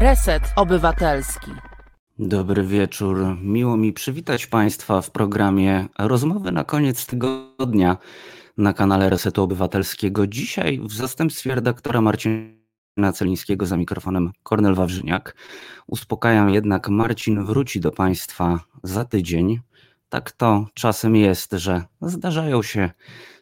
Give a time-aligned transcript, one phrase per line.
[0.00, 1.50] Reset Obywatelski.
[2.18, 3.36] Dobry wieczór.
[3.42, 7.96] Miło mi przywitać Państwa w programie Rozmowy na koniec tygodnia
[8.56, 10.26] na kanale Resetu Obywatelskiego.
[10.26, 15.36] Dzisiaj w zastępstwie redaktora Marcina Celińskiego za mikrofonem Kornel Wawrzyniak.
[15.86, 19.60] Uspokajam jednak, Marcin wróci do Państwa za tydzień.
[20.08, 22.90] Tak to czasem jest, że zdarzają się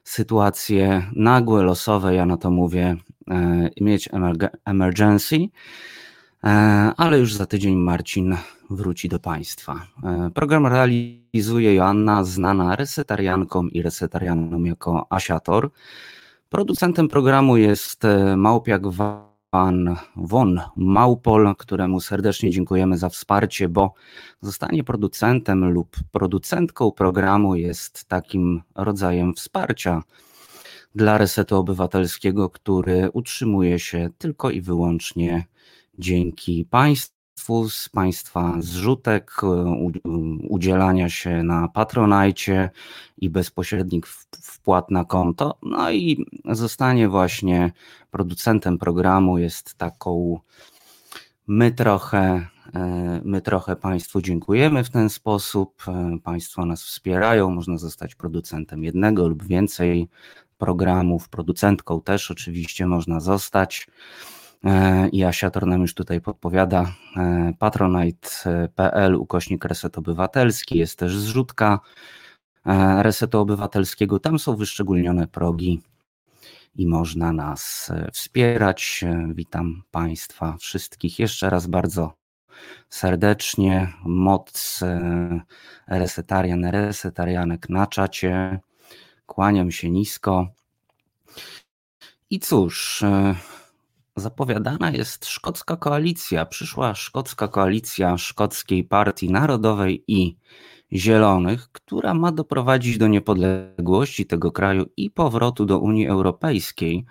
[0.05, 2.97] sytuacje nagłe, losowe, ja na to mówię,
[3.31, 4.09] e, mieć
[4.65, 5.49] emergency,
[6.97, 8.37] ale już za tydzień Marcin
[8.71, 9.87] wróci do Państwa.
[10.05, 15.71] E, program realizuje Joanna, znana resetariankom i resetarianom jako Asiator.
[16.49, 18.03] Producentem programu jest
[18.37, 18.83] Małpiak
[19.51, 23.95] pan Von Małpol, któremu serdecznie dziękujemy za wsparcie, bo
[24.41, 30.03] zostanie producentem lub producentką programu jest takim rodzajem wsparcia
[30.95, 35.47] dla Resetu Obywatelskiego, który utrzymuje się tylko i wyłącznie
[35.99, 39.33] dzięki Państwu z Państwa zrzutek,
[40.49, 42.71] udzielania się na Patronajcie
[43.19, 44.07] i bezpośrednich
[44.43, 45.59] wpłat na konto.
[45.63, 47.73] No i zostanie właśnie
[48.11, 50.41] producentem programu jest taką
[51.47, 55.83] my trochę, e, my trochę Państwu dziękujemy w ten sposób.
[55.89, 60.09] E, państwo nas wspierają, można zostać producentem jednego lub więcej
[60.59, 63.87] programów, producentką też oczywiście można zostać.
[64.65, 71.81] E, I Asiator nam już tutaj podpowiada e, patronite.pl ukośnik Reset Obywatelski, jest też zrzutka
[72.67, 75.83] e, Resetu Obywatelskiego, tam są wyszczególnione progi
[76.77, 79.05] i można nas wspierać.
[79.35, 82.13] Witam Państwa wszystkich jeszcze raz bardzo
[82.89, 83.93] serdecznie.
[84.05, 84.81] Moc
[85.87, 88.61] resetarian, resetarianek na czacie.
[89.27, 90.49] Kłaniam się nisko.
[92.31, 93.05] I cóż,
[94.19, 96.47] Zapowiadana jest szkocka koalicja.
[96.47, 100.37] Przyszła szkocka koalicja szkockiej Partii Narodowej i
[100.93, 107.05] Zielonych, która ma doprowadzić do niepodległości tego kraju i powrotu do Unii Europejskiej.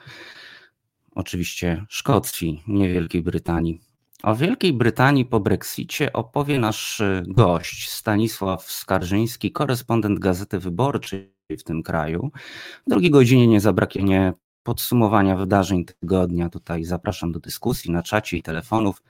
[1.15, 3.81] Oczywiście Szkocji, nie Wielkiej Brytanii.
[4.23, 11.83] O Wielkiej Brytanii po Brexicie opowie nasz gość Stanisław Skarżyński, korespondent Gazety Wyborczej w tym
[11.83, 12.31] kraju.
[12.87, 14.33] W drugiej godzinie nie zabraknie
[14.67, 16.49] podsumowania wydarzeń tygodnia.
[16.49, 19.03] Tutaj zapraszam do dyskusji na czacie i telefonów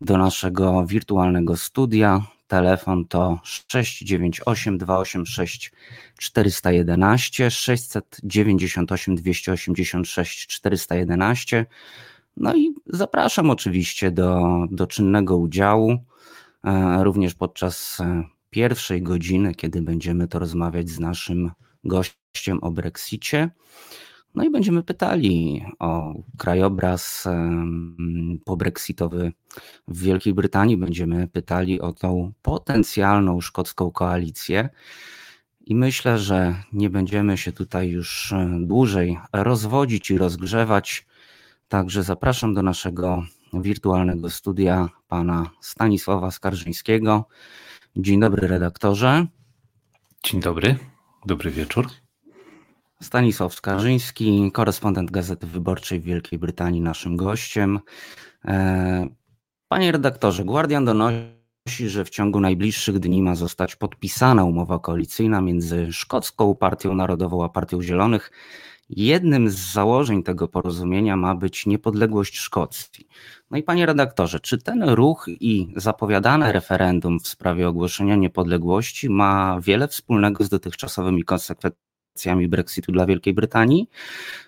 [0.00, 2.22] do naszego wirtualnego studia.
[2.48, 5.72] Telefon to 698 286
[6.18, 11.66] 411 698 286 411.
[12.36, 15.96] No i zapraszam oczywiście do, do czynnego udziału,
[16.64, 21.50] e, również podczas e, pierwszej godziny, kiedy będziemy to rozmawiać z naszym
[21.84, 23.50] gościem o Brexicie.
[24.34, 27.28] No i będziemy pytali o krajobraz
[28.44, 29.32] pobrexitowy
[29.88, 30.76] w Wielkiej Brytanii.
[30.76, 34.68] Będziemy pytali o tą potencjalną szkocką koalicję.
[35.66, 41.06] I myślę, że nie będziemy się tutaj już dłużej rozwodzić i rozgrzewać.
[41.68, 47.24] Także zapraszam do naszego wirtualnego studia pana Stanisława Skarżyńskiego.
[47.96, 49.26] Dzień dobry, redaktorze.
[50.24, 50.76] Dzień dobry,
[51.26, 51.88] dobry wieczór.
[53.02, 57.80] Stanisław Skarżyński, korespondent Gazety Wyborczej w Wielkiej Brytanii, naszym gościem.
[58.44, 59.08] E,
[59.68, 65.92] panie redaktorze, Guardian donosi, że w ciągu najbliższych dni ma zostać podpisana umowa koalicyjna między
[65.92, 68.30] Szkocką Partią Narodową a Partią Zielonych.
[68.88, 73.08] Jednym z założeń tego porozumienia ma być niepodległość Szkocji.
[73.50, 79.60] No i panie redaktorze, czy ten ruch i zapowiadane referendum w sprawie ogłoszenia niepodległości ma
[79.60, 81.89] wiele wspólnego z dotychczasowymi konsekwencjami?
[82.20, 83.90] Konsekwencjami Brexitu dla Wielkiej Brytanii.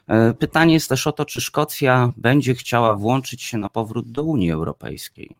[0.08, 4.22] E, pytanie jest też o to, czy Szkocja będzie chciała włączyć się na powrót do
[4.22, 5.36] Unii Europejskiej.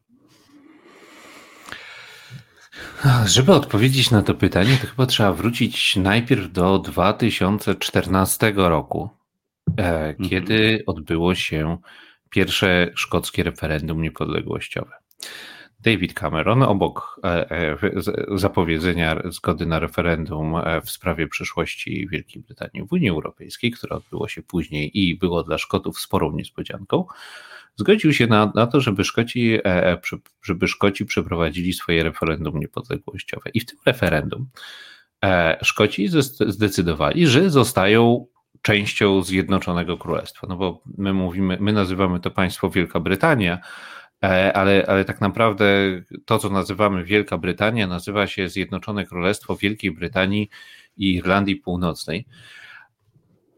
[3.27, 9.11] Żeby odpowiedzieć na to pytanie, to chyba trzeba wrócić najpierw do 2014 roku,
[9.79, 10.29] e, mhm.
[10.29, 11.79] kiedy odbyło się
[12.31, 14.93] pierwsze szkockie referendum niepodległościowe.
[15.83, 17.77] David Cameron obok e, e,
[18.35, 24.29] zapowiedzenia zgody na referendum e, w sprawie przyszłości Wielkiej Brytanii w Unii Europejskiej, które odbyło
[24.29, 27.07] się później i było dla Szkotów sporą niespodzianką,
[27.77, 29.59] zgodził się na, na to, żeby Szkoci,
[30.43, 33.51] żeby Szkoci przeprowadzili swoje referendum niepodległościowe.
[33.55, 34.47] I w tym referendum
[35.63, 36.09] Szkoci
[36.47, 38.27] zdecydowali, że zostają
[38.63, 40.47] częścią Zjednoczonego Królestwa.
[40.47, 43.59] No bo my mówimy, my nazywamy to państwo Wielka Brytania,
[44.23, 45.65] ale, ale tak naprawdę
[46.25, 50.49] to, co nazywamy Wielka Brytania, nazywa się Zjednoczone Królestwo Wielkiej Brytanii
[50.97, 52.27] i Irlandii Północnej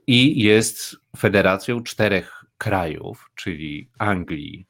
[0.06, 4.66] i jest federacją czterech krajów, czyli Anglii,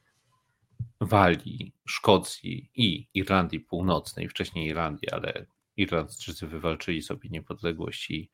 [1.01, 5.45] Walii, Szkocji i Irlandii Północnej, wcześniej Irlandii, ale
[5.77, 8.29] Irlandczycy wywalczyli sobie niepodległość i,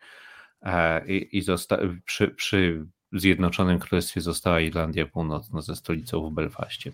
[0.61, 6.91] e, i, i zosta- przy, przy Zjednoczonym Królestwie została Irlandia Północna ze stolicą w Belfaście.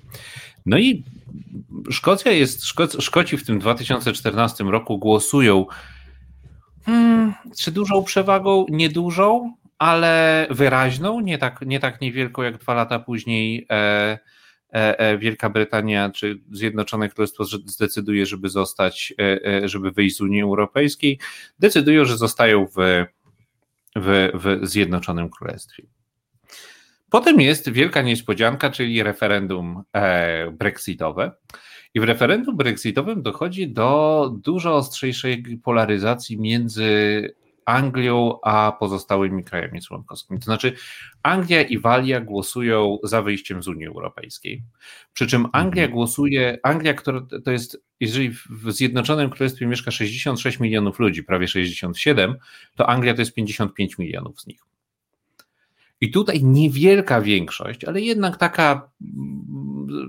[0.65, 1.03] No i
[1.89, 5.65] Szkocja jest, Szkoc, Szkoci w tym 2014 roku głosują
[6.85, 8.65] hmm, czy dużą przewagą?
[8.69, 14.19] Niedużą, ale wyraźną, nie tak, nie tak niewielką jak dwa lata później e,
[14.73, 20.21] e, e Wielka Brytania czy Zjednoczone Królestwo zdecyduje, żeby zostać, e, e, żeby wyjść z
[20.21, 21.19] Unii Europejskiej,
[21.59, 23.05] decydują, że zostają w,
[23.95, 25.83] w, w Zjednoczonym Królestwie.
[27.09, 31.31] Potem jest wielka niespodzianka, czyli referendum e, brexitowe.
[31.93, 40.39] I w referendum brexitowym dochodzi do dużo ostrzejszej polaryzacji między Anglią a pozostałymi krajami członkowskimi.
[40.39, 40.73] To znaczy,
[41.23, 44.63] Anglia i Walia głosują za wyjściem z Unii Europejskiej.
[45.13, 45.91] Przy czym Anglia mhm.
[45.91, 52.35] głosuje, Anglia, która to jest, jeżeli w Zjednoczonym Królestwie mieszka 66 milionów ludzi, prawie 67,
[52.75, 54.59] to Anglia to jest 55 milionów z nich.
[56.01, 58.91] I tutaj niewielka większość, ale jednak taka,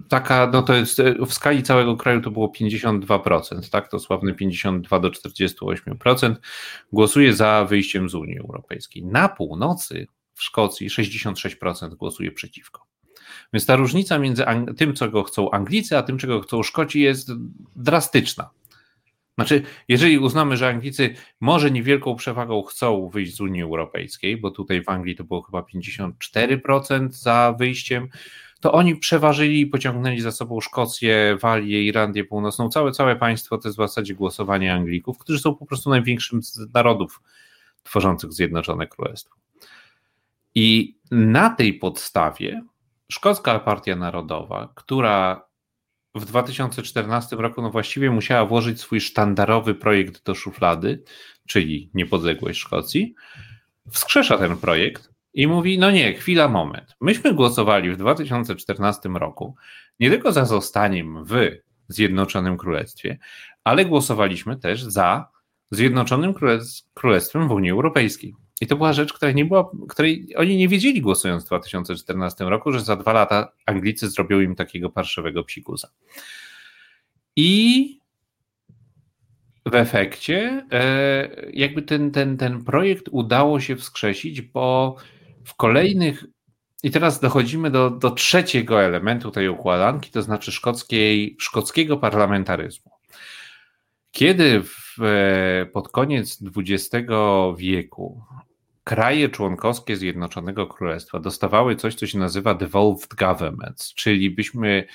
[0.08, 3.90] taka, no to jest w skali całego kraju to było 52%, tak?
[3.90, 6.35] To sławne 52 do 48%
[6.93, 9.05] głosuje za wyjściem z Unii Europejskiej.
[9.05, 12.87] Na północy w Szkocji 66% głosuje przeciwko.
[13.52, 14.44] Więc ta różnica między
[14.76, 17.31] tym, czego chcą Anglicy, a tym, czego chcą Szkoci, jest
[17.76, 18.50] drastyczna.
[19.38, 24.82] Znaczy, jeżeli uznamy, że Anglicy może niewielką przewagą chcą wyjść z Unii Europejskiej, bo tutaj
[24.82, 28.08] w Anglii to było chyba 54% za wyjściem,
[28.61, 33.69] to oni przeważyli i pociągnęli za sobą Szkocję, Walię, Irlandię Północną, całe, całe państwo to
[33.69, 37.20] jest w zasadzie głosowanie Anglików, którzy są po prostu największym z narodów
[37.82, 39.37] tworzących Zjednoczone Królestwo.
[40.55, 42.62] I na tej podstawie
[43.12, 45.48] Szkocka Partia Narodowa, która
[46.14, 51.02] w 2014 roku no właściwie musiała włożyć swój sztandarowy projekt do szuflady,
[51.46, 53.14] czyli niepodległość Szkocji,
[53.90, 56.96] wskrzesza ten projekt i mówi: No nie, chwila, moment.
[57.00, 59.56] Myśmy głosowali w 2014 roku
[60.00, 61.34] nie tylko za zostaniem w
[61.88, 63.19] Zjednoczonym Królestwie,
[63.64, 65.28] ale głosowaliśmy też za
[65.70, 66.34] Zjednoczonym
[66.94, 68.34] Królestwem w Unii Europejskiej.
[68.60, 72.72] I to była rzecz, której, nie była, której oni nie wiedzieli głosując w 2014 roku,
[72.72, 75.88] że za dwa lata Anglicy zrobią im takiego parszywego psikusa.
[77.37, 77.99] I
[79.66, 84.96] w efekcie e, jakby ten, ten, ten projekt udało się wskrzesić, bo
[85.44, 86.25] w kolejnych
[86.82, 92.90] i teraz dochodzimy do, do trzeciego elementu tej układanki, to znaczy szkockiej, szkockiego parlamentaryzmu.
[94.11, 97.06] Kiedy w, e, pod koniec XX
[97.56, 98.22] wieku
[98.88, 104.87] kraje członkowskie Zjednoczonego Królestwa dostawały coś, co się nazywa devolved governments, czyli byśmy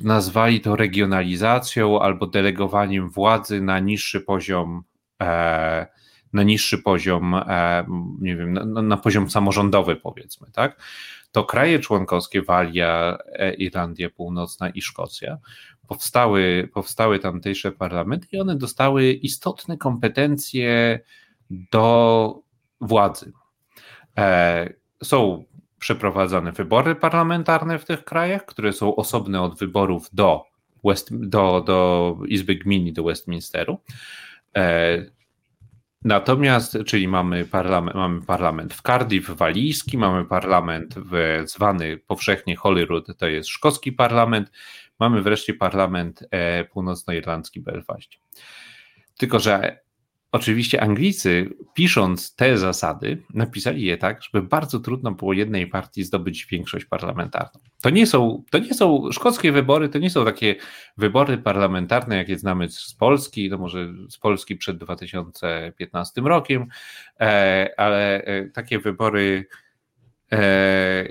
[0.00, 4.82] nazwali to regionalizacją albo delegowaniem władzy na niższy poziom,
[5.22, 5.86] e,
[6.32, 7.86] na niższy poziom, e,
[8.20, 10.82] nie wiem, na, na, poziom samorządowy, powiedzmy, tak?
[11.32, 15.38] To kraje członkowskie, Walia, e, Irlandia Północna i Szkocja,
[15.88, 21.00] powstały, powstały tamtejsze parlamenty i one dostały istotne kompetencje
[21.50, 22.43] do
[22.86, 23.32] władzy.
[24.18, 24.72] E,
[25.02, 25.44] są
[25.78, 30.44] przeprowadzane wybory parlamentarne w tych krajach, które są osobne od wyborów do,
[30.84, 33.80] West, do, do Izby Gminy, do Westminsteru.
[34.56, 35.04] E,
[36.04, 43.18] natomiast, czyli mamy parlament, mamy parlament w Cardiff walijski, mamy parlament w, zwany powszechnie Holyrood,
[43.18, 44.50] to jest szkocki parlament,
[45.00, 48.10] mamy wreszcie parlament e, północnoirlandzki Belfast.
[49.18, 49.83] Tylko, że
[50.34, 56.46] Oczywiście Anglicy, pisząc te zasady, napisali je tak, żeby bardzo trudno było jednej partii zdobyć
[56.46, 57.60] większość parlamentarną.
[57.82, 60.54] To nie są, to nie są szkockie wybory, to nie są takie
[60.96, 66.66] wybory parlamentarne, jakie znamy z Polski, no może z Polski przed 2015 rokiem,
[67.20, 69.46] e, ale e, takie wybory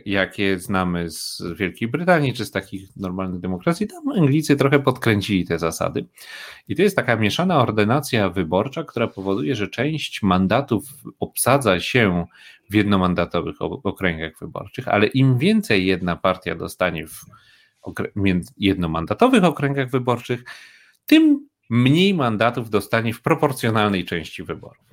[0.06, 5.60] jakie znamy z Wielkiej Brytanii czy z takich normalnych demokracji, tam Anglicy trochę podkręcili te
[5.60, 6.06] zasady.
[6.68, 10.84] I to jest taka mieszana ordynacja wyborcza, która powoduje, że część mandatów
[11.20, 12.25] obsadza się
[12.70, 17.25] w jednomandatowych okręgach wyborczych, ale im więcej jedna partia dostanie w
[18.58, 20.44] jednomandatowych okręgach wyborczych,
[21.06, 24.93] tym mniej mandatów dostanie w proporcjonalnej części wyborów.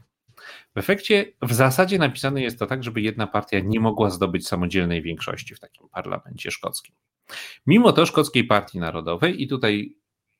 [0.74, 5.02] W efekcie w zasadzie napisane jest to tak, żeby jedna partia nie mogła zdobyć samodzielnej
[5.02, 6.94] większości w takim parlamencie szkockim.
[7.66, 9.94] Mimo to Szkockiej Partii Narodowej, i tutaj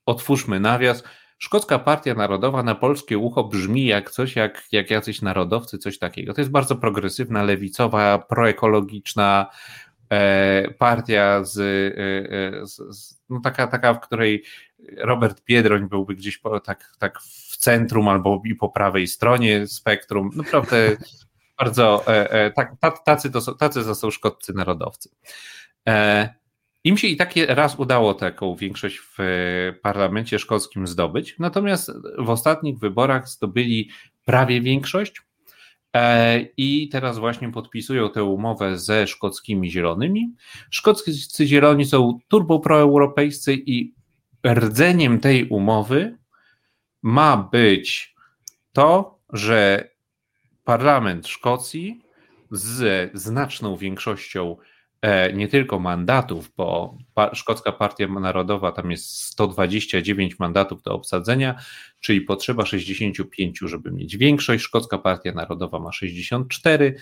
[0.07, 1.05] otwórzmy nawias,
[1.39, 6.35] Szkocka Partia Narodowa na polskie ucho brzmi jak coś, jak, jak jacyś narodowcy, coś takiego.
[6.35, 9.47] To jest bardzo progresywna, lewicowa, proekologiczna,
[10.11, 11.53] e, partia z,
[12.71, 14.45] z, z, no taka, taka, w której
[14.97, 20.31] Robert Biedroń byłby gdzieś po, tak, tak w centrum albo i po prawej stronie spektrum.
[20.35, 20.97] Naprawdę
[21.59, 22.05] bardzo
[22.81, 25.11] tak, tacy, to są, tacy to są szkodcy narodowcy.
[26.85, 29.19] Im się i tak raz udało taką większość w
[29.83, 33.91] parlamencie szkockim zdobyć, natomiast w ostatnich wyborach zdobyli
[34.25, 35.23] prawie większość
[35.97, 40.35] e, i teraz właśnie podpisują tę umowę ze szkockimi zielonymi.
[40.71, 43.95] Szkoccy zieloni są turbo proeuropejscy i
[44.47, 46.19] rdzeniem tej umowy
[47.03, 48.15] ma być
[48.73, 49.91] to, że
[50.65, 52.03] parlament Szkocji
[52.51, 54.57] z znaczną większością
[55.03, 56.99] E, nie tylko mandatów, bo
[57.33, 61.61] Szkocka Partia Narodowa tam jest 129 mandatów do obsadzenia,
[62.01, 64.65] czyli potrzeba 65, żeby mieć większość.
[64.65, 66.95] Szkocka Partia Narodowa ma 64,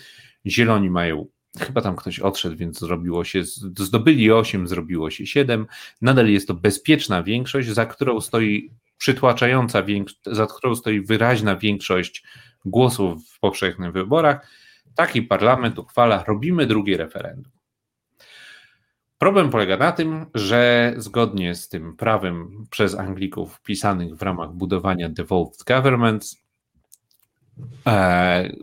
[0.45, 1.27] Zieloni mają
[1.57, 3.43] chyba tam ktoś odszedł, więc zrobiło się,
[3.77, 5.67] zdobyli 8, zrobiło się 7.
[6.01, 9.83] Nadal jest to bezpieczna większość, za którą stoi przytłaczająca,
[10.25, 12.23] za którą stoi wyraźna większość
[12.65, 14.47] głosów w powszechnych wyborach.
[14.95, 17.51] Taki parlament uchwala, robimy drugie referendum.
[19.17, 25.09] Problem polega na tym, że zgodnie z tym prawem przez Anglików wpisanych w ramach budowania
[25.09, 26.48] devolved governments,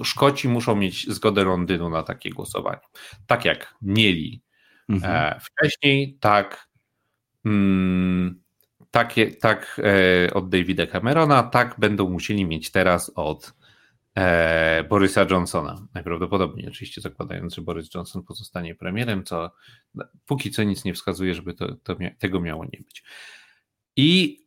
[0.04, 2.80] Szkoci muszą mieć zgodę Londynu na takie głosowanie.
[3.26, 4.42] Tak jak mieli
[4.90, 5.40] e, mhm.
[5.40, 6.68] wcześniej, tak,
[7.44, 8.42] mm,
[9.40, 9.80] tak
[10.28, 13.54] e, od Davida Camerona, tak będą musieli mieć teraz od
[14.14, 15.86] e, Borysa Johnsona.
[15.94, 19.50] Najprawdopodobniej, oczywiście zakładając, że Boris Johnson pozostanie premierem, co
[20.26, 23.04] póki co nic nie wskazuje, żeby to, to tego miało nie być.
[23.96, 24.38] I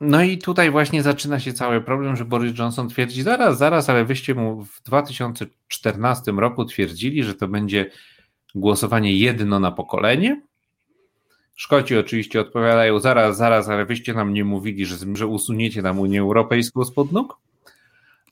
[0.00, 4.04] no i tutaj właśnie zaczyna się cały problem, że Boris Johnson twierdzi, zaraz, zaraz, ale
[4.04, 7.90] wyście mu w 2014 roku twierdzili, że to będzie
[8.54, 10.42] głosowanie jedno na pokolenie.
[11.54, 16.20] Szkoci oczywiście odpowiadają, zaraz, zaraz, ale wyście nam nie mówili, że, że usuniecie nam Unię
[16.20, 17.38] Europejską spod nóg.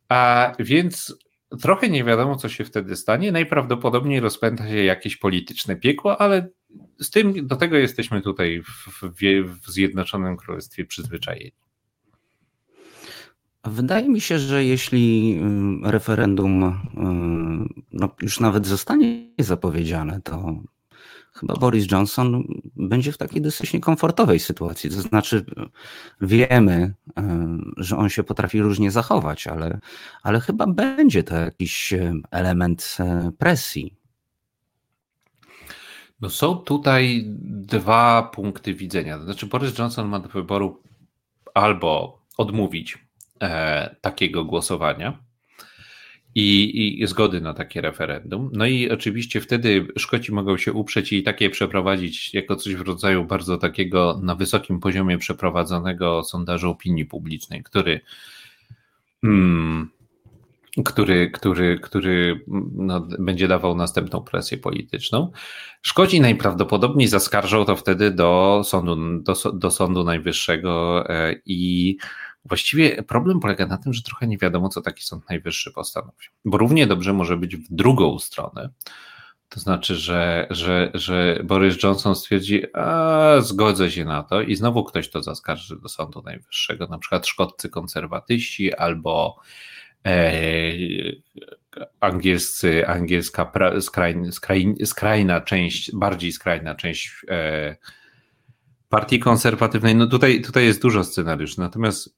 [0.08, 1.18] A więc
[1.62, 3.32] trochę nie wiadomo, co się wtedy stanie.
[3.32, 6.48] Najprawdopodobniej rozpęta się jakieś polityczne piekło, ale
[6.98, 9.12] z tym do tego jesteśmy tutaj w, w,
[9.62, 11.52] w Zjednoczonym Królestwie przyzwyczajeni.
[13.64, 15.34] Wydaje mi się, że jeśli
[15.86, 16.72] y, referendum y,
[17.92, 20.62] no, już nawet zostanie zapowiedziane, to
[21.36, 22.44] chyba Boris Johnson
[22.76, 24.90] będzie w takiej dosyć niekomfortowej sytuacji.
[24.90, 25.44] To znaczy,
[26.20, 29.80] wiemy, e, że on się potrafi różnie zachować, ale,
[30.22, 31.94] ale chyba będzie to jakiś
[32.30, 32.96] element
[33.38, 33.94] presji.
[36.20, 39.18] No są tutaj dwa punkty widzenia.
[39.18, 40.82] To znaczy, Boris Johnson ma do wyboru
[41.54, 42.98] albo odmówić
[43.42, 45.26] e, takiego głosowania,
[46.36, 48.50] i, i zgody na takie referendum.
[48.52, 53.24] No i oczywiście wtedy Szkoci mogą się uprzeć i takie przeprowadzić jako coś w rodzaju
[53.24, 58.00] bardzo takiego na wysokim poziomie przeprowadzonego sondażu opinii publicznej, który.
[59.20, 59.90] Hmm,
[60.84, 65.30] który, który, który no, będzie dawał następną presję polityczną.
[65.82, 71.96] Szkoci najprawdopodobniej zaskarżą to wtedy do sądu, do, do sądu najwyższego e, i
[72.48, 76.26] Właściwie problem polega na tym, że trochę nie wiadomo, co taki Sąd Najwyższy postanowi.
[76.44, 78.70] Bo równie dobrze może być w drugą stronę.
[79.48, 84.84] To znaczy, że, że, że Boris Johnson stwierdzi, a zgodzę się na to i znowu
[84.84, 89.36] ktoś to zaskarży do Sądu Najwyższego, na przykład szkoccy konserwatyści albo
[92.00, 97.76] angielscy, angielska pra, skraj, skraj, skrajna część, bardziej skrajna część e,
[98.88, 99.94] partii konserwatywnej.
[99.96, 102.16] No tutaj, tutaj jest dużo scenariuszy, natomiast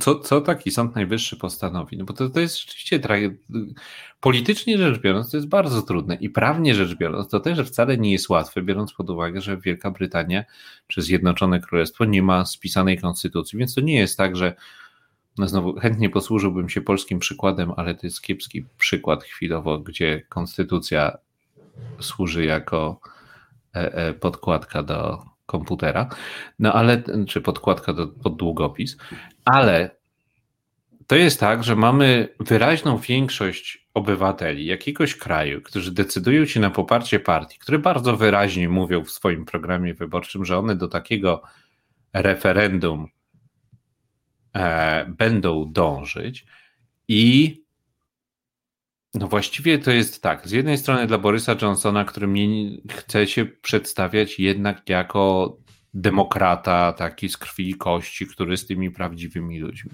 [0.00, 1.96] co, co taki Sąd Najwyższy postanowi?
[1.96, 3.00] No bo to, to jest rzeczywiście
[4.20, 8.12] politycznie rzecz biorąc, to jest bardzo trudne i prawnie rzecz biorąc, to też wcale nie
[8.12, 10.44] jest łatwe, biorąc pod uwagę, że Wielka Brytania
[10.86, 14.54] czy Zjednoczone Królestwo nie ma spisanej konstytucji, więc to nie jest tak, że
[15.38, 21.18] no znowu chętnie posłużyłbym się polskim przykładem, ale to jest kiepski przykład chwilowo, gdzie konstytucja
[22.00, 23.00] służy jako
[23.74, 26.08] e, e, podkładka do komputera,
[26.58, 28.96] no ale, czy podkładka do, pod długopis,
[29.44, 29.96] ale
[31.06, 37.20] to jest tak, że mamy wyraźną większość obywateli jakiegoś kraju, którzy decydują się na poparcie
[37.20, 41.42] partii, które bardzo wyraźnie mówią w swoim programie wyborczym, że one do takiego
[42.12, 43.08] referendum
[45.06, 46.46] będą dążyć
[47.08, 47.56] i
[49.14, 50.48] no właściwie to jest tak.
[50.48, 55.56] Z jednej strony dla Borysa Johnsona, który mnie chce się przedstawiać jednak jako
[55.94, 59.90] demokrata, taki z krwi i kości, który z tymi prawdziwymi ludźmi.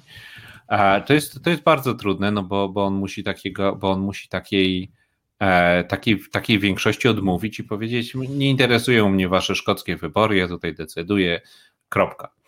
[1.07, 4.28] To jest, to jest bardzo trudne, no bo, bo on musi takiego, bo on musi
[4.28, 4.92] takiej
[5.38, 10.75] e, takiej, takiej większości odmówić i powiedzieć: Nie interesują mnie wasze szkockie wybory, ja tutaj
[10.75, 11.40] decyduję,
[11.88, 12.42] kropka.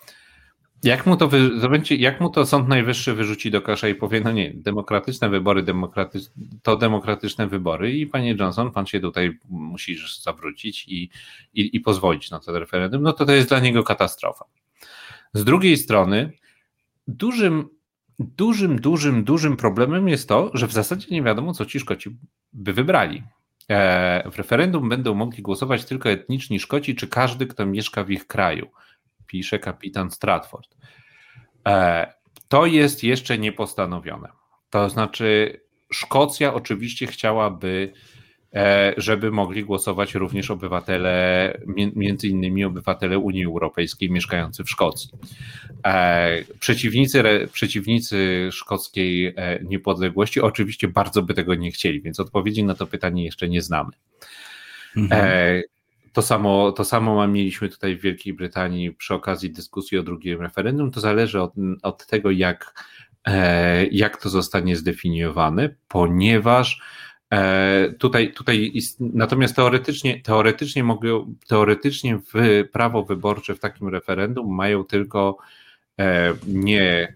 [0.85, 1.51] Jak mu to, wy,
[1.99, 5.65] jak mu to Sąd Najwyższy wyrzuci do kasza i powie, no nie, demokratyczne wybory
[6.63, 11.11] to demokratyczne wybory i panie Johnson, pan się tutaj musisz zawrócić i,
[11.55, 14.45] i, i pozwolić na to referendum, no to to jest dla niego katastrofa.
[15.35, 16.33] Z drugiej strony
[17.09, 17.69] dużym,
[18.19, 22.17] dużym, dużym, dużym problemem jest to, że w zasadzie nie wiadomo, co ci Szkoci
[22.53, 23.23] by wybrali.
[23.71, 28.27] E, w referendum będą mogli głosować tylko etniczni Szkoci, czy każdy, kto mieszka w ich
[28.27, 28.69] kraju
[29.27, 30.77] pisze kapitan Stratford.
[31.69, 32.13] E,
[32.49, 34.29] to jest jeszcze niepostanowione.
[34.71, 35.61] To znaczy,
[35.93, 37.93] Szkocja oczywiście chciałaby,
[38.55, 41.59] e, żeby mogli głosować również obywatele,
[41.97, 45.11] między innymi obywatele Unii Europejskiej mieszkający w Szkocji.
[45.87, 52.87] E, przeciwnicy, przeciwnicy szkockiej niepodległości oczywiście bardzo by tego nie chcieli, więc odpowiedzi na to
[52.87, 53.91] pytanie jeszcze nie znamy.
[54.97, 55.63] Mhm.
[56.15, 60.91] To samo, to samo mieliśmy tutaj w Wielkiej Brytanii przy okazji dyskusji o drugim referendum.
[60.91, 61.53] To zależy od,
[61.83, 62.85] od tego, jak,
[63.27, 66.81] e, jak to zostanie zdefiniowane, ponieważ
[67.33, 74.85] e, tutaj, tutaj natomiast teoretycznie, teoretycznie mogą, teoretycznie w prawo wyborcze w takim referendum mają
[74.85, 75.37] tylko
[76.01, 77.15] e, nie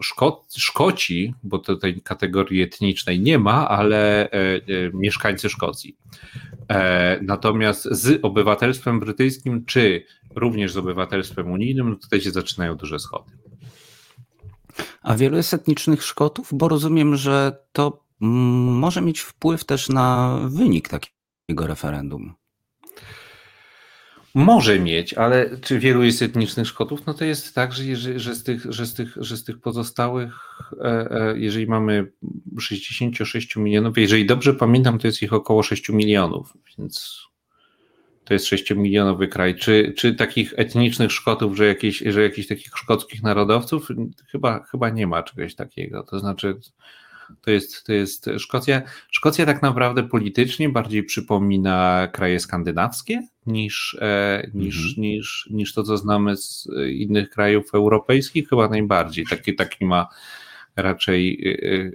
[0.00, 4.28] Szko Szkoci, bo tutaj kategorii etnicznej nie ma, ale
[4.92, 5.96] mieszkańcy Szkocji.
[6.68, 12.98] E, natomiast z obywatelstwem brytyjskim, czy również z obywatelstwem unijnym, no tutaj się zaczynają duże
[12.98, 13.30] schody.
[15.02, 18.34] A wielu jest etnicznych Szkotów, bo rozumiem, że to mm,
[18.78, 22.34] może mieć wpływ też na wynik takiego referendum.
[24.34, 27.06] Może mieć, ale czy wielu jest etnicznych Szkotów?
[27.06, 29.60] No to jest tak, że, jeżeli, że, z, tych, że, z, tych, że z tych
[29.60, 32.12] pozostałych, e, e, jeżeli mamy
[32.60, 37.22] 66 milionów, jeżeli dobrze pamiętam, to jest ich około 6 milionów, więc
[38.24, 39.54] to jest 6 milionowy kraj.
[39.54, 43.88] Czy, czy takich etnicznych Szkotów, że, jakieś, że jakichś takich szkockich narodowców?
[44.30, 46.02] Chyba, chyba nie ma czegoś takiego.
[46.02, 46.60] To znaczy,
[47.40, 48.82] to jest, to jest Szkocja.
[49.10, 55.02] Szkocja tak naprawdę politycznie bardziej przypomina kraje skandynawskie niż, e, niż, mhm.
[55.02, 59.26] niż, niż to, co znamy z innych krajów europejskich, chyba najbardziej.
[59.26, 60.08] Taki, taki ma
[60.76, 61.92] raczej e, e,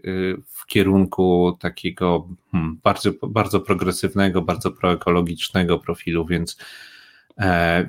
[0.47, 6.57] w kierunku takiego hmm, bardzo, bardzo progresywnego, bardzo proekologicznego profilu, więc,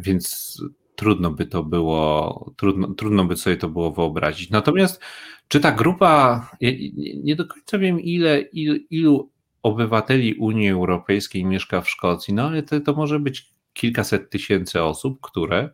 [0.00, 0.56] więc
[0.98, 4.50] trudno by to było, trudno, trudno by sobie to było wyobrazić.
[4.50, 5.02] Natomiast
[5.48, 6.50] czy ta grupa,
[7.22, 8.40] nie do końca wiem ile,
[8.90, 9.30] ilu,
[9.62, 15.18] obywateli Unii Europejskiej mieszka w Szkocji, no ale to, to może być kilkaset tysięcy osób,
[15.20, 15.70] które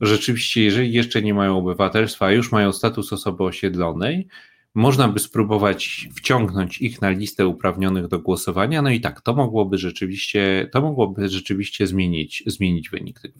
[0.00, 4.28] rzeczywiście, jeżeli jeszcze nie mają obywatelstwa, już mają status osoby osiedlonej,
[4.76, 9.78] można by spróbować wciągnąć ich na listę uprawnionych do głosowania, no i tak, to mogłoby
[9.78, 13.32] rzeczywiście, to mogłoby rzeczywiście zmienić, zmienić wynik tych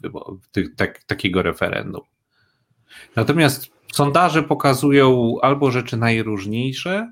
[0.51, 2.01] tych, tak, takiego referendum.
[3.15, 7.11] Natomiast sondaże pokazują albo rzeczy najróżniejsze,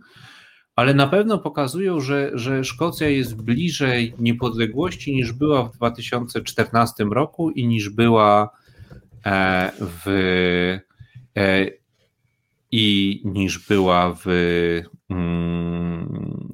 [0.75, 7.51] ale na pewno pokazują, że, że Szkocja jest bliżej niepodległości niż była w 2014 roku
[7.51, 8.49] i niż była
[9.25, 10.07] e, w
[11.37, 11.84] e,
[12.71, 14.27] i niż była w
[15.09, 16.49] mm,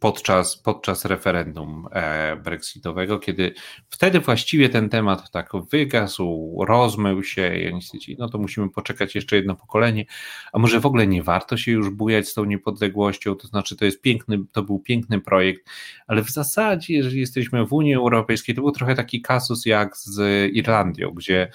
[0.00, 3.54] podczas, podczas referendum e, brexitowego, kiedy
[3.88, 9.14] wtedy właściwie ten temat tak wygasł, rozmył się i oni stwierdzili, no to musimy poczekać
[9.14, 10.04] jeszcze jedno pokolenie,
[10.52, 13.84] a może w ogóle nie warto się już bujać z tą niepodległością, to znaczy to
[13.84, 15.70] jest piękny, to był piękny projekt,
[16.06, 20.50] ale w zasadzie, jeżeli jesteśmy w Unii Europejskiej, to był trochę taki kasus jak z
[20.52, 21.50] Irlandią, gdzie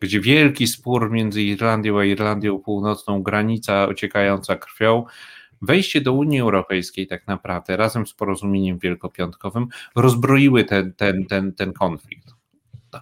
[0.00, 5.04] gdzie wielki spór między Irlandią a Irlandią Północną, granica ociekająca krwią,
[5.62, 11.72] wejście do Unii Europejskiej tak naprawdę razem z porozumieniem wielkopiątkowym rozbroiły ten, ten, ten, ten
[11.72, 12.34] konflikt.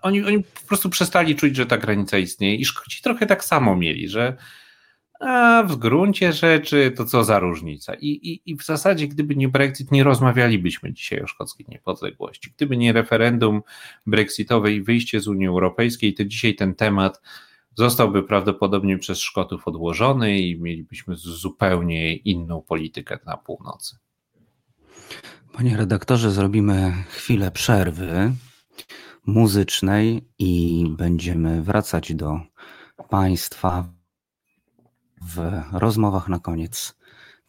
[0.02, 3.76] Oni, oni po prostu przestali czuć, że ta granica istnieje i Szkoci trochę tak samo
[3.76, 4.36] mieli, że
[5.20, 7.94] a w gruncie rzeczy to co za różnica.
[7.94, 12.52] I, i, I w zasadzie, gdyby nie Brexit, nie rozmawialibyśmy dzisiaj o szkockiej niepodległości.
[12.56, 13.62] Gdyby nie referendum
[14.06, 17.20] brexitowe i wyjście z Unii Europejskiej, to dzisiaj ten temat
[17.74, 23.96] zostałby prawdopodobnie przez Szkotów odłożony i mielibyśmy zupełnie inną politykę na północy.
[25.52, 28.32] Panie redaktorze, zrobimy chwilę przerwy
[29.26, 32.40] muzycznej i będziemy wracać do
[33.10, 33.97] Państwa
[35.22, 36.94] w rozmowach na koniec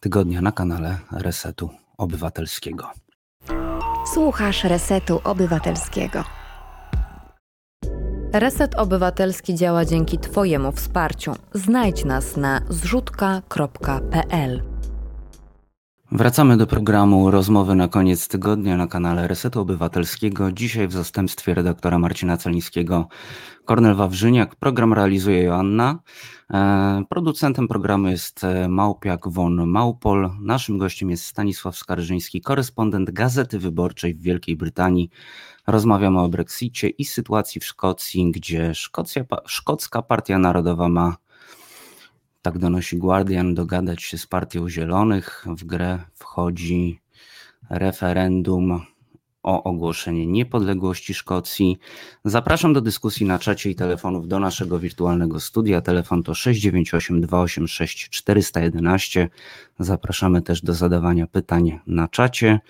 [0.00, 2.90] tygodnia na kanale Resetu Obywatelskiego.
[4.14, 6.24] Słuchasz Resetu Obywatelskiego.
[8.32, 11.32] Reset Obywatelski działa dzięki Twojemu wsparciu.
[11.54, 14.69] Znajdź nas na zrzutka.pl.
[16.12, 20.52] Wracamy do programu Rozmowy na koniec tygodnia na kanale Resetu Obywatelskiego.
[20.52, 23.08] Dzisiaj w zastępstwie redaktora Marcina Celińskiego
[23.64, 24.56] Kornel Wawrzyniak.
[24.56, 25.98] Program realizuje Joanna.
[26.50, 30.30] E, producentem programu jest e, Małpiak von Małpol.
[30.40, 35.10] Naszym gościem jest Stanisław Skarżyński, korespondent Gazety Wyborczej w Wielkiej Brytanii.
[35.66, 41.16] Rozmawiamy o Brexicie i sytuacji w Szkocji, gdzie Szkocja, Szkocka Partia Narodowa ma
[42.42, 45.44] tak donosi Guardian, dogadać się z Partią Zielonych.
[45.46, 47.00] W grę wchodzi
[47.70, 48.80] referendum
[49.42, 51.78] o ogłoszenie niepodległości Szkocji.
[52.24, 55.80] Zapraszam do dyskusji na czacie i telefonów do naszego wirtualnego studia.
[55.80, 59.28] Telefon to 698 286 411.
[59.78, 62.60] Zapraszamy też do zadawania pytań na czacie.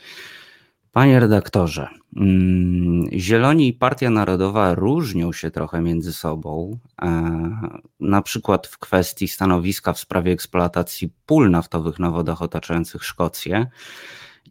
[0.92, 8.66] Panie redaktorze, mm, Zieloni i Partia Narodowa różnią się trochę między sobą, e, na przykład
[8.66, 13.66] w kwestii stanowiska w sprawie eksploatacji pól naftowych na wodach otaczających Szkocję.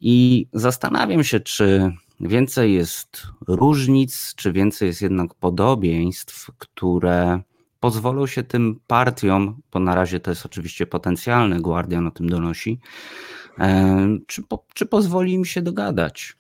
[0.02, 7.42] I zastanawiam się, czy więcej jest różnic, czy więcej jest jednak podobieństw, które
[7.80, 12.80] pozwolą się tym partiom, bo na razie to jest oczywiście potencjalne, Guardian o tym donosi,
[14.28, 16.34] czy, po, czy pozwoli im się dogadać?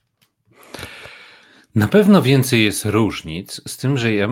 [1.75, 4.27] Na pewno więcej jest różnic, z tym, że ja,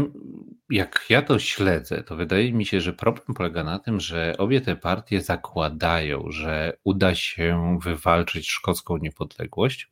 [0.70, 4.62] jak ja to śledzę, to wydaje mi się, że problem polega na tym, że obie
[4.62, 9.90] te partie zakładają, że uda się wywalczyć szkocką niepodległość.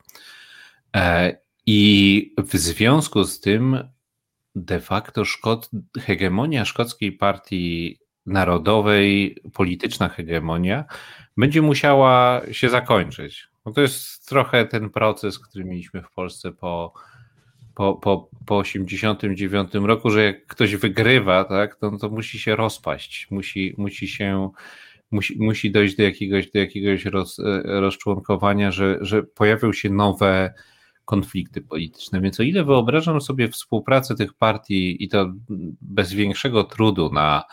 [0.96, 3.90] E, I w związku z tym
[4.56, 10.86] de facto Szkot, hegemonia szkockiej partii narodowej, polityczna hegemonia,
[11.38, 13.48] będzie musiała się zakończyć.
[13.66, 16.94] No to jest trochę ten proces, który mieliśmy w Polsce po,
[17.76, 23.28] po, po, po 89 roku, że jak ktoś wygrywa, tak, to, to musi się rozpaść,
[23.32, 24.50] musi, musi się
[25.12, 30.54] musi, musi dojść do jakiegoś, do jakiegoś roz, rozczłonkowania, że, że pojawią się nowe
[31.06, 32.22] konflikty polityczne.
[32.22, 35.34] Więc o ile wyobrażam sobie współpracę tych partii i to
[35.82, 37.44] bez większego trudu na,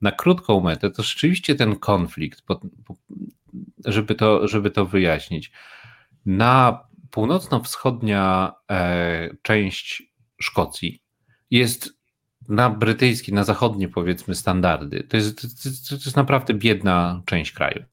[0.00, 2.42] na krótką metę, to rzeczywiście ten konflikt,
[3.84, 5.52] żeby to, żeby to wyjaśnić.
[6.26, 10.02] Na północno-wschodnia e, część
[10.38, 11.02] Szkocji
[11.50, 11.96] jest
[12.48, 15.04] na brytyjski, na zachodnie powiedzmy standardy.
[15.04, 15.40] To jest,
[15.88, 17.84] to jest naprawdę biedna część kraju,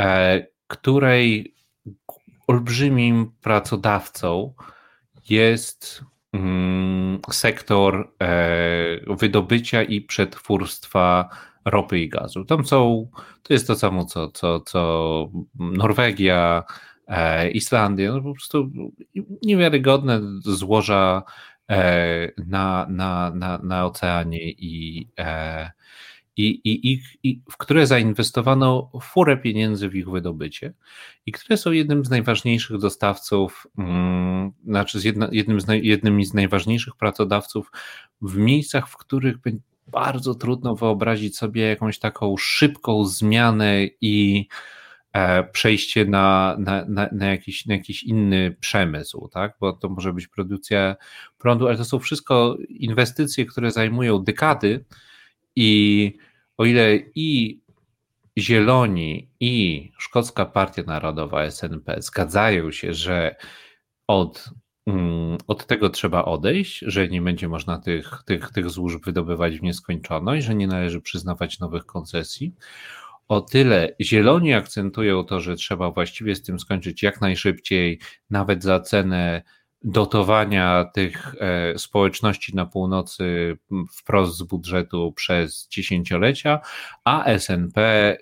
[0.00, 1.54] e, której
[2.46, 4.54] olbrzymim pracodawcą
[5.28, 6.04] jest
[7.32, 11.28] sektor e, wydobycia i przetwórstwa
[11.64, 12.44] ropy i gazu.
[12.44, 13.10] Tam są,
[13.42, 16.62] to jest to samo co, co, co Norwegia,
[17.08, 18.70] e, Islandia, no po prostu
[19.42, 21.22] niewiarygodne złoża
[21.70, 25.08] e, na, na, na, na oceanie i,
[26.36, 30.74] i, i, i, i w które zainwestowano furę pieniędzy w ich wydobycie
[31.26, 34.98] i które są jednym z najważniejszych dostawców, mm, znaczy
[35.32, 37.72] jednym, z, jednym z najważniejszych pracodawców
[38.22, 39.36] w miejscach, w których
[39.86, 44.46] bardzo trudno wyobrazić sobie jakąś taką szybką zmianę i
[45.12, 49.56] e, przejście na, na, na, na, jakiś, na jakiś inny przemysł, tak?
[49.60, 50.96] bo to może być produkcja
[51.38, 54.84] prądu, ale to są wszystko inwestycje, które zajmują dekady
[55.56, 56.12] i
[56.56, 57.60] o ile i
[58.38, 63.36] Zieloni i Szkocka Partia Narodowa SNP zgadzają się, że
[64.06, 64.50] od
[64.86, 69.62] Mm, od tego trzeba odejść, że nie będzie można tych, tych, tych złóż wydobywać w
[69.62, 72.54] nieskończoność, że nie należy przyznawać nowych koncesji.
[73.28, 78.80] O tyle zieloni akcentują to, że trzeba właściwie z tym skończyć jak najszybciej, nawet za
[78.80, 79.42] cenę
[79.84, 83.56] dotowania tych e, społeczności na północy
[83.92, 86.60] wprost z budżetu przez dziesięciolecia,
[87.04, 88.16] a SNP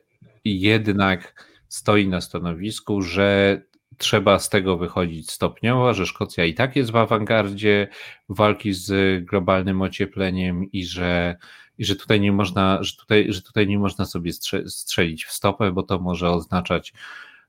[0.45, 3.61] jednak stoi na stanowisku, że
[3.99, 7.89] trzeba z tego wychodzić stopniowo, że Szkocja i tak jest w awangardzie
[8.29, 11.37] walki z globalnym ociepleniem i że,
[11.79, 14.33] i że tutaj nie można, że tutaj, że tutaj nie można sobie
[14.67, 16.93] strzelić w stopę, bo to może oznaczać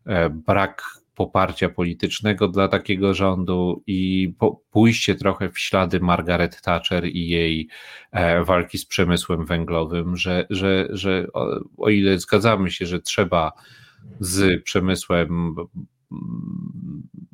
[0.06, 4.34] e, brak poparcia politycznego dla takiego rządu i
[4.71, 7.67] pójście trochę w ślady Margaret Thatcher i jej
[8.12, 13.52] e, walki z przemysłem węglowym, że, że, że o, o ile zgadzamy się, że trzeba
[14.19, 15.56] z przemysłem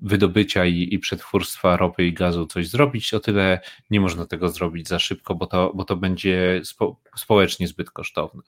[0.02, 4.88] wydobycia i, i przetwórstwa ropy i gazu coś zrobić, o tyle nie można tego zrobić
[4.88, 8.42] za szybko, bo to, bo to będzie spo, społecznie zbyt kosztowne.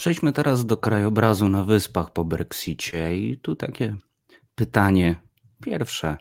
[0.00, 3.96] Przejdźmy teraz do krajobrazu na wyspach po Brexicie i tu takie
[4.54, 5.16] pytanie
[5.62, 6.16] pierwsze.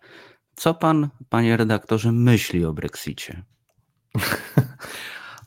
[0.55, 3.43] Co pan, panie redaktorze, myśli o Brexicie?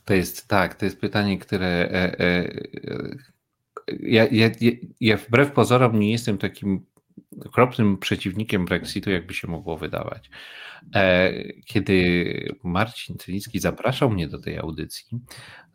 [0.05, 2.49] To jest tak, to jest pytanie, które e, e,
[3.99, 4.49] ja, ja,
[4.99, 6.85] ja wbrew pozorom nie jestem takim
[7.45, 10.29] okropnym przeciwnikiem Brexitu, jakby się mogło wydawać.
[10.95, 11.33] E,
[11.65, 15.19] kiedy Marcin Cylicki zapraszał mnie do tej audycji,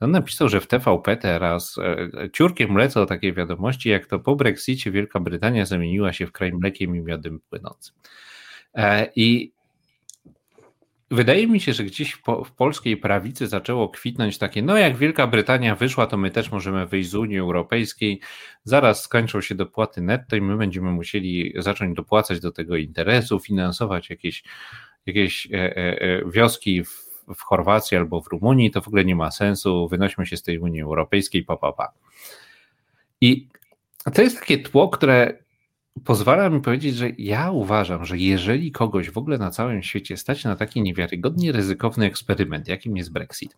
[0.01, 4.90] on napisał, że w TVP teraz e, ciurkiem lecą takie wiadomości, jak to po Brexicie
[4.90, 7.94] Wielka Brytania zamieniła się w kraj mlekiem i miodem płynącym.
[8.74, 9.58] E, I
[11.11, 15.27] Wydaje mi się, że gdzieś po, w polskiej prawicy zaczęło kwitnąć takie, no jak Wielka
[15.27, 18.21] Brytania wyszła, to my też możemy wyjść z Unii Europejskiej,
[18.64, 24.11] zaraz skończą się dopłaty netto i my będziemy musieli zacząć dopłacać do tego interesu, finansować
[24.11, 24.44] jakieś,
[25.07, 26.90] jakieś e, e, e wioski w,
[27.37, 30.59] w Chorwacji albo w Rumunii, to w ogóle nie ma sensu, wynośmy się z tej
[30.59, 31.92] Unii Europejskiej, pa, pa, pa.
[33.21, 33.49] I
[34.14, 35.38] to jest takie tło, które
[36.04, 40.44] pozwala mi powiedzieć, że ja uważam, że jeżeli kogoś w ogóle na całym świecie stać
[40.44, 43.56] na taki niewiarygodnie ryzykowny eksperyment, jakim jest Brexit,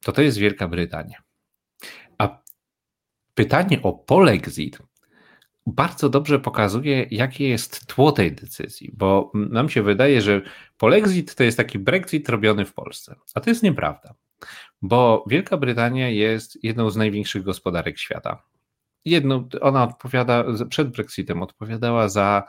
[0.00, 1.22] to to jest Wielka Brytania.
[2.18, 2.42] A
[3.34, 4.78] pytanie o polexit
[5.66, 10.42] bardzo dobrze pokazuje, jakie jest tło tej decyzji, bo nam się wydaje, że
[10.78, 14.14] polexit to jest taki Brexit robiony w Polsce, a to jest nieprawda,
[14.82, 18.42] bo Wielka Brytania jest jedną z największych gospodarek świata
[19.08, 22.42] jedno, ona odpowiada, przed Brexitem odpowiadała za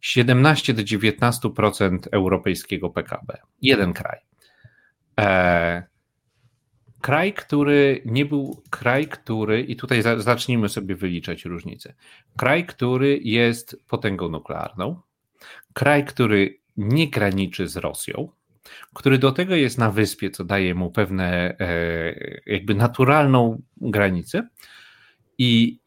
[0.00, 3.38] 17 do 19% europejskiego PKB.
[3.62, 4.18] Jeden kraj.
[5.20, 5.82] E,
[7.00, 11.94] kraj, który nie był, kraj, który, i tutaj zacznijmy sobie wyliczać różnice.
[12.36, 15.00] Kraj, który jest potęgą nuklearną,
[15.72, 18.28] kraj, który nie graniczy z Rosją,
[18.94, 22.14] który do tego jest na wyspie, co daje mu pewne e,
[22.46, 24.48] jakby naturalną granicę
[25.38, 25.80] i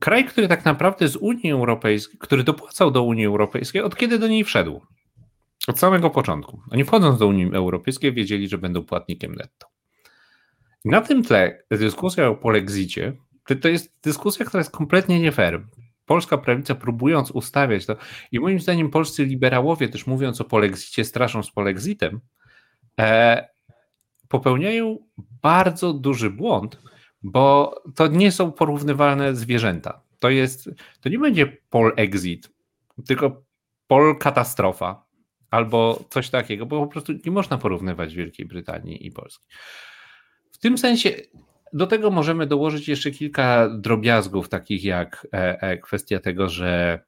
[0.00, 4.28] kraj, który tak naprawdę z Unii Europejskiej, który dopłacał do Unii Europejskiej, od kiedy do
[4.28, 4.80] niej wszedł?
[5.68, 6.62] Od samego początku.
[6.70, 9.66] Oni wchodząc do Unii Europejskiej wiedzieli, że będą płatnikiem netto.
[10.84, 13.16] I na tym tle dyskusja o polexicie
[13.56, 15.66] to, jest dyskusja, która jest kompletnie nie fair.
[16.06, 17.96] Polska prawica próbując ustawiać to
[18.32, 22.20] i moim zdaniem polscy liberałowie też mówiąc o polexicie straszą z polexitem
[23.00, 23.48] e,
[24.28, 24.98] popełniają
[25.42, 26.78] bardzo duży błąd,
[27.22, 30.02] bo to nie są porównywalne zwierzęta.
[30.18, 32.50] To jest, to nie będzie pol exit,
[33.06, 33.42] tylko
[33.86, 35.04] pol katastrofa
[35.50, 39.46] albo coś takiego, bo po prostu nie można porównywać Wielkiej Brytanii i Polski.
[40.52, 41.10] W tym sensie
[41.72, 47.00] do tego możemy dołożyć jeszcze kilka drobiazgów, takich jak e, e, kwestia tego, że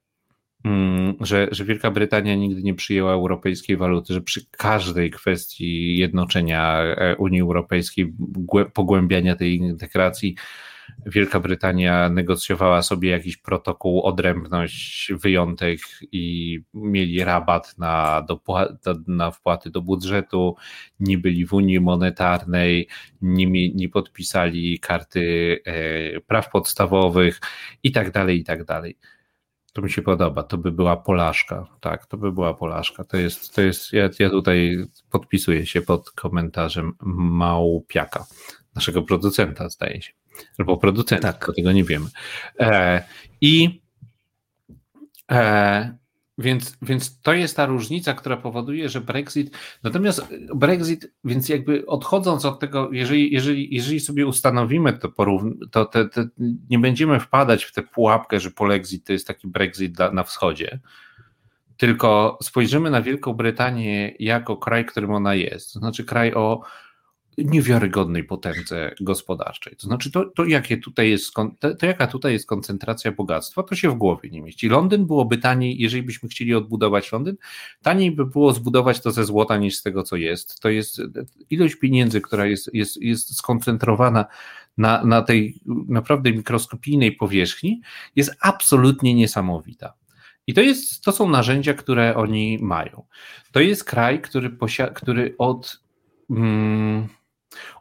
[1.20, 7.16] że, że Wielka Brytania nigdy nie przyjęła europejskiej waluty, że przy każdej kwestii jednoczenia e,
[7.16, 8.12] Unii Europejskiej,
[8.74, 10.36] pogłębiania tej integracji,
[11.06, 15.78] Wielka Brytania negocjowała sobie jakiś protokół, odrębność, wyjątek
[16.12, 18.26] i mieli rabat na,
[19.06, 20.56] na wpłaty do budżetu,
[21.00, 22.88] nie byli w Unii Monetarnej,
[23.22, 27.40] nie, nie podpisali karty e, praw podstawowych
[27.82, 28.96] i tak dalej, i tak dalej.
[29.72, 31.66] To mi się podoba, to by była polaszka.
[31.80, 33.04] Tak, to by była polaszka.
[33.04, 38.26] To jest, to jest ja, ja tutaj podpisuję się pod komentarzem Małpiaka,
[38.74, 40.12] naszego producenta, zdaje się.
[40.58, 41.52] Albo producenta, tak.
[41.56, 42.06] tego nie wiemy.
[42.60, 43.04] E,
[43.40, 43.80] I
[45.30, 45.99] e,
[46.40, 49.56] więc, więc to jest ta różnica, która powoduje, że Brexit.
[49.82, 55.08] Natomiast Brexit, więc jakby odchodząc od tego, jeżeli, jeżeli, jeżeli sobie ustanowimy to,
[55.70, 56.28] to te, te,
[56.70, 60.80] nie będziemy wpadać w tę pułapkę, że polexit to jest taki Brexit dla, na wschodzie,
[61.76, 65.72] tylko spojrzymy na Wielką Brytanię jako kraj, którym ona jest.
[65.72, 66.62] To znaczy kraj o
[67.38, 69.76] niewiarygodnej potędze gospodarczej.
[69.76, 73.74] To znaczy, to, to, jakie tutaj jest, to, to, jaka tutaj jest koncentracja bogactwa, to
[73.74, 74.68] się w głowie nie mieści.
[74.68, 77.36] Londyn byłoby taniej, jeżeli byśmy chcieli odbudować Londyn,
[77.82, 80.60] taniej by było zbudować to ze złota niż z tego, co jest.
[80.60, 81.00] To jest
[81.50, 84.24] ilość pieniędzy, która jest, jest, jest skoncentrowana
[84.78, 87.80] na, na tej naprawdę mikroskopijnej powierzchni,
[88.16, 89.94] jest absolutnie niesamowita.
[90.46, 93.04] I to, jest, to są narzędzia, które oni mają.
[93.52, 95.82] To jest kraj, który, posia- który od.
[96.28, 97.08] Hmm,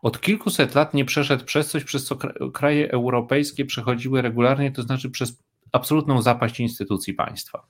[0.02, 2.18] od kilkuset lat nie przeszedł przez coś, przez co
[2.54, 7.68] kraje europejskie przechodziły regularnie, to znaczy przez absolutną zapaść instytucji państwa.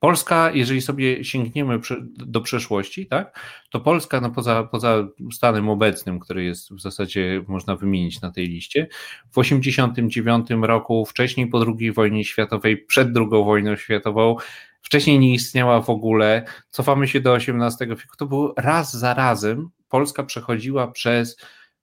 [0.00, 1.80] Polska, jeżeli sobie sięgniemy
[2.16, 7.76] do przeszłości, tak, to Polska, no poza, poza stanem obecnym, który jest w zasadzie można
[7.76, 8.88] wymienić na tej liście,
[9.30, 14.36] w 1989 roku, wcześniej po II wojnie światowej, przed II wojną światową,
[14.82, 19.70] wcześniej nie istniała w ogóle, cofamy się do XVIII wieku, to było raz za razem
[19.90, 21.36] Polska przechodziła przez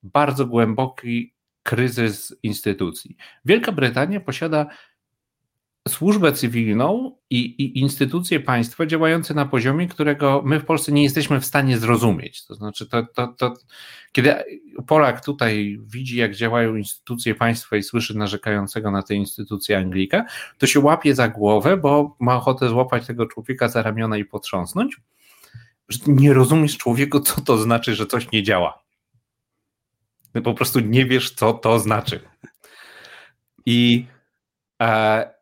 [0.04, 3.18] bardzo głęboki kryzys instytucji.
[3.46, 4.66] Wielka Brytania posiada
[5.88, 11.40] służbę cywilną i, i, instytucje państwa działające na poziomie, którego my w Polsce nie jesteśmy
[11.40, 12.46] w stanie zrozumieć.
[12.46, 13.54] To znaczy, to, to, to,
[14.12, 14.36] kiedy
[14.88, 20.26] Polak tutaj widzi, jak działają instytucje państwa i słyszy narzekającego na te instytucje Anglika,
[20.58, 24.98] to się łapie za głowę, bo ma ochotę złapać tego człowieka za ramiona i potrząsnąć.
[25.90, 28.84] Że nie rozumiesz człowieku, co to znaczy, że coś nie działa.
[30.34, 32.20] Ty po prostu nie wiesz, co to znaczy.
[33.66, 34.06] I
[34.82, 35.38] e,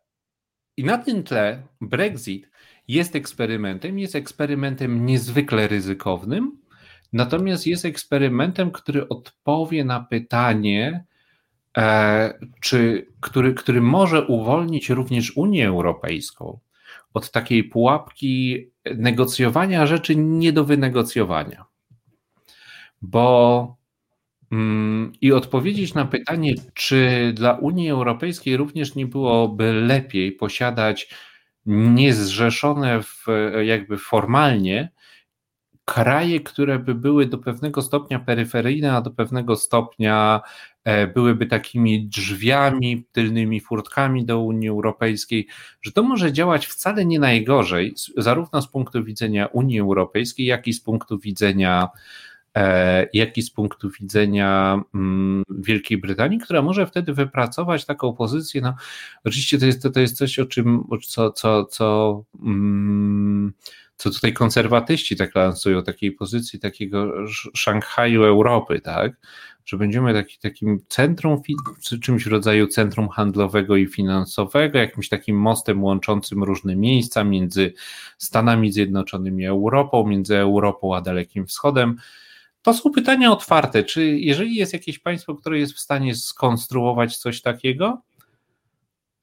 [0.77, 2.49] i na tym tle Brexit
[2.87, 6.57] jest eksperymentem, jest eksperymentem niezwykle ryzykownym,
[7.13, 11.05] natomiast jest eksperymentem, który odpowie na pytanie,
[11.77, 16.59] e, czy, który, który może uwolnić również Unię Europejską
[17.15, 21.65] od takiej pułapki negocjowania rzeczy nie do wynegocjowania.
[23.01, 23.77] Bo
[24.51, 31.09] Mm, i odpowiedzieć na pytanie, czy dla Unii Europejskiej również nie byłoby lepiej posiadać
[31.65, 33.25] niezrzeszone w,
[33.63, 34.91] jakby formalnie
[35.85, 40.41] kraje, które by były do pewnego stopnia peryferyjne, a do pewnego stopnia
[40.83, 45.47] e, byłyby takimi drzwiami, tylnymi furtkami do Unii Europejskiej,
[45.81, 50.73] że to może działać wcale nie najgorzej, zarówno z punktu widzenia Unii Europejskiej, jak i
[50.73, 51.89] z punktu widzenia
[52.55, 58.61] E, jak i z punktu widzenia mm, Wielkiej Brytanii, która może wtedy wypracować taką pozycję.
[58.61, 58.75] No,
[59.23, 63.53] oczywiście to jest, to, jest coś, o czym, co, co, co, mm,
[63.97, 67.11] co tutaj konserwatyści tak lansują, takiej pozycji takiego
[67.53, 69.11] Szanghaju Europy, tak?
[69.65, 71.41] Że będziemy taki, takim centrum,
[72.01, 77.73] czymś w rodzaju centrum handlowego i finansowego, jakimś takim mostem łączącym różne miejsca między
[78.17, 81.95] Stanami Zjednoczonymi a Europą, między Europą a Dalekim Wschodem
[82.65, 83.83] to są pytania otwarte.
[83.83, 88.01] Czy jeżeli jest jakieś państwo, które jest w stanie skonstruować coś takiego,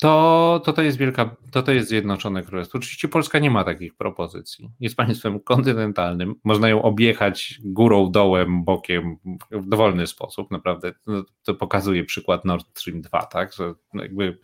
[0.02, 2.78] to, to, to jest wielka, to, to jest Zjednoczone Królestwo.
[2.78, 4.70] Oczywiście Polska nie ma takich propozycji.
[4.80, 9.16] Jest państwem kontynentalnym, można ją objechać górą, dołem, bokiem
[9.50, 10.92] w dowolny sposób, naprawdę.
[11.06, 14.38] No, to pokazuje przykład Nord Stream 2, tak, że jakby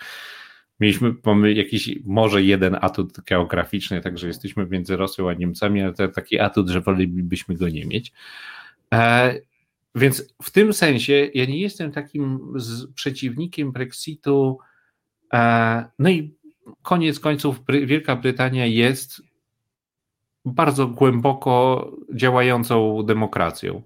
[0.81, 6.09] mieliśmy, mamy jakiś może jeden atut geograficzny, także jesteśmy między Rosją a Niemcami, ale to
[6.09, 8.13] taki atut, że wolelibyśmy go nie mieć.
[8.95, 9.35] E,
[9.95, 12.55] więc w tym sensie ja nie jestem takim
[12.95, 14.59] przeciwnikiem Brexitu.
[15.33, 16.39] E, no i
[16.83, 19.23] koniec końców Wielka Brytania jest
[20.45, 23.83] bardzo głęboko działającą demokracją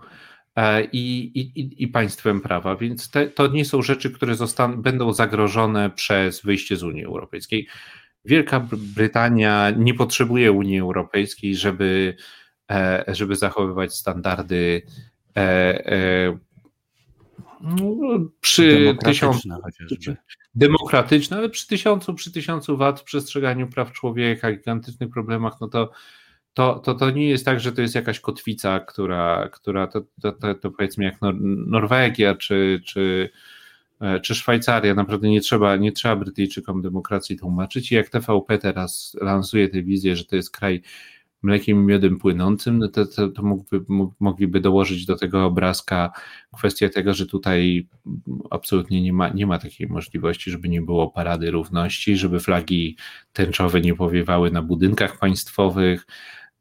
[0.56, 5.12] e, i, i, i państwem prawa, więc te, to nie są rzeczy, które zostaną, będą
[5.12, 7.68] zagrożone przez wyjście z Unii Europejskiej.
[8.24, 12.16] Wielka Brytania nie potrzebuje Unii Europejskiej, żeby
[12.72, 14.82] E, żeby zachowywać standardy
[18.40, 19.48] przy tysiącu
[20.54, 25.90] demokratyczne, ale przy tysiącu, przy tysiącu wat w przestrzeganiu praw człowieka, gigantycznych problemach, no to,
[26.54, 30.32] to, to, to nie jest tak, że to jest jakaś kotwica, która, która to, to,
[30.32, 31.14] to, to powiedzmy jak
[31.66, 33.30] Norwegia czy, czy,
[34.22, 37.92] czy Szwajcaria, naprawdę nie trzeba, nie trzeba Brytyjczykom demokracji tłumaczyć.
[37.92, 40.82] I jak TVP teraz lansuje tę wizję, że to jest kraj
[41.42, 43.80] mlekiem i miodem płynącym, no to, to, to mógłby,
[44.20, 46.10] mogliby dołożyć do tego obrazka
[46.56, 47.88] kwestię tego, że tutaj
[48.50, 52.96] absolutnie nie ma, nie ma takiej możliwości, żeby nie było parady równości, żeby flagi
[53.32, 56.06] tęczowe nie powiewały na budynkach państwowych,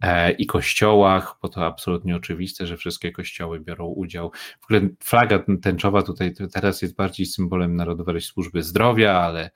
[0.01, 4.31] e, i kościołach, bo to absolutnie oczywiste, że wszystkie kościoły biorą udział.
[4.61, 9.51] W ogóle flaga tęczowa tutaj teraz jest bardziej symbolem Narodowej Służby Zdrowia, ale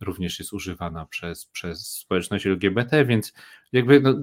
[0.00, 3.32] również jest używana przez, przez społeczność LGBT, więc
[3.72, 4.14] jakby no,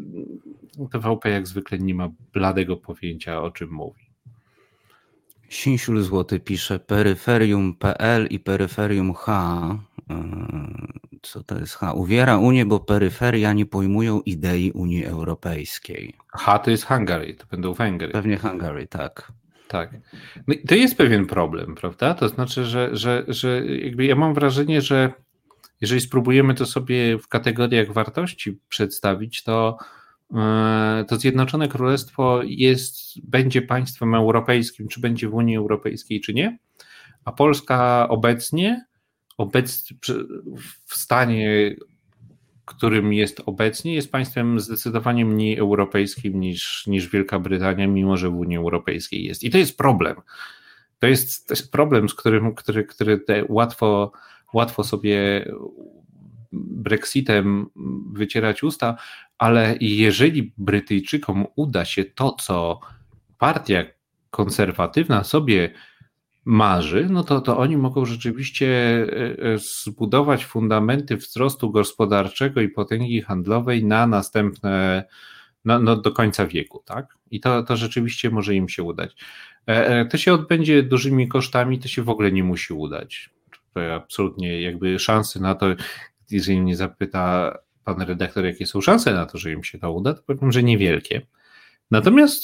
[0.91, 4.11] TVP jak zwykle nie ma bladego pojęcia o czym mówi.
[5.49, 9.77] Sinsiul Złoty pisze peryferium.pl i peryferium H.
[10.09, 10.23] E,
[11.21, 11.93] co to jest H?
[11.93, 16.13] Uwiera Unię, bo peryferia nie pojmują idei Unii Europejskiej.
[16.27, 18.07] H to jest Hungary, to będą Węgry.
[18.07, 19.31] Pewnie Hungary, tak.
[19.67, 19.91] Tak.
[20.47, 22.13] No to jest pewien problem, prawda?
[22.13, 25.13] To znaczy, że, że, że jakby ja mam wrażenie, że
[25.81, 29.77] jeżeli spróbujemy to sobie w kategoriach wartości przedstawić, to,
[30.35, 36.57] e, to Zjednoczone Królestwo jest, będzie państwem europejskim, czy będzie w Unii Europejskiej, czy nie,
[37.25, 38.85] a Polska obecnie,
[39.37, 39.93] obec,
[40.85, 41.75] w stanie,
[42.65, 48.35] którym jest obecnie, jest państwem zdecydowanie mniej europejskim niż, niż Wielka Brytania, mimo że w
[48.35, 49.43] Unii Europejskiej jest.
[49.43, 50.15] I to jest problem.
[50.99, 54.11] To jest, to jest problem, z którym który, który łatwo
[54.53, 55.45] łatwo sobie
[56.53, 57.69] Brexitem
[58.13, 58.97] wycierać usta,
[59.37, 62.79] ale jeżeli Brytyjczykom uda się to, co
[63.37, 63.83] partia
[64.29, 65.71] konserwatywna sobie
[66.45, 68.67] marzy, no to, to oni mogą rzeczywiście
[69.55, 75.03] zbudować fundamenty wzrostu gospodarczego i potęgi handlowej na następne,
[75.65, 77.17] no, no do końca wieku, tak?
[77.31, 79.15] I to, to rzeczywiście może im się udać.
[80.09, 83.29] To się odbędzie dużymi kosztami, to się w ogóle nie musi udać.
[83.95, 85.65] Absolutnie jakby szanse na to,
[86.31, 90.13] jeżeli mnie zapyta pan redaktor, jakie są szanse na to, że im się to uda,
[90.13, 91.21] to powiem, że niewielkie.
[91.91, 92.43] Natomiast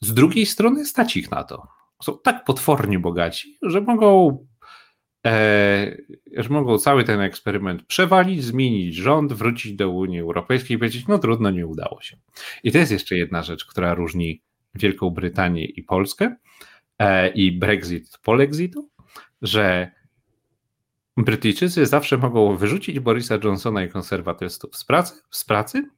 [0.00, 1.68] z drugiej strony stać ich na to.
[2.02, 4.38] Są tak potwornie bogaci, że mogą,
[5.26, 5.96] e,
[6.36, 11.18] że mogą cały ten eksperyment przewalić, zmienić rząd, wrócić do Unii Europejskiej i powiedzieć, no
[11.18, 12.16] trudno, nie udało się.
[12.64, 14.42] I to jest jeszcze jedna rzecz, która różni
[14.74, 16.36] Wielką Brytanię i Polskę
[16.98, 18.90] e, i Brexit polexitu,
[19.42, 19.90] że
[21.24, 25.88] Brytyjczycy zawsze mogą wyrzucić Borisa Johnsona i konserwatystów z pracy, z pracy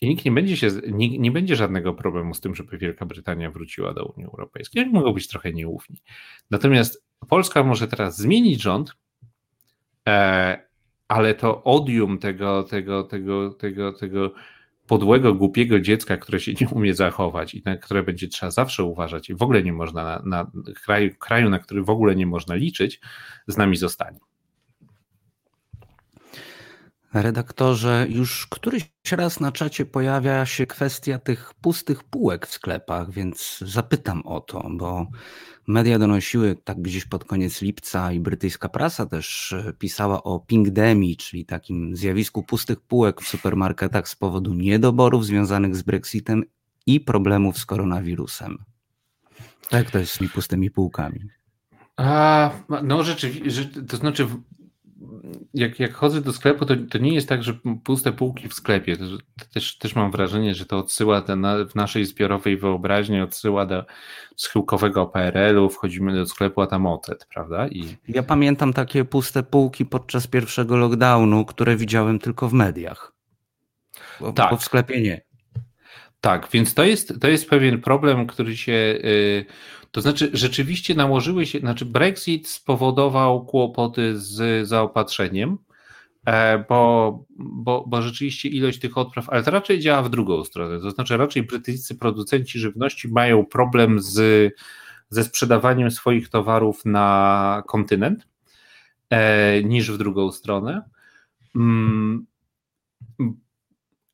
[0.00, 3.50] i nikt nie będzie, się, nie, nie będzie żadnego problemu z tym, żeby Wielka Brytania
[3.50, 4.82] wróciła do Unii Europejskiej.
[4.82, 6.02] Oni mogą być trochę nieufni.
[6.50, 8.96] Natomiast Polska może teraz zmienić rząd,
[10.08, 10.70] e,
[11.08, 14.32] ale to odium tego, tego, tego, tego, tego
[14.90, 19.30] podłego, głupiego dziecka, które się nie umie zachować i na które będzie trzeba zawsze uważać
[19.30, 20.50] i w ogóle nie można, na, na
[20.84, 23.00] kraju, kraju, na który w ogóle nie można liczyć,
[23.46, 24.18] z nami zostanie.
[27.14, 33.58] Redaktorze, już któryś raz na czacie pojawia się kwestia tych pustych półek w sklepach, więc
[33.66, 35.06] zapytam o to, bo
[35.66, 41.16] media donosiły tak gdzieś pod koniec lipca i brytyjska prasa też e, pisała o pingdemii,
[41.16, 46.44] czyli takim zjawisku pustych półek w supermarketach z powodu niedoborów związanych z Brexitem
[46.86, 48.58] i problemów z koronawirusem.
[49.72, 51.20] Jak to jest z tymi pustymi półkami?
[51.96, 52.50] A,
[52.82, 54.26] no rzeczywiście, to znaczy
[55.54, 58.96] jak, jak chodzę do sklepu, to, to nie jest tak, że puste półki w sklepie.
[59.54, 63.84] Też, też mam wrażenie, że to odsyła na, w naszej zbiorowej wyobraźni, odsyła do
[64.36, 67.68] schyłkowego PRL-u, wchodzimy do sklepu, a tam ocet, prawda?
[67.68, 67.96] I...
[68.08, 73.12] Ja pamiętam takie puste półki podczas pierwszego lockdownu, które widziałem tylko w mediach.
[74.20, 74.50] Bo, tak.
[74.50, 75.20] bo w sklepie nie.
[76.20, 78.72] Tak, więc to jest, to jest pewien problem, który się.
[78.72, 79.44] Yy,
[79.90, 85.58] to znaczy, rzeczywiście nałożyły się, znaczy Brexit spowodował kłopoty z zaopatrzeniem,
[86.26, 90.80] e, bo, bo, bo rzeczywiście ilość tych odpraw, ale to raczej działa w drugą stronę.
[90.80, 94.52] To znaczy, raczej brytyjscy producenci żywności mają problem z,
[95.08, 98.26] ze sprzedawaniem swoich towarów na kontynent
[99.10, 100.82] e, niż w drugą stronę.
[101.56, 102.26] Mm,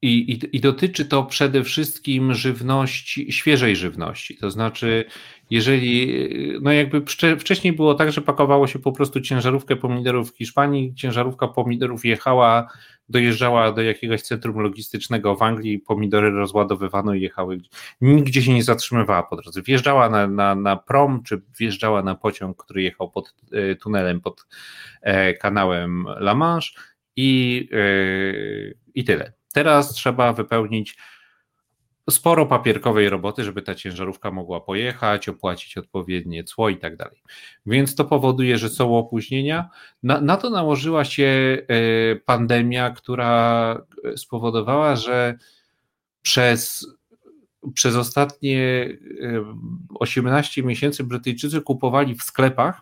[0.03, 4.37] i, i, I, dotyczy to przede wszystkim żywności, świeżej żywności.
[4.37, 5.05] To znaczy,
[5.51, 6.17] jeżeli,
[6.63, 7.03] no jakby
[7.39, 12.69] wcześniej było tak, że pakowało się po prostu ciężarówkę pomidorów w Hiszpanii, ciężarówka pomidorów jechała,
[13.09, 17.59] dojeżdżała do jakiegoś centrum logistycznego w Anglii, pomidory rozładowywano i jechały,
[18.01, 19.63] nigdzie się nie zatrzymywała po drodze.
[19.63, 24.47] Wjeżdżała na, na, na prom, czy wjeżdżała na pociąg, który jechał pod e, tunelem, pod
[25.03, 26.71] e, kanałem La Manche
[27.17, 29.33] i, e, i tyle.
[29.53, 30.97] Teraz trzeba wypełnić
[32.11, 37.23] sporo papierkowej roboty, żeby ta ciężarówka mogła pojechać, opłacić odpowiednie cło i tak dalej.
[37.67, 39.69] Więc to powoduje, że są opóźnienia.
[40.03, 43.83] Na, na to nałożyła się e, pandemia, która
[44.17, 45.39] spowodowała, że
[46.23, 46.87] przez
[47.75, 48.89] przez ostatnie
[49.99, 52.81] 18 e, miesięcy Brytyjczycy kupowali w sklepach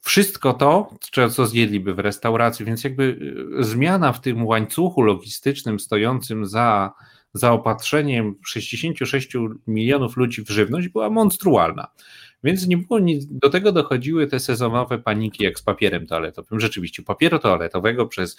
[0.00, 0.94] wszystko to,
[1.30, 3.18] co zjedliby w restauracji, więc jakby
[3.60, 6.92] e, zmiana w tym łańcuchu logistycznym stojącym za
[7.34, 9.32] zaopatrzeniem 66
[9.66, 11.88] milionów ludzi w żywność była monstrualna.
[12.44, 16.60] Więc nie było nic, do tego dochodziły te sezonowe paniki jak z papierem toaletowym.
[16.60, 18.36] Rzeczywiście papieru toaletowego przez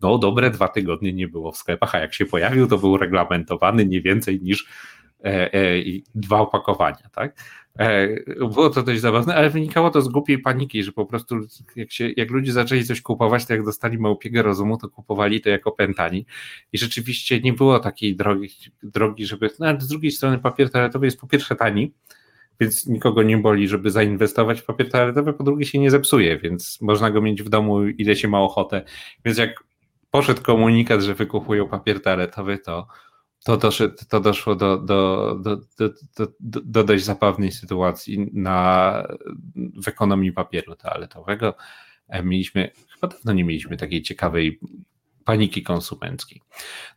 [0.00, 3.86] no, dobre dwa tygodnie nie było w sklepach, a jak się pojawił, to był reglamentowany
[3.86, 4.68] nie więcej niż
[5.24, 5.82] e, e,
[6.14, 7.08] dwa opakowania.
[7.12, 7.40] Tak?
[7.78, 11.36] E, było to dość zabawne, ale wynikało to z głupiej paniki, że po prostu
[11.76, 15.48] jak, się, jak ludzie zaczęli coś kupować, to jak dostali małpiego rozumu, to kupowali to
[15.48, 16.26] jako pętani.
[16.72, 18.48] I rzeczywiście nie było takiej drogi,
[18.82, 19.50] drogi żeby.
[19.58, 21.92] No, ale z drugiej strony papier toaletowy jest po pierwsze tani,
[22.60, 26.80] więc nikogo nie boli, żeby zainwestować w papier toaletowy, po drugie się nie zepsuje, więc
[26.80, 28.82] można go mieć w domu ile się ma ochotę.
[29.24, 29.64] Więc jak
[30.10, 32.86] poszedł komunikat, że wykupują papier toaletowy, to
[33.44, 35.56] to, doszło, to doszło do, do, do,
[36.16, 39.02] do, do, dość zabawnej sytuacji na,
[39.82, 41.54] w ekonomii papieru toaletowego.
[42.08, 44.60] E, mieliśmy, chyba dawno nie mieliśmy takiej ciekawej
[45.24, 46.40] paniki konsumenckiej.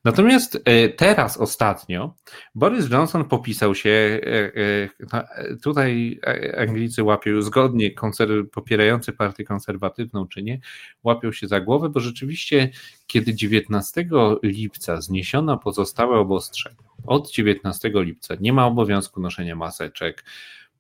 [0.04, 2.16] Natomiast e, teraz ostatnio
[2.56, 6.20] Boris Johnson popisał się, e, tutaj
[6.58, 7.92] Anglicy łapią zgodnie
[8.52, 10.60] popierający partię konserwatywną czy nie,
[11.04, 12.70] łapią się za głowę, bo rzeczywiście
[13.08, 14.06] kiedy 19
[14.44, 20.24] lipca zniesiono pozostałe obostrzenia, od 19 lipca nie ma obowiązku noszenia maseczek,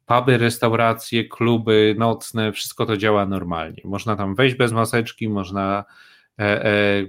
[0.05, 3.81] puby, restauracje, kluby nocne, wszystko to działa normalnie.
[3.85, 5.85] Można tam wejść bez maseczki, można,
[6.39, 7.05] e, e,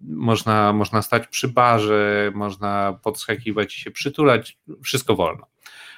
[0.00, 5.46] można, można stać przy barze, można podskakiwać i się przytulać, wszystko wolno.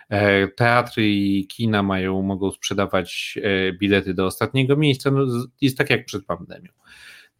[0.08, 3.38] E, teatry i kina mają, mogą sprzedawać
[3.80, 5.26] bilety do ostatniego miejsca, no,
[5.60, 6.72] jest tak jak przed pandemią.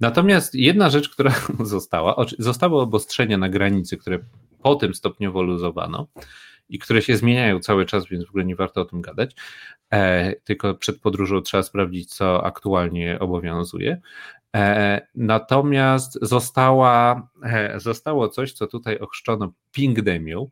[0.01, 4.19] Natomiast jedna rzecz, która została, zostały obostrzenia na granicy, które
[4.63, 6.07] potem stopniowo luzowano
[6.69, 9.37] i które się zmieniają cały czas, więc w ogóle nie warto o tym gadać.
[10.45, 14.01] Tylko przed podróżą trzeba sprawdzić, co aktualnie obowiązuje.
[14.55, 20.51] E, natomiast została, e, zostało coś, co tutaj ochrzczono pingdemią.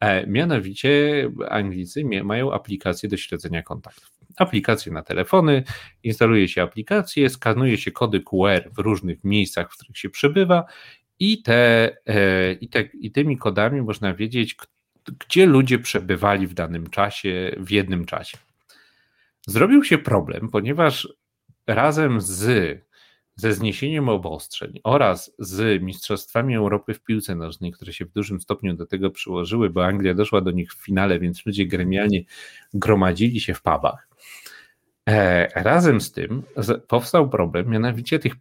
[0.00, 4.10] E, mianowicie Anglicy mają aplikację do śledzenia kontaktów.
[4.36, 5.64] Aplikacje na telefony,
[6.02, 10.64] instaluje się aplikację, skanuje się kody QR w różnych miejscach, w których się przebywa
[11.18, 11.96] i, te,
[12.60, 14.56] i, te, i tymi kodami można wiedzieć,
[15.26, 18.38] gdzie ludzie przebywali w danym czasie, w jednym czasie.
[19.46, 21.08] Zrobił się problem, ponieważ
[21.66, 22.84] razem z
[23.36, 28.74] ze zniesieniem obostrzeń oraz z Mistrzostwami Europy w piłce nożnej, które się w dużym stopniu
[28.74, 32.24] do tego przyłożyły, bo Anglia doszła do nich w finale, więc ludzie gremialnie
[32.74, 34.08] gromadzili się w pubach.
[35.08, 36.42] E, razem z tym
[36.88, 38.34] powstał problem, mianowicie tych,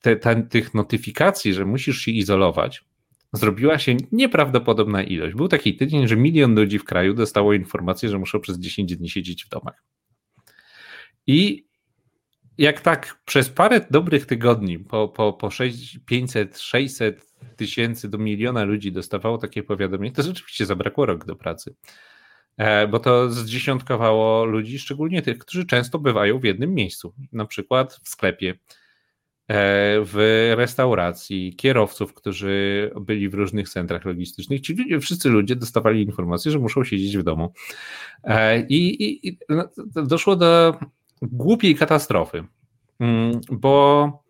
[0.00, 2.84] te, te, tych notyfikacji, że musisz się izolować,
[3.32, 5.34] zrobiła się nieprawdopodobna ilość.
[5.36, 9.10] Był taki tydzień, że milion ludzi w kraju dostało informację, że muszą przez 10 dni
[9.10, 9.82] siedzieć w domach.
[11.26, 11.65] I
[12.58, 17.26] jak tak przez parę dobrych tygodni, po, po, po 6, 500, 600
[17.56, 21.74] tysięcy do miliona ludzi dostawało takie powiadomienie, to rzeczywiście zabrakło rok do pracy.
[22.56, 28.00] E, bo to zdziesiątkowało ludzi, szczególnie tych, którzy często bywają w jednym miejscu, na przykład
[28.02, 28.56] w sklepie, e,
[30.04, 34.60] w restauracji, kierowców, którzy byli w różnych centrach logistycznych.
[34.60, 37.52] Ci ludzie, wszyscy ludzie dostawali informację, że muszą siedzieć w domu.
[38.24, 40.78] E, I, i, i no, doszło do
[41.22, 42.44] głupiej katastrofy,
[43.00, 44.26] mm, bo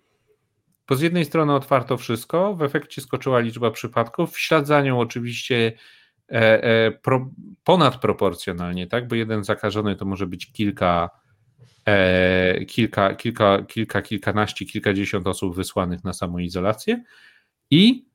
[0.89, 5.01] bo z jednej strony otwarto wszystko, w efekcie skoczyła liczba przypadków, w ślad za nią
[5.01, 5.72] oczywiście
[6.32, 7.30] e, e, pro,
[7.64, 11.11] ponadproporcjonalnie, tak, bo jeden zakażony to może być kilka,
[11.87, 17.03] e, kilka, kilka, kilka, kilkanaście, kilkadziesiąt osób wysłanych na samoizolację
[17.70, 18.07] i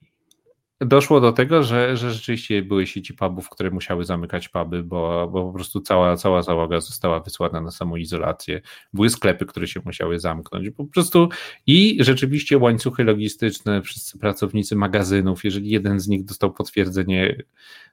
[0.82, 5.48] doszło do tego, że, że rzeczywiście były sieci pubów, które musiały zamykać puby, bo, bo
[5.48, 8.62] po prostu cała, cała załoga została wysłana na samoizolację.
[8.94, 10.70] Były sklepy, które się musiały zamknąć.
[10.78, 11.30] Po prostu
[11.68, 17.44] i rzeczywiście łańcuchy logistyczne, wszyscy pracownicy magazynów, jeżeli jeden z nich dostał potwierdzenie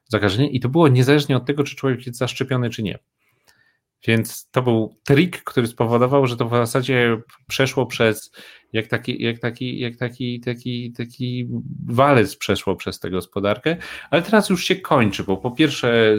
[0.07, 2.99] zakażenia i to było niezależnie od tego, czy człowiek jest zaszczepiony, czy nie.
[4.07, 8.31] Więc to był trik, który spowodował, że to w zasadzie przeszło przez,
[8.73, 11.47] jak taki, jak taki, jak taki, taki, taki
[11.85, 13.77] walec przeszło przez tę gospodarkę,
[14.09, 16.15] ale teraz już się kończy, bo po pierwsze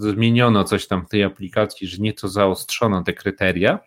[0.00, 3.78] zmieniono coś tam w tej aplikacji, że nieco zaostrzono te kryteria,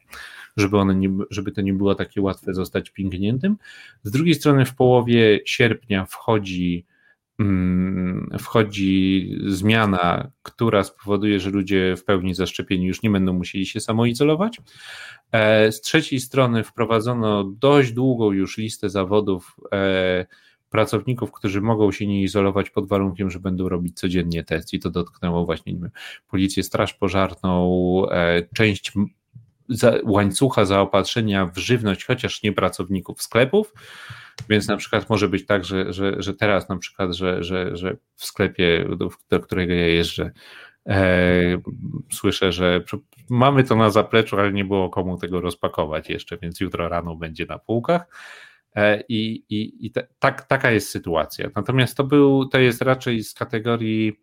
[0.58, 3.58] żeby, one nie, żeby to nie było takie łatwe zostać pingniętym.
[4.04, 6.86] Z drugiej strony w połowie sierpnia wchodzi
[8.40, 14.62] wchodzi zmiana, która spowoduje, że ludzie w pełni zaszczepieni już nie będą musieli się samoizolować.
[15.32, 20.26] E, z trzeciej strony wprowadzono dość długą już listę zawodów e,
[20.70, 24.90] pracowników, którzy mogą się nie izolować pod warunkiem, że będą robić codziennie test i to
[24.90, 25.90] dotknęło właśnie wiem,
[26.28, 28.42] policję, straż pożarną, e,
[29.70, 33.74] część łańcucha zaopatrzenia w żywność, chociaż nie pracowników sklepów,
[34.50, 37.98] więc na przykład może być tak, że, że, że teraz na przykład, że, że, że
[38.16, 38.88] w sklepie,
[39.30, 40.32] do, którego ja jeżdżę,
[40.88, 41.62] e,
[42.12, 42.84] słyszę, że
[43.30, 47.46] mamy to na zapleczu, ale nie było komu tego rozpakować jeszcze, więc jutro rano będzie
[47.46, 48.08] na półkach.
[48.76, 51.50] E, I, i, i tak, taka jest sytuacja.
[51.56, 54.20] Natomiast to był, to jest raczej z kategorii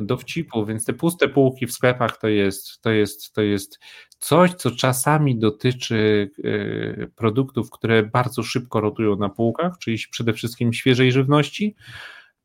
[0.00, 3.78] dowcipu, więc te puste półki w sklepach to jest, to jest, to jest
[4.18, 10.72] coś, co czasami dotyczy e, produktów, które bardzo szybko rotują na półkach, czyli przede wszystkim
[10.72, 11.76] świeżej żywności,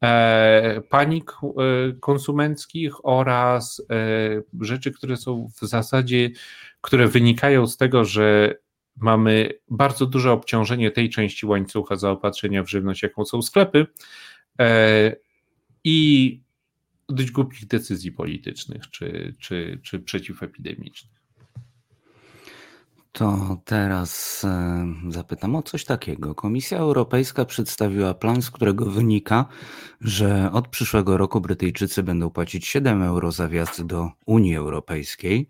[0.03, 3.81] e, panik e, konsumenckich oraz
[4.61, 6.29] rzeczy, które są w zasadzie,
[6.81, 8.55] które wynikają z tego, że
[8.95, 13.87] mamy bardzo duże obciążenie tej części łańcucha zaopatrzenia w żywność, jaką są sklepy.
[15.83, 16.44] I
[17.09, 21.25] dość głupich decyzji politycznych czy, czy, czy przeciwepidemicznych.
[23.15, 26.35] To teraz e, zapytam o coś takiego.
[26.35, 29.45] Komisja Europejska przedstawiła plan, z którego wynika,
[30.01, 35.49] że od przyszłego roku Brytyjczycy będą płacić 7 euro za wjazd do Unii Europejskiej.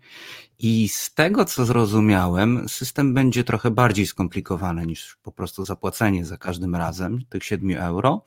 [0.58, 6.36] I z tego, co zrozumiałem, system będzie trochę bardziej skomplikowany niż po prostu zapłacenie za
[6.36, 8.24] każdym razem tych 7 euro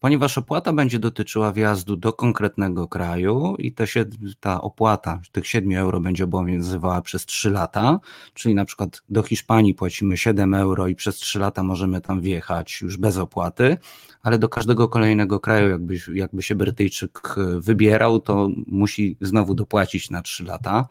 [0.00, 4.04] ponieważ opłata będzie dotyczyła wjazdu do konkretnego kraju i się,
[4.40, 8.00] ta opłata tych 7 euro będzie obowiązywała przez 3 lata,
[8.34, 12.80] czyli na przykład do Hiszpanii płacimy 7 euro i przez 3 lata możemy tam wjechać
[12.80, 13.76] już bez opłaty,
[14.22, 20.22] ale do każdego kolejnego kraju, jakby, jakby się Brytyjczyk wybierał, to musi znowu dopłacić na
[20.22, 20.88] 3 lata.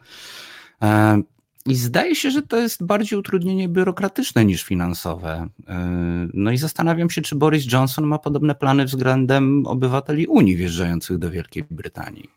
[1.66, 5.48] E, I zdaje się, że to jest bardziej utrudnienie biurokratyczne niż finansowe.
[5.68, 11.18] E, no i zastanawiam się, czy Boris Johnson ma podobne plany względem obywateli Unii wjeżdżających
[11.18, 12.28] do Wielkiej Brytanii.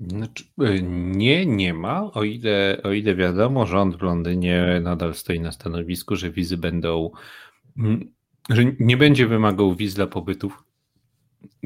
[0.00, 2.12] Znaczy, e, nie, nie ma.
[2.12, 7.10] O ile, o ile wiadomo, rząd w Londynie nadal stoi na stanowisku, że wizy będą,
[7.78, 8.12] mm,
[8.50, 10.64] że nie będzie wymagał wiz dla pobytów,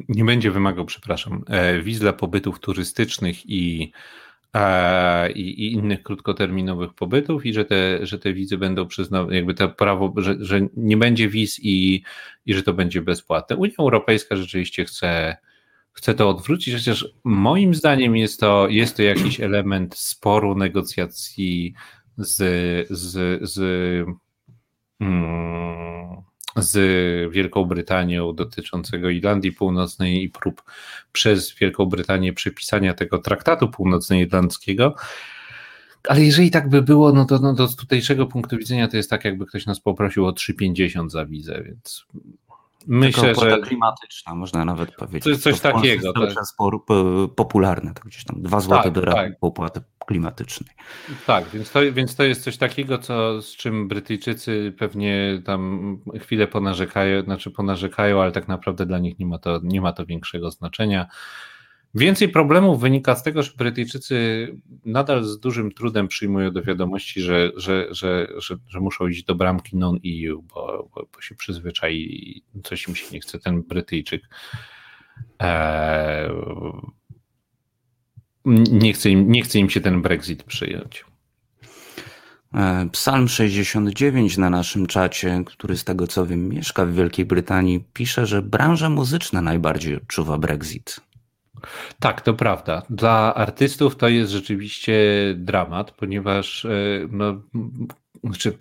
[0.08, 1.44] nie będzie wymagał, przepraszam,
[1.82, 3.92] wiz dla pobytów turystycznych i
[5.34, 9.68] i, i, innych krótkoterminowych pobytów i że te, że te wizy będą przyznawane, jakby to
[9.68, 12.02] prawo, że, że nie będzie wiz i,
[12.46, 13.56] i że to będzie bezpłatne.
[13.56, 15.36] Unia Europejska rzeczywiście chce,
[15.92, 21.74] chce to odwrócić, chociaż moim zdaniem jest to, jest to jakiś element sporu, negocjacji
[22.16, 22.36] z,
[22.90, 23.58] z, z
[24.98, 26.22] hmm,
[26.56, 30.62] z Wielką Brytanią dotyczącego Irlandii Północnej i prób
[31.12, 34.94] przez Wielką Brytanię przepisania tego traktatu północnoirlandzkiego.
[36.08, 39.10] Ale jeżeli tak by było, no to, no to z tutejszego punktu widzenia to jest
[39.10, 42.06] tak, jakby ktoś nas poprosił o 3,50 za wizę, więc
[42.86, 43.58] myślę, że.
[43.58, 45.24] klimatyczna, można nawet powiedzieć.
[45.24, 46.12] Coś, coś takiego.
[46.12, 46.96] To jest tak.
[47.36, 49.32] popularne, to gdzieś tam 2 zł tak, do tak.
[49.40, 50.70] opłaty klimatycznej.
[51.26, 56.46] Tak, więc to, więc to jest coś takiego, co, z czym Brytyjczycy pewnie tam chwilę
[56.46, 60.50] ponarzekają, znaczy ponarzekają, ale tak naprawdę dla nich nie ma to, nie ma to większego
[60.50, 61.06] znaczenia.
[61.94, 64.48] Więcej problemów wynika z tego, że Brytyjczycy
[64.84, 68.28] nadal z dużym trudem przyjmują do wiadomości, że, że, że,
[68.68, 73.38] że, muszą iść do bramki non-EU, bo, bo, się przyzwyczai, coś im się nie chce,
[73.38, 74.22] ten Brytyjczyk.
[75.38, 76.30] Eee,
[78.70, 81.04] nie chce, im, nie chce im się ten Brexit przyjąć.
[82.54, 87.84] E, Psalm 69 na naszym czacie, który z tego co wiem mieszka w Wielkiej Brytanii,
[87.92, 91.00] pisze, że branża muzyczna najbardziej odczuwa Brexit.
[92.00, 92.82] Tak, to prawda.
[92.90, 94.94] Dla artystów to jest rzeczywiście
[95.36, 96.68] dramat, ponieważ e,
[97.10, 97.42] no,
[98.24, 98.58] znaczy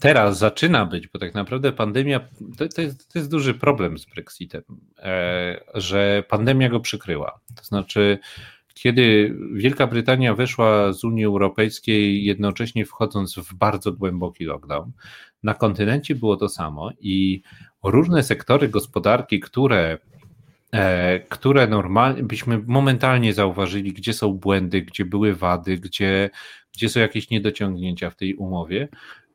[0.00, 2.20] teraz zaczyna być, bo tak naprawdę pandemia
[2.58, 4.62] to, to, jest, to jest duży problem z Brexitem,
[4.98, 7.40] e, że pandemia go przykryła.
[7.56, 8.18] To znaczy,
[8.74, 14.92] kiedy Wielka Brytania weszła z Unii Europejskiej, jednocześnie wchodząc w bardzo głęboki lockdown,
[15.42, 17.42] na kontynencie było to samo i
[17.82, 19.98] różne sektory gospodarki, które
[21.28, 26.30] które normalnie byśmy momentalnie zauważyli, gdzie są błędy, gdzie były wady, gdzie,
[26.74, 28.88] gdzie są jakieś niedociągnięcia w tej umowie.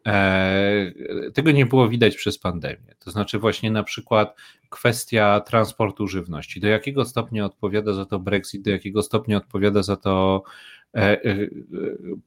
[0.07, 0.91] E,
[1.33, 2.95] tego nie było widać przez pandemię.
[2.99, 4.35] To znaczy, właśnie na przykład
[4.69, 6.59] kwestia transportu żywności.
[6.59, 10.43] Do jakiego stopnia odpowiada za to Brexit, do jakiego stopnia odpowiada za to
[10.95, 11.17] e,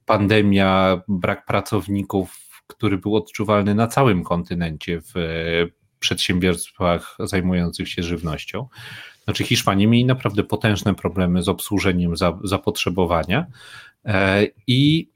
[0.05, 5.13] pandemia, brak pracowników, który był odczuwalny na całym kontynencie w
[6.03, 8.67] przedsiębiorstwach zajmujących się żywnością.
[9.23, 13.45] Znaczy Hiszpanie mieli naprawdę potężne problemy z obsłużeniem zapotrzebowania
[14.05, 15.09] e, i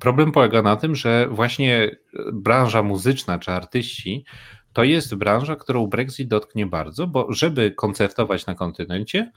[0.00, 1.96] problem polega na tym, że właśnie
[2.32, 4.24] branża muzyczna czy artyści
[4.72, 9.32] to jest branża, którą Brexit dotknie bardzo, bo żeby koncertować na kontynencie,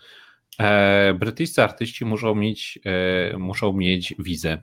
[0.59, 4.61] e, brytyjscy artyści muszą mieć, e, muszą mieć wizę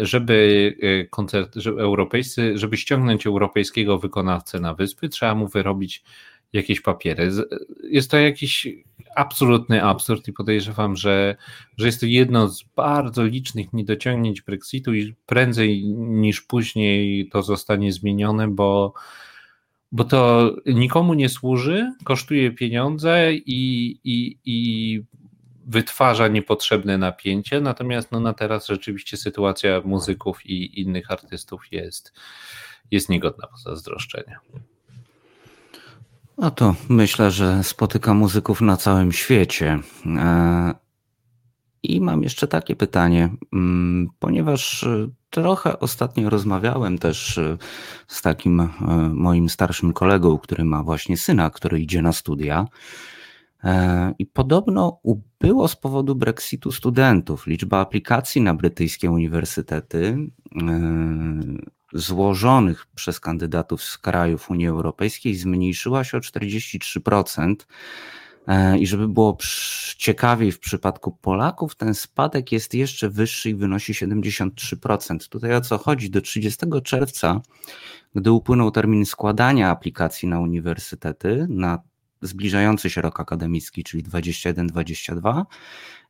[0.00, 6.02] żeby e, koncert, żeby europejscy, żeby ściągnąć europejskiego wykonawcę na wyspy, trzeba mu wyrobić
[6.52, 7.30] jakieś papiery.
[7.90, 8.68] Jest to jakiś
[9.16, 11.36] absolutny absurd i podejrzewam, że,
[11.76, 17.92] że jest to jedno z bardzo licznych niedociągnięć Brexitu i prędzej niż później to zostanie
[17.92, 18.92] zmienione, bo,
[19.92, 25.02] bo to nikomu nie służy, kosztuje pieniądze i, i, i
[25.68, 32.12] wytwarza niepotrzebne napięcie, natomiast no, na teraz rzeczywiście sytuacja muzyków i innych artystów jest,
[32.90, 34.40] jest niegodna zazdroszczenia.
[36.38, 39.78] No to myślę, że spotyka muzyków na całym świecie.
[40.06, 40.74] E,
[41.82, 44.86] I mam jeszcze takie pytanie, mm, ponieważ
[45.30, 47.58] trochę ostatnio rozmawiałem też e,
[48.08, 48.68] z takim e,
[49.14, 52.66] moim starszym kolegą, który ma właśnie syna, który idzie na studia.
[53.64, 57.46] E, I podobno ubyło z powodu Brexitu studentów.
[57.46, 60.16] Liczba aplikacji na brytyjskie uniwersytety
[60.56, 60.68] e,
[61.92, 67.54] złożonych przez kandydatów z krajów Unii Europejskiej zmniejszyła się o 43%.
[68.46, 69.36] E, I żeby było
[69.96, 75.28] ciekawiej w przypadku Polaków, ten spadek jest jeszcze wyższy i wynosi 73%.
[75.28, 76.10] Tutaj o co chodzi?
[76.10, 77.40] Do 30 czerwca,
[78.14, 81.87] gdy upłynął termin składania aplikacji na uniwersytety, na
[82.22, 85.44] zbliżający się rok akademicki, czyli 21-22,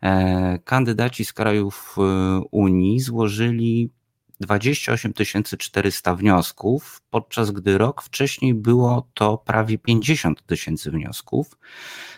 [0.03, 3.91] e, kandydaci z krajów e, Unii złożyli
[4.41, 5.13] 28
[5.59, 11.59] 400 wniosków, podczas gdy rok wcześniej było to prawie 50 tysięcy wniosków.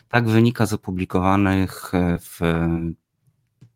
[0.08, 2.40] Tak wynika z opublikowanych w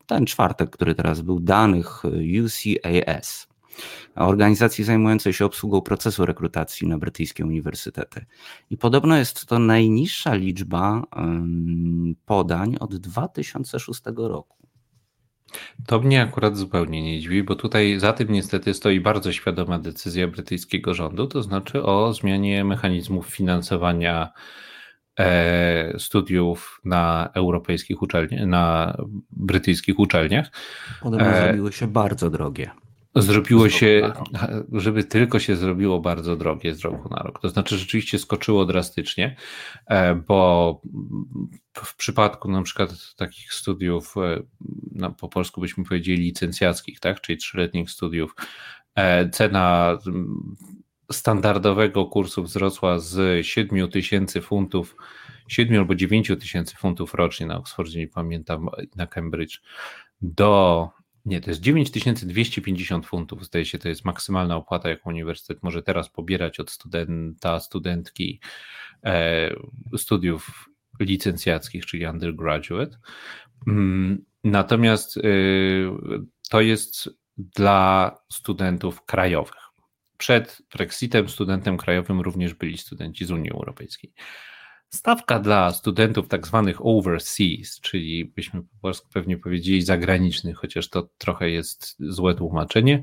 [0.06, 2.02] ten czwartek, który teraz był, danych
[2.44, 3.48] UCAS,
[4.14, 8.24] organizacji zajmującej się obsługą procesu rekrutacji na brytyjskie uniwersytety.
[8.70, 11.02] I podobno jest to najniższa liczba
[12.26, 14.64] podań od 2006 roku.
[15.86, 20.28] To mnie akurat zupełnie nie dziwi, bo tutaj za tym niestety stoi bardzo świadoma decyzja
[20.28, 24.32] brytyjskiego rządu, to znaczy o zmianie mechanizmów finansowania
[25.18, 28.96] e, studiów na europejskich uczelniach, na
[29.30, 30.50] brytyjskich uczelniach.
[31.02, 32.70] One e, zrobiły się bardzo drogie.
[33.16, 34.12] Zrobiło się,
[34.72, 37.40] żeby tylko się zrobiło bardzo drogie z roku na rok.
[37.40, 39.36] To znaczy, rzeczywiście skoczyło drastycznie,
[39.86, 40.80] e, bo
[41.74, 44.42] w przypadku na przykład takich studiów, e,
[44.92, 48.34] no, po polsku byśmy powiedzieli licencjackich, tak, czyli trzyletnich studiów,
[48.94, 49.98] e, cena
[51.12, 54.96] standardowego kursu wzrosła z 7 tysięcy funtów,
[55.48, 59.60] 7 albo 9 tysięcy funtów rocznie na Oxfordzie, nie pamiętam, na Cambridge,
[60.22, 60.88] do
[61.24, 66.08] nie, to jest 9250 funtów, zdaje się, to jest maksymalna opłata, jaką uniwersytet może teraz
[66.08, 68.40] pobierać od studenta, studentki
[69.04, 69.50] e,
[69.96, 70.70] studiów
[71.00, 72.98] licencjackich, czyli undergraduate.
[73.66, 75.20] Mm, natomiast e,
[76.50, 79.64] to jest dla studentów krajowych.
[80.18, 84.12] Przed Brexitem studentem krajowym również byli studenci z Unii Europejskiej.
[84.94, 91.08] Stawka dla studentów tak zwanych overseas, czyli byśmy po polsku pewnie powiedzieli zagranicznych, chociaż to
[91.18, 93.02] trochę jest złe tłumaczenie,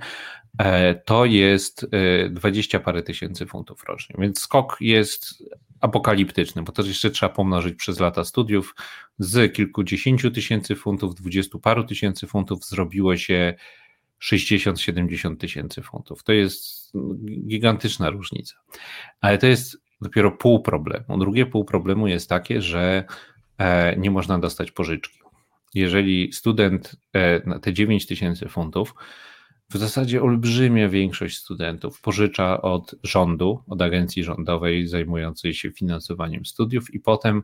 [0.57, 1.87] e, to jest
[2.29, 4.15] 20 e, parę tysięcy funtów rocznie.
[4.19, 5.43] Więc skok jest
[5.81, 8.75] apokaliptyczny, bo to jeszcze trzeba pomnożyć przez lata studiów.
[9.19, 13.53] Z kilkudziesięciu tysięcy funtów, dwudziestu paru tysięcy funtów zrobiło się
[14.23, 16.23] 60-70 tysięcy funtów.
[16.23, 16.91] To jest
[17.47, 18.55] gigantyczna różnica.
[19.21, 21.17] Ale to jest dopiero pół problemu.
[21.19, 23.03] Drugie pół problemu jest takie, że
[23.57, 25.19] e, nie można dostać pożyczki.
[25.73, 28.93] Jeżeli student e, na te 9 tysięcy funtów,
[29.69, 36.93] w zasadzie olbrzymia większość studentów pożycza od rządu, od agencji rządowej zajmującej się finansowaniem studiów
[36.93, 37.43] i potem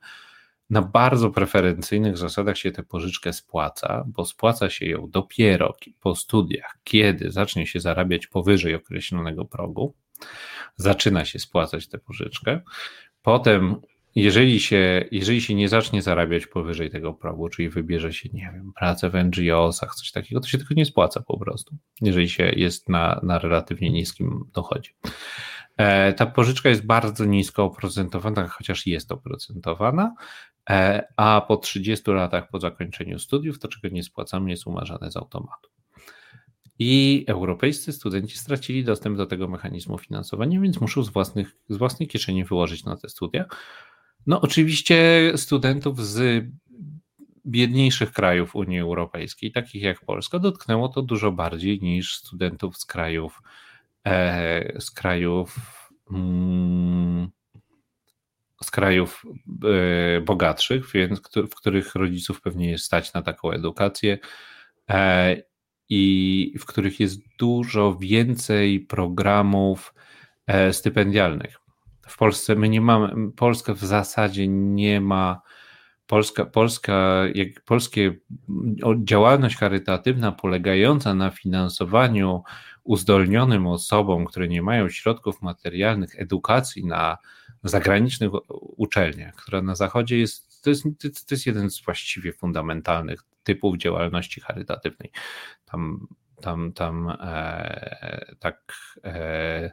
[0.69, 6.77] na bardzo preferencyjnych zasadach się tę pożyczkę spłaca, bo spłaca się ją dopiero po studiach,
[6.83, 9.93] kiedy zacznie się zarabiać powyżej określonego progu
[10.75, 12.61] zaczyna się spłacać tę pożyczkę.
[13.21, 13.81] Potem,
[14.15, 18.73] jeżeli się, jeżeli się nie zacznie zarabiać powyżej tego progu, czyli wybierze się, nie wiem,
[18.75, 22.89] pracę w NGO-sach, coś takiego, to się tylko nie spłaca po prostu, jeżeli się jest
[22.89, 24.89] na, na relatywnie niskim dochodzie.
[25.77, 30.15] E, ta pożyczka jest bardzo nisko oprocentowana, chociaż jest oprocentowana,
[30.69, 35.17] e, a po 30 latach po zakończeniu studiów to, czego nie spłacamy, jest umarzane z
[35.17, 35.69] automatu.
[36.79, 42.07] I europejscy studenci stracili dostęp do tego mechanizmu finansowania, więc muszą z, własnych, z własnej
[42.07, 43.45] kieszeni wyłożyć na te studia.
[44.27, 46.45] No, oczywiście studentów z
[47.45, 53.41] biedniejszych krajów Unii Europejskiej, takich jak Polska, dotknęło to dużo bardziej niż studentów z krajów
[54.05, 55.55] e, z krajów
[56.11, 57.29] mm,
[58.63, 59.23] z krajów
[60.17, 64.17] e, bogatszych, więc w których rodziców pewnie jest stać na taką edukację
[64.89, 65.37] e,
[65.89, 69.93] i w których jest dużo więcej programów
[70.47, 71.59] e, stypendialnych.
[72.07, 75.41] W Polsce my nie mamy, Polska w zasadzie nie ma,
[76.07, 78.15] Polska, Polska jak, polskie
[79.03, 82.43] działalność charytatywna polegająca na finansowaniu
[82.83, 87.17] uzdolnionym osobom, które nie mają środków materialnych, edukacji na
[87.63, 88.31] zagranicznych
[88.77, 94.41] uczelniach, która na Zachodzie jest, to jest, to jest jeden z właściwie fundamentalnych typów działalności
[94.41, 95.11] charytatywnej.
[95.65, 96.07] Tam,
[96.41, 98.73] tam, tam e, tak.
[99.03, 99.71] E,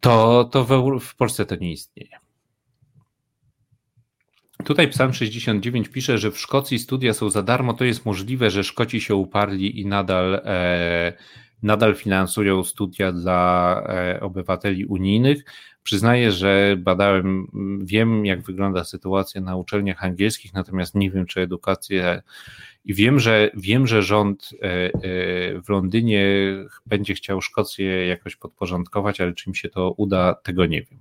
[0.00, 2.16] to, to w, w Polsce to nie istnieje.
[4.64, 7.74] Tutaj Psalm 69 pisze, że w Szkocji studia są za darmo.
[7.74, 11.12] To jest możliwe, że Szkoci się uparli i nadal, e,
[11.62, 15.44] nadal finansują studia dla e, obywateli unijnych.
[15.82, 17.46] Przyznaję, że badałem,
[17.84, 22.22] wiem jak wygląda sytuacja na uczelniach angielskich, natomiast nie wiem, czy edukację
[22.84, 24.90] i wiem, że wiem, że rząd e, e,
[25.62, 26.26] w Londynie
[26.86, 31.00] będzie chciał Szkocję jakoś podporządkować, ale czy mi się to uda, tego nie wiem.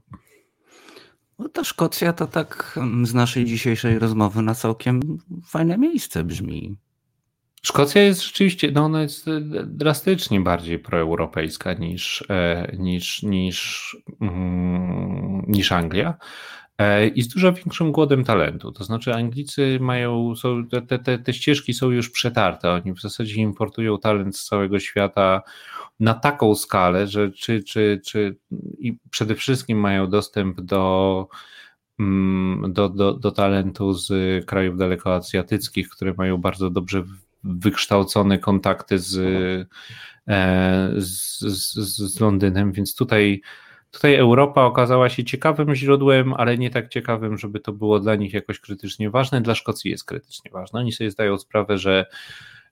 [1.39, 5.01] No ta Szkocja to tak mm, z naszej dzisiejszej rozmowy na całkiem
[5.45, 6.75] fajne miejsce brzmi.
[7.65, 15.45] Szkocja jest rzeczywiście, no ona jest e, drastycznie bardziej proeuropejska niż, e, niż, niż, mm,
[15.47, 16.13] niż Anglia
[16.77, 18.71] e, i z dużo większym głodem talentu.
[18.71, 23.41] To znaczy Anglicy mają, są, te, te, te ścieżki są już przetarte, oni w zasadzie
[23.41, 25.41] importują talent z całego świata
[25.99, 28.37] na taką skalę, że czy, czy, czy
[28.79, 31.27] i przede wszystkim mają dostęp do
[31.99, 34.11] mm, do, do, do talentu z
[34.45, 37.03] krajów dalekoazjatyckich, które mają bardzo dobrze
[37.43, 39.17] wykształcone kontakty z,
[40.27, 41.73] e, z, z,
[42.13, 43.41] z Londynem, więc tutaj,
[43.91, 48.33] tutaj Europa okazała się ciekawym źródłem, ale nie tak ciekawym, żeby to było dla nich
[48.33, 49.41] jakoś krytycznie ważne.
[49.41, 50.79] Dla Szkocji jest krytycznie ważne.
[50.79, 52.05] Oni sobie zdają sprawę, że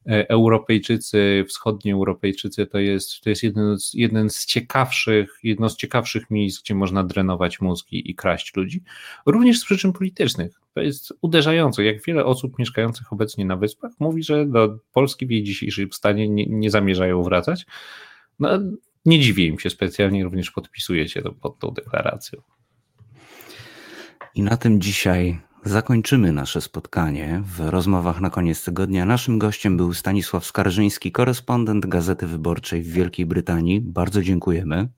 [0.05, 6.29] Europejczycy, wschodni Europejczycy to jest, to jest jeden, z, jeden z ciekawszych, jedno z ciekawszych
[6.29, 8.83] miejsc, gdzie można drenować mózgi i kraść ludzi,
[9.25, 10.61] również z przyczyn politycznych.
[10.73, 15.31] To jest uderzające, jak wiele osób mieszkających obecnie na Wyspach mówi, że do Polski w
[15.31, 17.65] jej dzisiejszym stanie nie, nie zamierzają wracać.
[18.39, 18.49] No,
[19.05, 22.41] nie dziwię im się specjalnie, również podpisuję się pod tą deklaracją.
[24.35, 29.05] I na tym dzisiaj Zakończymy nasze spotkanie w rozmowach na koniec tygodnia.
[29.05, 33.81] Naszym gościem był Stanisław Skarżyński, korespondent Gazety Wyborczej w Wielkiej Brytanii.
[33.81, 34.89] Bardzo dziękujemy.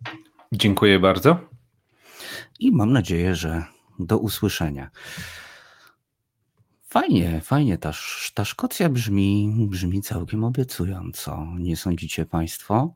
[0.51, 1.39] Dziękuję bardzo.
[2.59, 3.63] I mam nadzieję, że
[3.99, 4.89] do usłyszenia.
[6.87, 7.77] Fajnie, fajnie.
[7.77, 7.91] Ta,
[8.33, 11.47] ta Szkocja brzmi, brzmi całkiem obiecująco.
[11.59, 12.93] Nie sądzicie Państwo?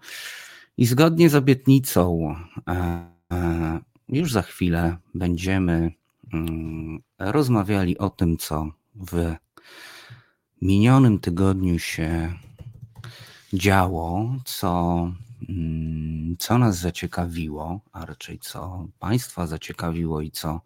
[0.78, 2.36] I zgodnie z obietnicą,
[2.68, 2.74] e,
[3.34, 5.91] e, już za chwilę będziemy
[7.20, 9.36] rozmawiali o tym, co w
[10.62, 12.34] minionym tygodniu się
[13.54, 15.12] działo, co,
[15.50, 20.62] mm, co nas zaciekawiło, a raczej co Państwa zaciekawiło i co,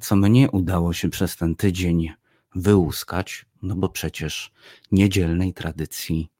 [0.00, 2.12] co mnie udało się przez ten tydzień
[2.54, 4.52] wyłuskać, no bo przecież
[4.92, 6.30] niedzielnej tradycji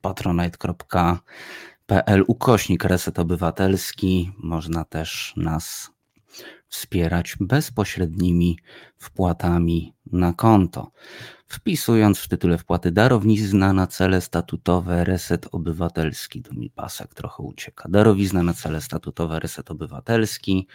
[0.00, 1.14] patronite.pl
[2.26, 5.90] ukośnik reset obywatelski, można też nas
[6.72, 8.58] wspierać bezpośrednimi
[8.98, 10.90] wpłatami na konto.
[11.46, 17.88] Wpisując w tytule wpłaty darowizna na cele statutowe Reset Obywatelski, tu mi pasek trochę ucieka,
[17.88, 20.66] darowizna na cele statutowe Reset Obywatelski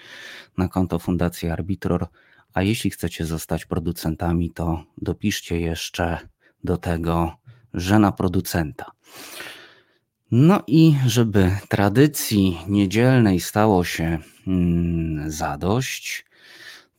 [0.57, 2.07] na konto Fundacji Arbitror,
[2.53, 6.17] a jeśli chcecie zostać producentami, to dopiszcie jeszcze
[6.63, 7.37] do tego,
[7.73, 8.91] że na producenta.
[10.31, 16.25] No i żeby tradycji niedzielnej stało się mm, zadość,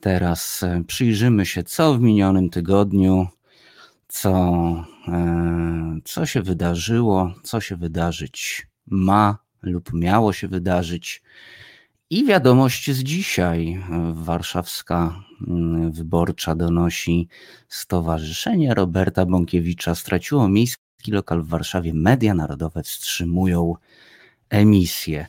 [0.01, 3.27] teraz e, przyjrzymy się, co w minionym tygodniu,
[4.09, 4.31] co,
[5.09, 11.23] e, co się wydarzyło, co się wydarzyć ma lub miało się wydarzyć.
[12.11, 13.85] I wiadomość z dzisiaj.
[14.13, 17.29] Warszawska mm, Wyborcza donosi
[17.69, 23.75] Stowarzyszenie Roberta Bąkiewicza straciło miejsce lokal w Warszawie media narodowe wstrzymują
[24.51, 25.27] emisję.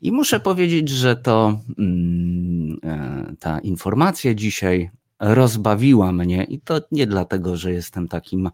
[0.00, 4.90] I muszę powiedzieć, że to mm, e, ta informacja dzisiaj
[5.20, 8.50] rozbawiła mnie i to nie dlatego, że jestem takim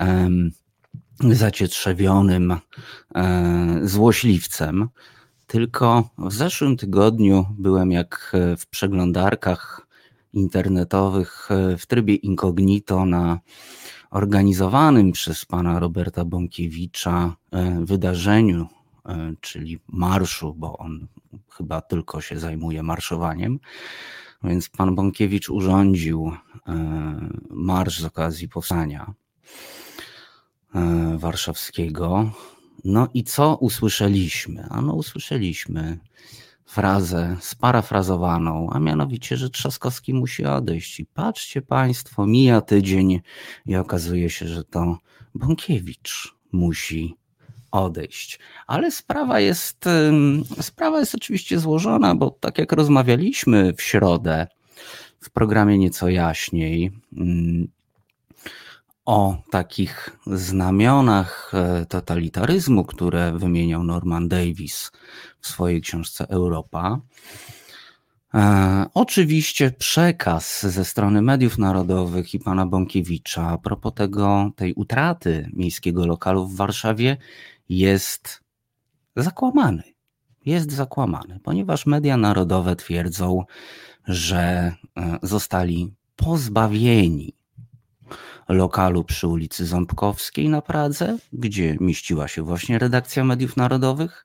[0.00, 0.50] um,
[1.20, 2.56] zacietrzewionym
[3.14, 4.88] e, złośliwcem,
[5.46, 9.86] tylko w zeszłym tygodniu byłem jak w przeglądarkach
[10.34, 13.40] internetowych e, w trybie incognito na
[14.14, 18.68] organizowanym przez pana Roberta Bąkiewicza e, wydarzeniu
[19.40, 21.06] czyli marszu, bo on
[21.50, 23.60] chyba tylko się zajmuje marszowaniem.
[24.44, 26.32] Więc pan Bąkiewicz urządził
[27.50, 29.14] marsz z okazji powstania
[31.16, 32.30] warszawskiego.
[32.84, 34.66] No i co usłyszeliśmy?
[34.70, 35.98] Ano usłyszeliśmy
[36.66, 41.00] frazę sparafrazowaną, a mianowicie, że Trzaskowski musi odejść.
[41.00, 43.20] I patrzcie Państwo, mija tydzień
[43.66, 44.98] i okazuje się, że to
[45.34, 47.16] Bąkiewicz musi
[47.70, 48.38] odejść.
[48.66, 49.84] Ale sprawa jest,
[50.60, 54.46] sprawa jest oczywiście złożona, bo tak jak rozmawialiśmy w środę
[55.20, 56.92] w programie Nieco Jaśniej,
[59.04, 64.92] o takich znamionach e, totalitaryzmu, które wymieniał Norman Davis
[65.40, 67.00] w swojej książce Europa.
[68.34, 75.50] E, oczywiście przekaz ze strony mediów narodowych i pana Bąkiewicza a propos tego, tej utraty
[75.52, 77.16] miejskiego lokalu w Warszawie
[77.68, 78.40] jest
[79.16, 79.82] zakłamany.
[80.46, 83.44] Jest zakłamany, ponieważ media narodowe twierdzą,
[84.08, 84.38] że
[84.96, 87.34] e, zostali pozbawieni
[88.48, 94.24] lokalu przy ulicy Ząbkowskiej na Pradze, gdzie mieściła się właśnie redakcja mediów narodowych.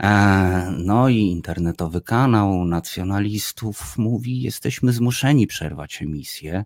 [0.00, 6.64] E, no i internetowy kanał nacjonalistów mówi: Jesteśmy zmuszeni przerwać emisję.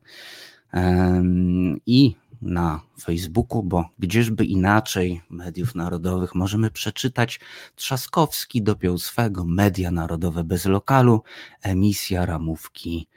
[1.87, 7.41] I na Facebooku, bo gdzieżby inaczej mediów narodowych możemy przeczytać
[7.77, 11.23] Trzaskowski dopiął swego media narodowe bez lokalu,
[11.63, 13.09] emisja ramówki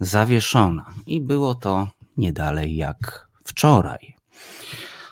[0.00, 0.94] zawieszona.
[1.06, 1.88] I było to
[2.18, 4.14] nie dalej jak wczoraj.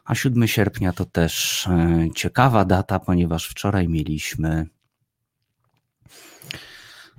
[0.05, 4.67] A 7 sierpnia to też e, ciekawa data, ponieważ wczoraj mieliśmy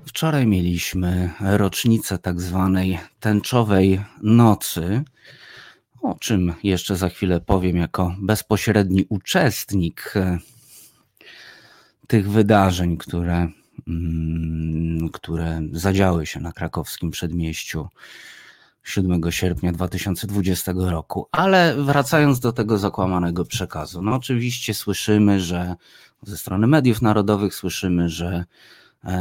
[0.07, 5.03] Wczoraj mieliśmy rocznicę tak zwanej tęczowej nocy,
[6.01, 10.39] o czym jeszcze za chwilę powiem jako bezpośredni uczestnik e,
[12.07, 13.47] tych wydarzeń, które,
[13.87, 17.87] mm, które zadziały się na krakowskim przedmieściu
[18.87, 21.27] 7 sierpnia 2020 roku.
[21.31, 25.75] Ale wracając do tego zakłamanego przekazu, no oczywiście słyszymy, że
[26.23, 28.45] ze strony mediów narodowych słyszymy, że
[29.03, 29.17] e,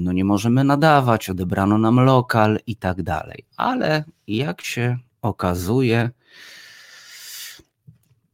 [0.00, 3.44] no nie możemy nadawać, odebrano nam lokal i tak dalej.
[3.56, 6.10] Ale jak się okazuje,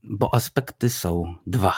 [0.05, 1.75] bo aspekty są dwa.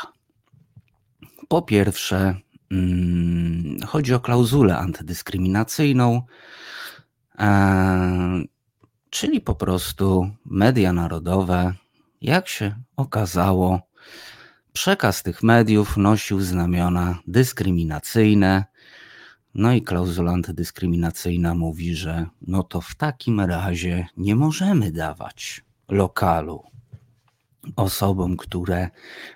[1.48, 2.34] Po pierwsze,
[2.68, 6.22] hmm, chodzi o klauzulę antydyskryminacyjną.
[9.14, 11.74] Czyli po prostu media narodowe,
[12.22, 13.80] jak się okazało,
[14.72, 18.64] przekaz tych mediów nosił znamiona dyskryminacyjne.
[19.54, 26.62] No i klauzula antydyskryminacyjna mówi, że no to w takim razie nie możemy dawać lokalu
[27.76, 28.90] osobom, które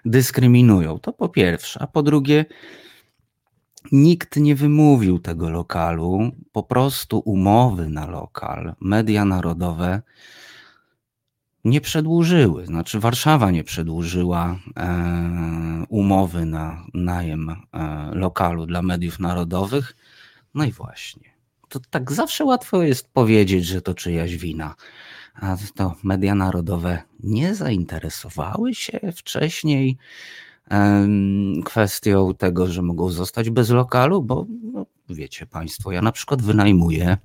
[0.04, 0.98] dyskryminują.
[0.98, 1.82] To po pierwsze.
[1.82, 2.44] A po drugie,
[3.92, 10.02] Nikt nie wymówił tego lokalu, po prostu umowy na lokal, media narodowe
[11.64, 17.56] nie przedłużyły, znaczy Warszawa nie przedłużyła e, umowy na najem e,
[18.12, 19.96] lokalu dla mediów narodowych.
[20.54, 21.30] No i właśnie,
[21.68, 24.74] to tak zawsze łatwo jest powiedzieć, że to czyjaś wina.
[25.34, 29.98] A to media narodowe nie zainteresowały się wcześniej
[31.64, 37.16] kwestią tego, że mogą zostać bez lokalu, bo no, wiecie Państwo, ja na przykład wynajmuję,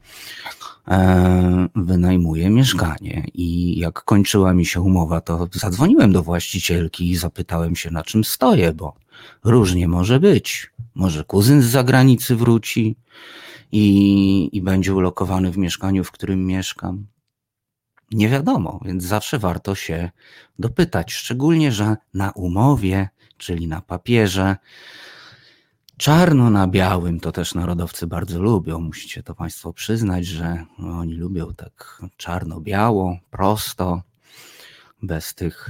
[1.75, 7.91] wynajmuję mieszkanie i jak kończyła mi się umowa, to zadzwoniłem do właścicielki i zapytałem się,
[7.91, 8.93] na czym stoję, bo
[9.43, 10.73] różnie może być.
[10.95, 12.95] Może kuzyn z zagranicy wróci
[13.71, 17.05] i, i będzie ulokowany w mieszkaniu, w którym mieszkam.
[18.11, 20.11] Nie wiadomo, więc zawsze warto się
[20.59, 23.09] dopytać, szczególnie, że na umowie
[23.43, 24.55] czyli na papierze.
[25.97, 28.79] Czarno na białym to też narodowcy bardzo lubią.
[28.79, 34.01] Musicie to Państwo przyznać, że oni lubią tak czarno-biało, prosto,
[35.01, 35.69] bez tych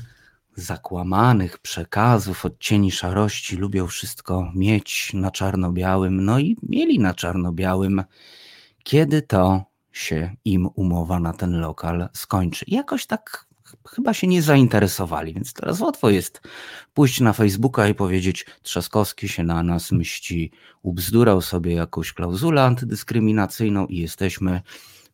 [0.55, 3.55] zakłamanych przekazów, odcieni szarości.
[3.55, 6.25] Lubią wszystko mieć na czarno-białym.
[6.25, 8.03] No i mieli na czarno-białym,
[8.83, 12.65] kiedy to się im umowa na ten lokal skończy.
[12.67, 13.45] Jakoś tak
[13.87, 16.41] chyba się nie zainteresowali, więc teraz łatwo jest
[16.93, 20.51] pójść na Facebooka i powiedzieć Trzaskowski się na nas mści,
[20.81, 24.61] ubzdurał sobie jakąś klauzulę antydyskryminacyjną i jesteśmy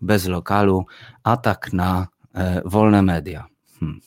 [0.02, 0.86] bez lokalu,
[1.24, 3.48] atak na e, wolne media.
[3.80, 4.00] Hmm.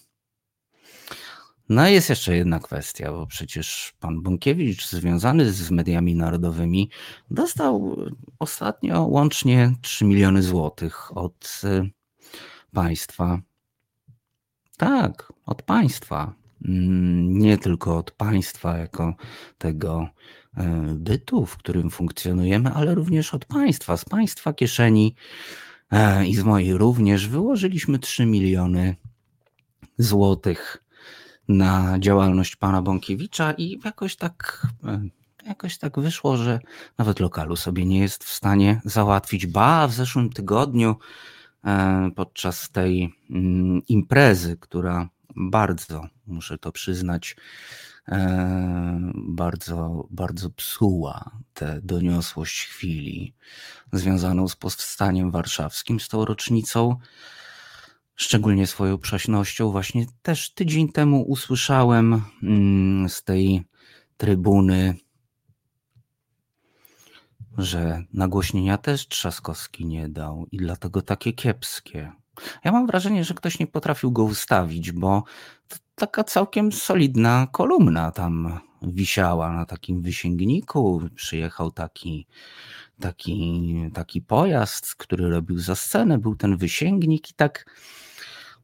[1.69, 6.91] No jest jeszcze jedna kwestia, bo przecież pan Bunkiewicz związany z mediami narodowymi
[7.31, 7.97] dostał
[8.39, 11.87] ostatnio łącznie 3 miliony złotych od e,
[12.73, 13.39] państwa
[14.83, 16.33] tak, od państwa.
[16.65, 19.15] mm, nie tylko od państwa jako
[19.59, 20.09] tego
[20.57, 25.15] e, bytu, w którym funkcjonujemy, ale również od państwa, z państwa kieszeni
[25.91, 28.97] e, i z mojej również wyłożyliśmy 3 miliony
[29.99, 30.85] złotych
[31.49, 35.03] na działalność pana Bąkiewicza i jakoś tak e,
[35.47, 36.61] jakoś tak wyszło, że
[36.99, 39.47] nawet lokalu sobie nie jest w stanie załatwić.
[39.47, 40.97] Ba, w zeszłym tygodniu
[42.17, 47.37] podczas tej mm, imprezy, która bardzo, muszę to przyznać,
[48.09, 53.35] e, bardzo, bardzo psuła tę doniosłość chwili
[53.93, 56.97] związaną z powstaniem warszawskim, z tą rocznicą,
[58.17, 59.71] szczególnie swoją przaśnością.
[59.71, 63.65] Właśnie też tydzień temu usłyszałem mm, z tej
[64.17, 64.95] trybuny
[67.59, 72.13] że nagłośnienia też Trzaskowski nie dał i dlatego takie kiepskie.
[72.65, 75.25] Ja mam wrażenie, że ktoś nie potrafił go ustawić, bo
[75.95, 81.03] taka całkiem solidna kolumna tam wisiała na takim wysięgniku.
[81.15, 82.27] Przyjechał taki,
[83.01, 87.67] taki, taki pojazd, który robił za scenę, był ten wysięgnik i tak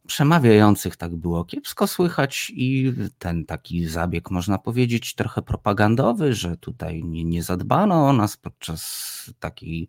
[0.09, 7.05] przemawiających tak było kiepsko słychać i ten taki zabieg, można powiedzieć, trochę propagandowy, że tutaj
[7.05, 9.89] nie, nie zadbano o nas podczas takiej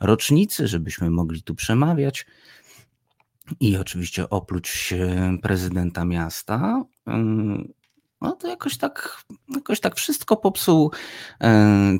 [0.00, 2.26] rocznicy, żebyśmy mogli tu przemawiać.
[3.60, 4.94] I oczywiście oprócz
[5.42, 6.84] prezydenta miasta,
[8.20, 9.22] no to jakoś tak,
[9.54, 10.92] jakoś tak wszystko popsuł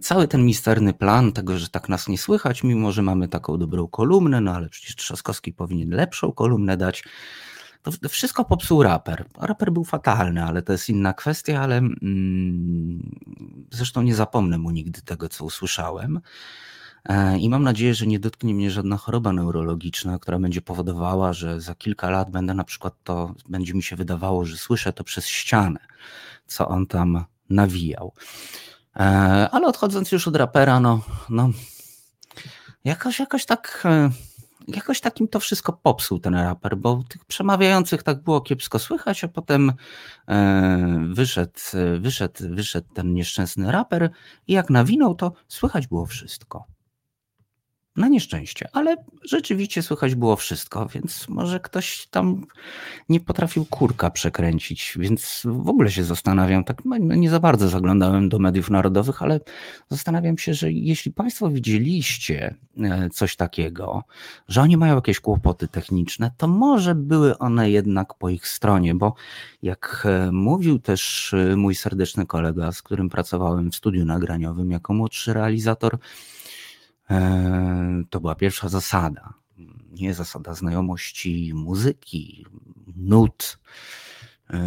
[0.03, 3.89] cały ten misterny plan tego, że tak nas nie słychać, mimo że mamy taką dobrą
[3.89, 7.05] kolumnę, no ale przecież Trzaskowski powinien lepszą kolumnę dać.
[8.03, 9.25] To wszystko popsuł raper.
[9.39, 13.21] Raper był fatalny, ale to jest inna kwestia, ale mm,
[13.73, 16.21] zresztą nie zapomnę mu nigdy tego, co usłyszałem.
[17.05, 21.61] E, I mam nadzieję, że nie dotknie mnie żadna choroba neurologiczna, która będzie powodowała, że
[21.61, 25.27] za kilka lat będę na przykład to, będzie mi się wydawało, że słyszę to przez
[25.27, 25.81] ścianę,
[26.47, 28.13] co on tam nawijał.
[28.97, 29.01] E,
[29.53, 31.51] ale odchodząc już od rapera, no, no
[32.85, 34.11] jakoś, jakoś tak e,
[34.69, 39.29] jakoś takim to wszystko popsuł ten raper, bo tych przemawiających tak było kiepsko słychać, a
[39.29, 39.73] potem
[40.29, 41.61] e, wyszedł,
[42.01, 44.11] wyszedł, wyszedł ten nieszczęsny raper
[44.47, 46.76] i jak nawinął, to słychać było wszystko.
[47.97, 52.47] Na nieszczęście, ale rzeczywiście słychać było wszystko, więc może ktoś tam
[53.09, 58.29] nie potrafił kurka przekręcić, więc w ogóle się zastanawiam, tak no, nie za bardzo zaglądałem
[58.29, 59.41] do mediów narodowych, ale
[59.91, 64.05] zastanawiam się, że jeśli Państwo widzieliście e, coś takiego,
[64.49, 69.15] że oni mają jakieś kłopoty techniczne, to może były one jednak po ich stronie, bo
[69.63, 74.95] jak e, mówił też e, mój serdeczny kolega, z którym pracowałem w studiu nagraniowym jako
[74.95, 75.99] młodszy realizator,
[78.11, 79.35] to była pierwsza zasada.
[79.91, 82.47] Nie zasada znajomości muzyki,
[82.97, 83.59] nut,
[84.51, 84.61] e,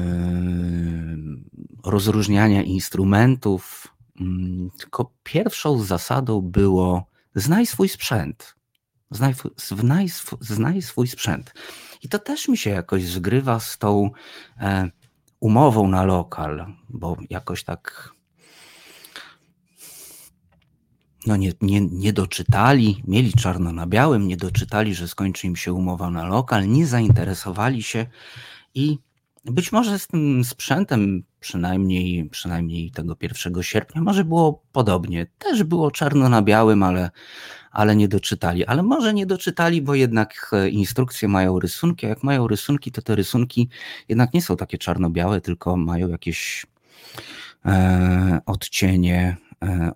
[1.85, 3.87] rozróżniania instrumentów,
[4.21, 8.55] mm, tylko pierwszą zasadą było znaj swój sprzęt.
[9.11, 10.07] Znaj, znaj,
[10.39, 11.53] znaj swój sprzęt.
[12.01, 14.11] I to też mi się jakoś zgrywa z tą
[14.59, 14.91] e,
[15.39, 18.13] umową na lokal, bo jakoś tak
[21.27, 25.73] no nie, nie, nie doczytali, mieli czarno na białym, nie doczytali, że skończy im się
[25.73, 28.05] umowa na lokal, nie zainteresowali się
[28.75, 28.99] i
[29.45, 35.27] być może z tym sprzętem, przynajmniej, przynajmniej tego 1 sierpnia, może było podobnie.
[35.37, 37.11] Też było czarno na białym, ale,
[37.71, 38.65] ale nie doczytali.
[38.65, 43.01] Ale może nie doczytali, bo jednak e, instrukcje mają rysunki, a jak mają rysunki, to
[43.01, 43.69] te rysunki
[44.09, 46.65] jednak nie są takie czarno-białe, tylko mają jakieś
[47.65, 49.37] e, odcienie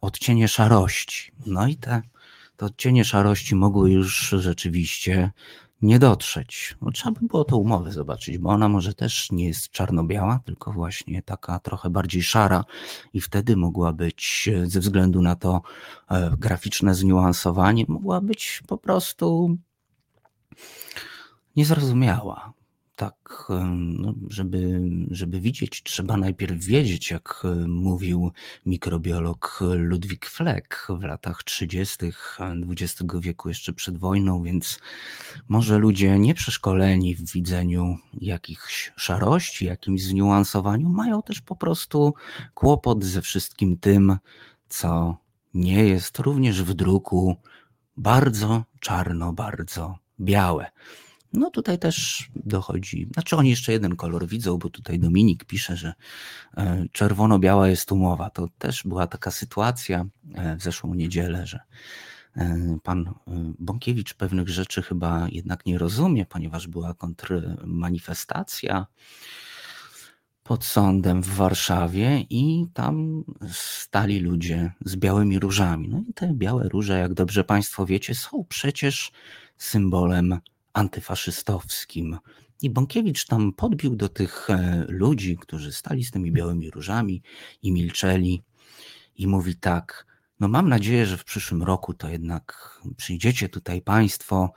[0.02, 1.32] odcienie szarości.
[1.46, 2.02] No i te,
[2.58, 5.32] te odcienie szarości mogły już rzeczywiście
[5.84, 6.78] nie dotrzeć.
[6.82, 10.72] No, trzeba by było tę umowę zobaczyć, bo ona może też nie jest czarno-biała, tylko
[10.72, 12.64] właśnie taka trochę bardziej szara
[13.14, 15.62] i wtedy mogła być, ze względu na to
[16.10, 19.58] e, graficzne zniuansowanie, mogła być po prostu
[21.56, 22.54] niezrozumiała
[22.96, 28.32] tak, no, żeby, żeby widzieć, trzeba najpierw wiedzieć, jak mówił
[28.66, 31.98] mikrobiolog Ludwik Fleck w latach 30.
[32.70, 34.80] XX wieku, jeszcze przed wojną, więc
[35.48, 42.14] może ludzie nieprzeszkoleni w widzeniu jakichś szarości, jakimś zniuansowaniu, mają też po prostu
[42.54, 44.18] kłopot ze wszystkim tym,
[44.70, 45.18] co
[45.54, 47.36] nie jest również w druku
[47.98, 50.72] bardzo czarno, bardzo białe.
[51.34, 55.94] No tutaj też dochodzi, znaczy oni jeszcze jeden kolor widzą, bo tutaj Dominik pisze, że
[56.58, 58.30] e, czerwono-biała jest umowa.
[58.30, 61.60] To też była taka sytuacja e, w zeszłą niedzielę, że
[62.36, 63.14] e, pan
[63.60, 68.88] Bąkiewicz pewnych rzeczy chyba jednak nie rozumie, ponieważ była kontrmanifestacja
[70.44, 75.90] pod sądem w Warszawie i tam stali ludzie z białymi różami.
[75.90, 79.12] No i te białe róże, jak dobrze Państwo wiecie, są przecież
[79.58, 80.40] symbolem
[80.74, 82.18] antyfaszystowskim.
[82.62, 87.22] I Bąkiewicz tam podbił do tych e, ludzi, którzy stali z tymi białymi różami
[87.62, 88.44] i milczeli,
[89.16, 90.06] i mówi tak:
[90.40, 94.54] No, mam nadzieję, że w przyszłym roku to jednak przyjdziecie tutaj Państwo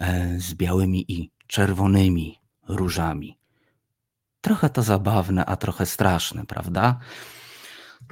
[0.00, 2.38] e, z białymi i czerwonymi
[2.68, 3.38] różami.
[4.40, 6.98] Trochę to zabawne, a trochę straszne, prawda?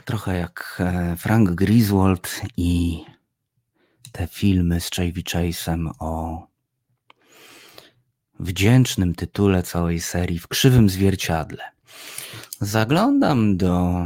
[0.04, 3.04] Trochę jak e, Frank Griswold i
[4.12, 6.51] te filmy z Chevy Chase'em o
[8.40, 11.72] wdzięcznym tytule całej serii w krzywym zwierciadle.
[12.60, 14.02] Zaglądam do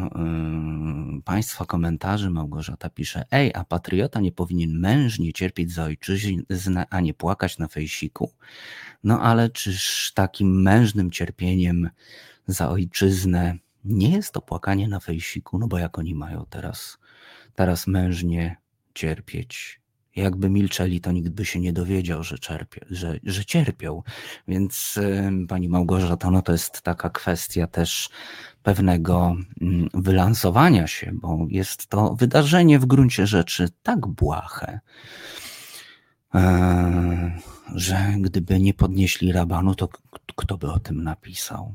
[1.18, 2.30] y, Państwa komentarzy.
[2.30, 7.68] Małgorzata pisze: Ej, a patriota nie powinien mężnie cierpieć za ojczyznę, a nie płakać na
[7.68, 8.32] fejsiku?
[9.04, 11.90] No ale czyż takim mężnym cierpieniem
[12.46, 15.58] za ojczyznę nie jest to płakanie na fejsiku?
[15.58, 16.98] No bo jak oni mają teraz,
[17.54, 18.56] teraz mężnie
[18.94, 19.80] cierpieć?
[20.16, 24.02] Jakby milczeli, to nikt by się nie dowiedział, że, czerpie, że, że cierpią.
[24.48, 24.98] Więc
[25.48, 28.10] pani Małgorzata, no to jest taka kwestia też
[28.62, 34.80] pewnego mm, wylansowania się, bo jest to wydarzenie w gruncie rzeczy tak błahe,
[36.34, 37.38] e,
[37.74, 39.88] że gdyby nie podnieśli rabanu, to
[40.36, 41.74] kto by o tym napisał?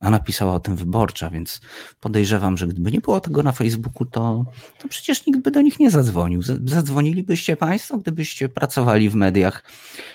[0.00, 1.60] A napisała o tym wyborcza, więc
[2.00, 4.44] podejrzewam, że gdyby nie było tego na Facebooku, to,
[4.78, 6.42] to przecież nikt by do nich nie zadzwonił.
[6.64, 9.64] Zadzwonilibyście Państwo, gdybyście pracowali w mediach,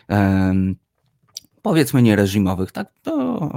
[0.10, 0.76] um,
[1.62, 2.94] powiedzmy niereżimowych, tak?
[3.02, 3.50] To,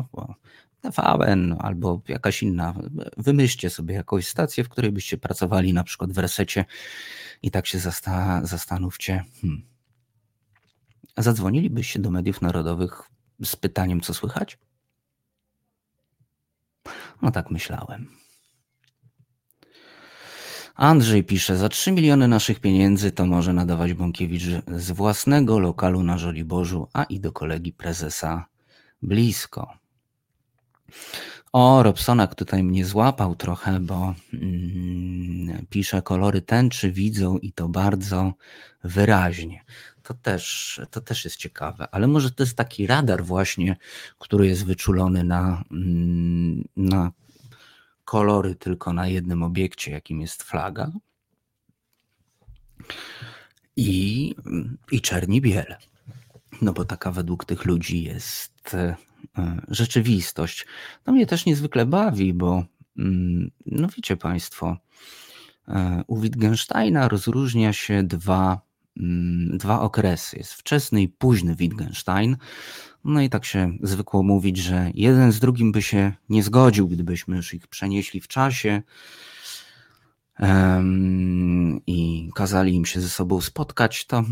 [0.81, 2.75] TVN albo jakaś inna.
[3.17, 6.65] Wymyślcie sobie jakąś stację, w której byście pracowali, na przykład w resecie
[7.43, 9.25] i tak się zasta zastanówcie.
[9.41, 9.63] Hmm.
[11.19, 13.03] Zadzwonilibyście do mediów narodowych
[13.45, 14.59] z pytaniem, co słychać?
[17.23, 18.09] No tak myślałem.
[20.75, 24.45] Andrzej pisze, za 3 miliony naszych pieniędzy to może nadawać Bąkiewicz
[24.77, 28.47] z własnego lokalu na Żoliborzu, a i do kolegi prezesa
[29.03, 29.73] blisko.
[31.53, 38.33] O, Robsonak tutaj mnie złapał trochę, bo mm, pisze, kolory tęczy widzą i to bardzo
[38.85, 39.65] wyraźnie.
[40.07, 43.77] To też, to też jest ciekawe, ale może to jest taki radar właśnie,
[44.19, 47.13] który jest wyczulony na, mm, na
[48.05, 50.91] kolory tylko na jednym obiekcie, jakim jest flaga
[53.77, 54.35] i,
[54.91, 55.77] i czerni biel.
[56.63, 58.97] No bo taka według tych ludzi jest e,
[59.69, 60.67] rzeczywistość.
[61.05, 62.65] To mnie też niezwykle bawi, bo
[62.99, 64.77] mm, no wiecie Państwo,
[65.69, 68.66] e, u Wittgensteina rozróżnia się dwa
[69.53, 70.37] dwa okresy.
[70.37, 72.37] Jest wczesny i późny Wittgenstein.
[73.05, 77.37] No i tak się zwykło mówić, że jeden z drugim by się nie zgodził, gdybyśmy
[77.37, 78.83] już ich przenieśli w czasie
[81.87, 84.25] i kazali im się ze sobą spotkać, to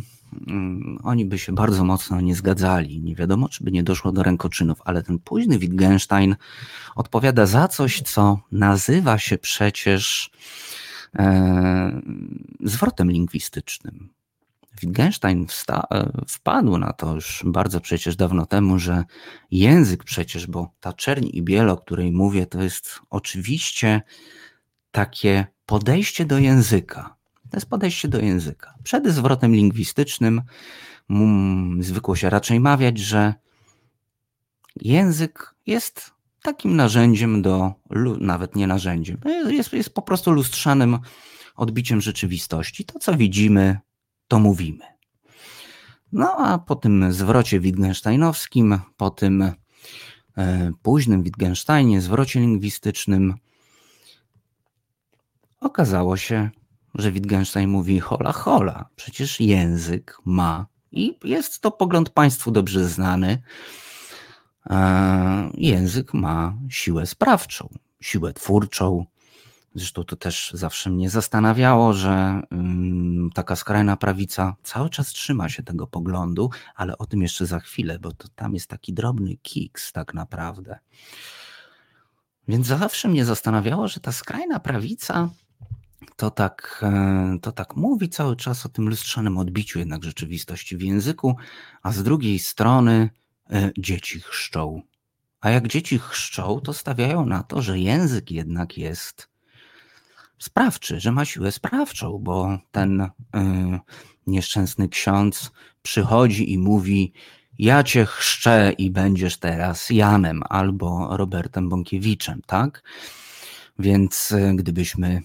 [0.47, 3.03] um, oni by się bardzo mocno nie zgadzali.
[3.03, 6.37] Nie wiadomo, czy by nie doszło do rękoczynów, ale ten późny Wittgenstein
[6.97, 10.31] odpowiada za coś, co nazywa się przecież
[11.19, 12.01] e,
[12.61, 14.14] zwrotem lingwistycznym.
[14.81, 19.05] Wittgenstein e, wpadł na to już bardzo przecież dawno temu, że
[19.51, 24.03] język przecież, bo ta czerń i biel, o której mówię, to jest oczywiście
[24.91, 27.17] takie podejście do języka.
[27.51, 28.75] To jest podejście do języka.
[28.83, 30.43] Przed zwrotem lingwistycznym
[31.11, 33.35] mm, zwykło się raczej mawiać, że
[34.81, 37.75] język jest takim narzędziem do,
[38.21, 40.99] nawet nie narzędziem, jest, jest po prostu lustrzanym
[41.57, 42.85] odbiciem rzeczywistości.
[42.85, 43.79] To, co widzimy,
[44.35, 44.85] to mówimy.
[46.13, 53.35] No a po tym zwrocie wittgensteinowskim, po tym e, późnym Wittgensteinie, zwrocie lingwistycznym,
[55.61, 56.51] okazało się,
[56.95, 63.43] że Wittgenstein mówi hola hola, przecież język ma i jest to pogląd Państwu dobrze znany.
[64.71, 67.69] E, język ma siłę sprawczą,
[68.01, 69.07] siłę twórczą,
[69.75, 72.43] Zresztą to też zawsze mnie zastanawiało, że
[73.35, 77.99] taka skrajna prawica cały czas trzyma się tego poglądu, ale o tym jeszcze za chwilę,
[77.99, 80.79] bo to tam jest taki drobny kiks tak naprawdę.
[82.49, 85.31] Więc zawsze mnie zastanawiało, że ta skrajna prawica
[86.17, 90.83] to tak, e, to tak mówi cały czas o tym lustrzanym odbiciu jednak rzeczywistości w
[90.83, 91.37] języku,
[91.83, 93.11] a z drugiej strony
[93.51, 94.83] e, dzieci chrzczą.
[95.41, 99.34] A jak dzieci chrzczą, to stawiają na to, że język jednak jest
[100.39, 103.11] sprawczy, że ma siłę sprawczą, bo ten y,
[104.27, 105.51] nieszczęsny ksiądz
[105.83, 107.13] przychodzi i mówi:
[107.59, 112.83] ja cię chrzczę i będziesz teraz Janem albo Robertem Bąkiewiczem, tak?
[113.79, 115.23] Więc e, gdybyśmy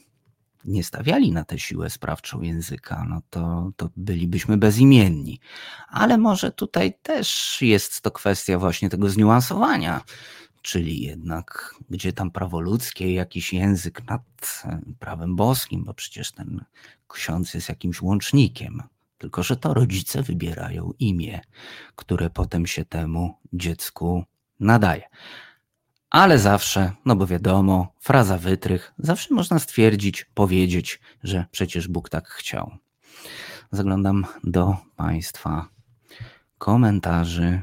[0.66, 5.40] nie stawiali na tę siłę sprawczą języka, no to, to bylibyśmy bezimienni.
[5.88, 10.02] Ale może tutaj też jest to kwestia właśnie tego zniuansowania,
[10.62, 14.22] czyli jednak gdzie tam prawo ludzkie, jakiś język nad
[14.66, 16.66] e, prawem boskim, bo przecież ten
[17.08, 18.84] ksiądz jest jakimś łącznikiem.
[19.18, 21.42] Tylko, że to rodzice wybierają imię,
[21.96, 24.24] które potem się temu dziecku
[24.60, 25.04] nadaje.
[26.10, 32.28] Ale zawsze, no bo wiadomo, fraza wytrych, zawsze można stwierdzić, powiedzieć, że przecież Bóg tak
[32.28, 32.78] chciał.
[33.72, 35.68] Zaglądam do Państwa
[36.58, 37.62] komentarzy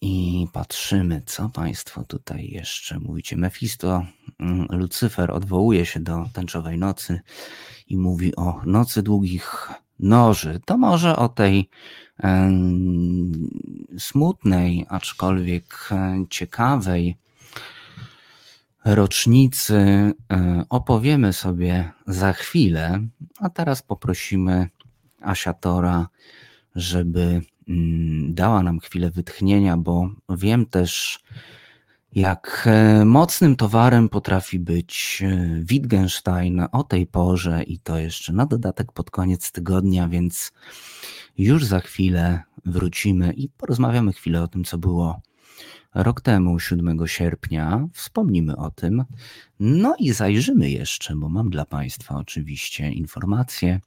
[0.00, 3.36] i patrzymy, co Państwo tutaj jeszcze mówicie.
[3.36, 4.06] Mefisto,
[4.38, 7.20] mm, Lucyfer odwołuje się do tęczowej nocy
[7.86, 9.68] i mówi o nocy długich
[9.98, 10.60] noży.
[10.64, 11.68] To może o tej
[13.98, 17.16] smutnej, aczkolwiek e, ciekawej
[18.84, 20.14] rocznicy e,
[20.68, 23.00] opowiemy sobie za chwilę,
[23.40, 24.68] a teraz poprosimy
[25.20, 26.08] Asiatora,
[26.74, 27.42] żeby
[28.28, 31.20] dała nam chwilę wytchnienia, bo wiem też,
[32.12, 35.22] jak e, mocnym towarem potrafi być
[35.60, 40.52] Wittgenstein o tej porze i to jeszcze na dodatek pod koniec tygodnia, więc
[41.38, 45.20] już za chwilę wrócimy i porozmawiamy chwilę o tym, co było
[45.94, 47.88] rok temu, 7 sierpnia.
[47.92, 49.04] Wspomnimy o tym.
[49.60, 53.80] No i zajrzymy jeszcze, bo mam dla Państwa oczywiście informacje,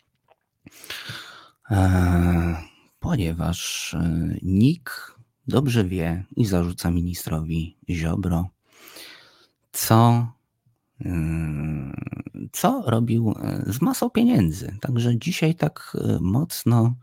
[1.71, 5.15] e, ponieważ e, NIK
[5.47, 8.49] dobrze wie i zarzuca ministrowi Ziobro,
[9.71, 10.27] co
[11.05, 11.11] e,
[12.51, 13.35] co robił
[13.67, 14.77] z masą pieniędzy.
[14.81, 16.95] Także dzisiaj tak mocno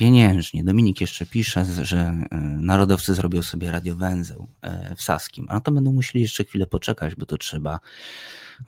[0.00, 0.64] pieniężnie.
[0.64, 5.92] Dominik jeszcze pisze, że e, narodowcy zrobią sobie radiowęzeł e, w Saskim, a to będą
[5.92, 7.80] musieli jeszcze chwilę poczekać, bo to trzeba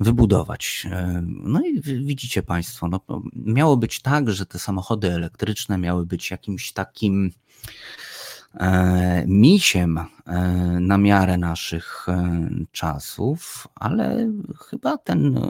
[0.00, 0.86] wybudować.
[0.90, 3.00] E, no i widzicie Państwo, no,
[3.34, 7.30] miało być tak, że te samochody elektryczne miały być jakimś takim
[9.26, 10.00] misiem
[10.80, 12.06] na miarę naszych
[12.72, 14.32] czasów, ale
[14.70, 15.40] chyba ten,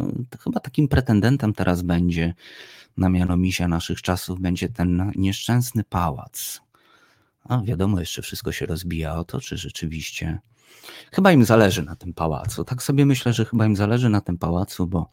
[0.41, 2.35] chyba takim pretendentem teraz będzie
[2.97, 6.61] na mianomisia naszych czasów będzie ten nieszczęsny pałac.
[7.45, 10.39] A wiadomo, jeszcze wszystko się rozbija o to, czy rzeczywiście.
[11.13, 12.65] Chyba im zależy na tym pałacu.
[12.65, 15.11] Tak sobie myślę, że chyba im zależy na tym pałacu, bo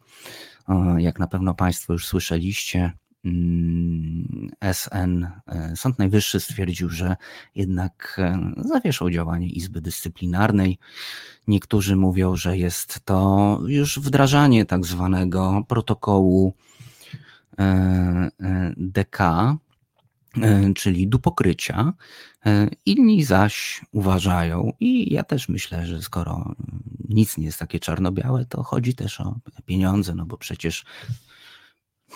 [0.98, 2.92] jak na pewno Państwo już słyszeliście,
[3.24, 7.16] mm, SN, e, Sąd Najwyższy stwierdził, że
[7.54, 10.78] jednak e, zawieszał działanie Izby Dyscyplinarnej.
[11.46, 16.69] Niektórzy mówią, że jest to już wdrażanie tak zwanego protokołu E, e,
[18.76, 21.92] DK, e, czyli dupokrycia.
[22.86, 26.54] Inni zaś uważają, i ja też myślę, że skoro
[27.08, 29.34] nic nie jest takie czarno-białe, to chodzi też o
[29.66, 30.84] pieniądze, no bo przecież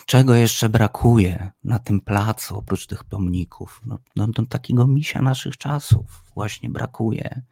[0.07, 3.81] czego jeszcze brakuje na tym placu oprócz tych pomników?
[3.87, 7.43] No, no, no takiego misia naszych czasów właśnie brakuje.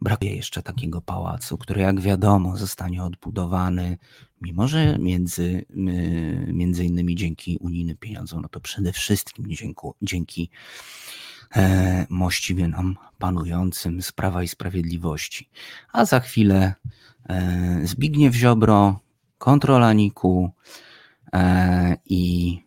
[0.00, 3.98] Brakuje jeszcze takiego pałacu, który jak wiadomo zostanie odbudowany,
[4.40, 5.64] mimo że między,
[6.46, 10.50] między innymi dzięki unijnym pieniądzom, no to przede wszystkim dzięki, dzięki
[11.56, 15.50] e, mościwie nam panującym z Prawa i Sprawiedliwości.
[15.92, 16.74] A za chwilę
[17.28, 19.00] e, Zbigniew Ziobro,
[19.38, 20.50] kontrola Niku
[21.32, 22.58] e, i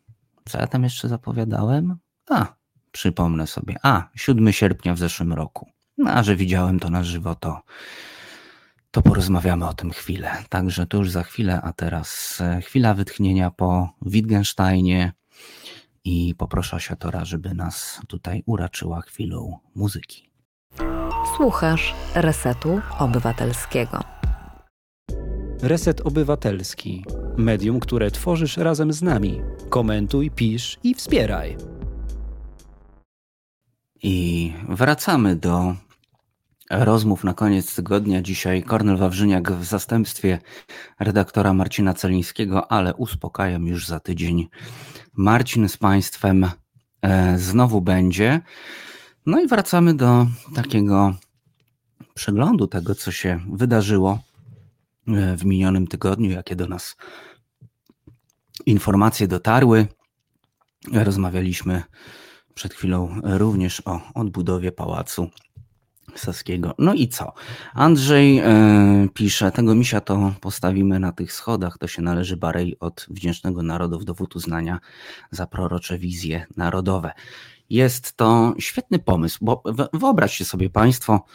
[0.46, 1.98] co ja tam jeszcze zapowiadałem?
[2.30, 2.56] A,
[2.92, 3.76] przypomnę sobie.
[3.84, 5.77] A, 7 sierpnia w zeszłym roku.
[5.98, 7.62] No, a że widziałem to na żywo, to,
[8.92, 10.32] to porozmawiamy o tym chwilę.
[10.50, 15.14] Także to już za chwilę, a teraz e, chwila wytchnienia po Wittgensteinie
[16.04, 20.30] i poproszę Asiatora, żeby nas tutaj uraczyła chwilą muzyki.
[21.38, 24.04] Słuchasz Resetu Obywatelskiego.
[25.62, 27.06] Reset Obywatelski.
[27.38, 29.42] Medium, które tworzysz razem z nami.
[29.70, 31.58] Komentuj, pisz i wspieraj.
[34.04, 35.76] I wracamy do
[36.70, 38.22] rozmów na koniec tygodnia.
[38.22, 40.40] Dzisiaj Kornel Wawrzyniak w zastępstwie
[41.00, 44.48] redaktora Marcina Celińskiego, ale uspokajam już za tydzień.
[45.14, 46.50] Marcin z Państwem
[47.02, 48.42] e, znowu będzie.
[49.26, 51.16] No i wracamy do takiego
[52.14, 54.20] przeglądu tego, co się wydarzyło
[55.08, 56.96] e, w minionym tygodniu, jakie do nas
[58.66, 59.88] informacje dotarły.
[60.94, 61.84] Rozmawialiśmy
[62.54, 65.30] przed chwilą również o odbudowie pałacu
[66.16, 66.76] Saskiego.
[66.78, 67.34] No i co?
[67.74, 73.06] Andrzej e, pisze, tego misia to postawimy na tych schodach, to się należy barej od
[73.10, 74.80] wdzięcznego narodu w dowód uznania
[75.32, 77.12] za prorocze wizje narodowe.
[77.70, 79.64] Jest to świetny pomysł, bo
[79.94, 81.26] wyobraźcie sobie Państwo,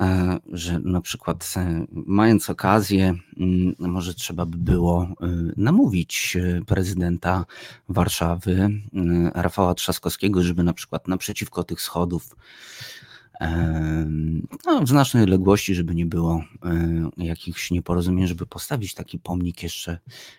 [0.00, 5.08] e, że na przykład e, mając okazję, mm, może trzeba by było
[5.56, 6.36] namówić
[6.66, 7.44] prezydenta
[7.88, 8.70] Warszawy,
[9.34, 12.36] Rafała Trzaskowskiego, żeby na przykład naprzeciwko tych schodów
[14.66, 16.44] no, w znacznej odległości, żeby nie było
[17.16, 19.98] jakichś nieporozumień, żeby postawić taki pomnik jeszcze,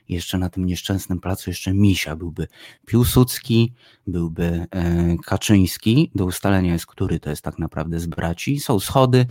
[0.10, 2.48] jeszcze na tym nieszczęsnym placu, jeszcze Misia, byłby
[2.86, 3.74] Piłsudski,
[4.08, 9.26] byłby e, Kaczyński, do ustalenia jest, który to jest tak naprawdę z braci, są schody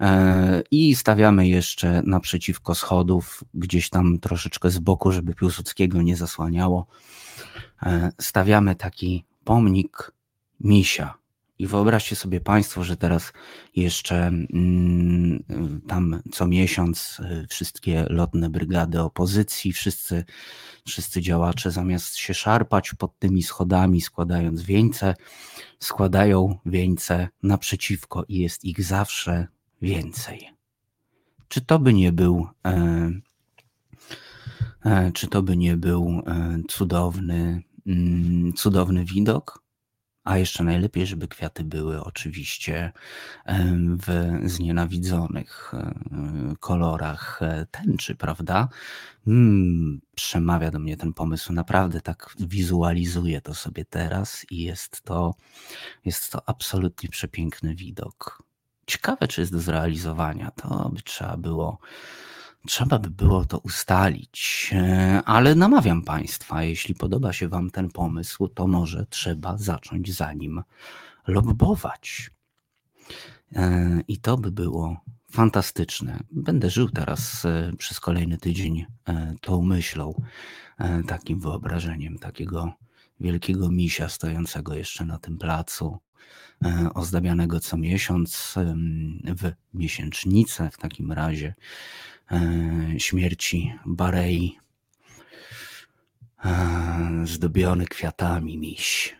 [0.00, 6.86] e, i stawiamy jeszcze naprzeciwko schodów, gdzieś tam troszeczkę z boku, żeby Piłsudskiego nie zasłaniało,
[7.82, 10.12] e, stawiamy taki pomnik
[10.60, 11.14] Misia,
[11.58, 13.32] i wyobraźcie sobie Państwo, że teraz
[13.76, 15.44] jeszcze mm,
[15.88, 20.24] tam co miesiąc y, wszystkie lotne brygady opozycji, wszyscy,
[20.86, 25.14] wszyscy działacze zamiast się szarpać pod tymi schodami, składając wieńce,
[25.78, 29.46] składają wieńce naprzeciwko i jest ich zawsze
[29.82, 30.50] więcej.
[31.48, 33.10] Czy to by nie był, e,
[34.84, 39.63] e, czy to by nie był e, cudowny, mm, cudowny widok?
[40.24, 42.92] A jeszcze najlepiej, żeby kwiaty były oczywiście
[43.98, 45.72] w znienawidzonych
[46.60, 48.68] kolorach e, tęczy, prawda?
[49.24, 51.52] Hmm, przemawia do mnie ten pomysł.
[51.52, 55.34] Naprawdę tak wizualizuję to sobie teraz i jest to,
[56.04, 58.42] jest to absolutnie przepiękny widok.
[58.86, 60.50] Ciekawe, czy jest do zrealizowania.
[60.50, 61.78] To by trzeba było
[62.66, 68.48] Trzeba by było to ustalić, e, ale namawiam Państwa, jeśli podoba się Wam ten pomysł,
[68.48, 70.62] to może trzeba zacząć za nim
[71.26, 72.30] lobbować.
[73.52, 75.00] E, I to by było
[75.30, 76.20] fantastyczne.
[76.30, 78.86] Będę żył teraz e, przez kolejny tydzień
[79.40, 80.22] tą myślą,
[81.06, 82.72] takim wyobrażeniem takiego
[83.20, 85.98] wielkiego misia stojącego jeszcze na tym placu,
[86.94, 88.54] ozdabianego co miesiąc
[89.26, 91.54] w miesięcznicę w takim razie
[92.98, 94.58] śmierci Barei,
[96.44, 99.16] e, zdobiony kwiatami miś.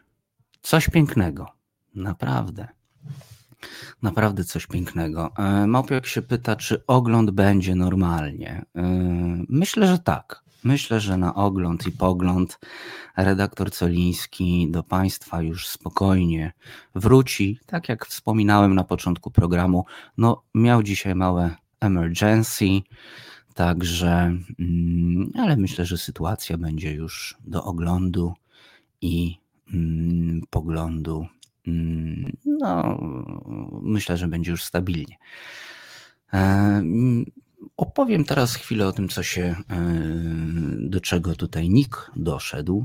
[0.63, 1.47] Coś pięknego,
[1.95, 2.69] naprawdę.
[4.03, 5.31] Naprawdę coś pięknego.
[5.39, 8.65] E, Małpiak się pyta, czy ogląd będzie normalnie.
[9.49, 10.45] Myślę, że tak.
[10.65, 12.59] Myślę, że na ogląd i pogląd
[13.17, 16.53] redaktor Coliński do Państwa już spokojnie
[16.95, 17.59] wróci.
[17.67, 19.85] Tak jak wspominałem na początku programu,
[20.17, 22.81] no miał dzisiaj małe emergency.
[23.55, 28.35] Także, mm, ale myślę, że sytuacja będzie już do oglądu
[29.01, 29.37] i
[29.75, 31.27] mm, poglądu.
[31.67, 33.01] Mm, no,
[33.83, 35.17] myślę, że będzie już stabilnie.
[37.65, 39.57] E, Opowiem teraz chwilę o tym, co się, e,
[40.79, 42.85] do czego tutaj NIK doszedł.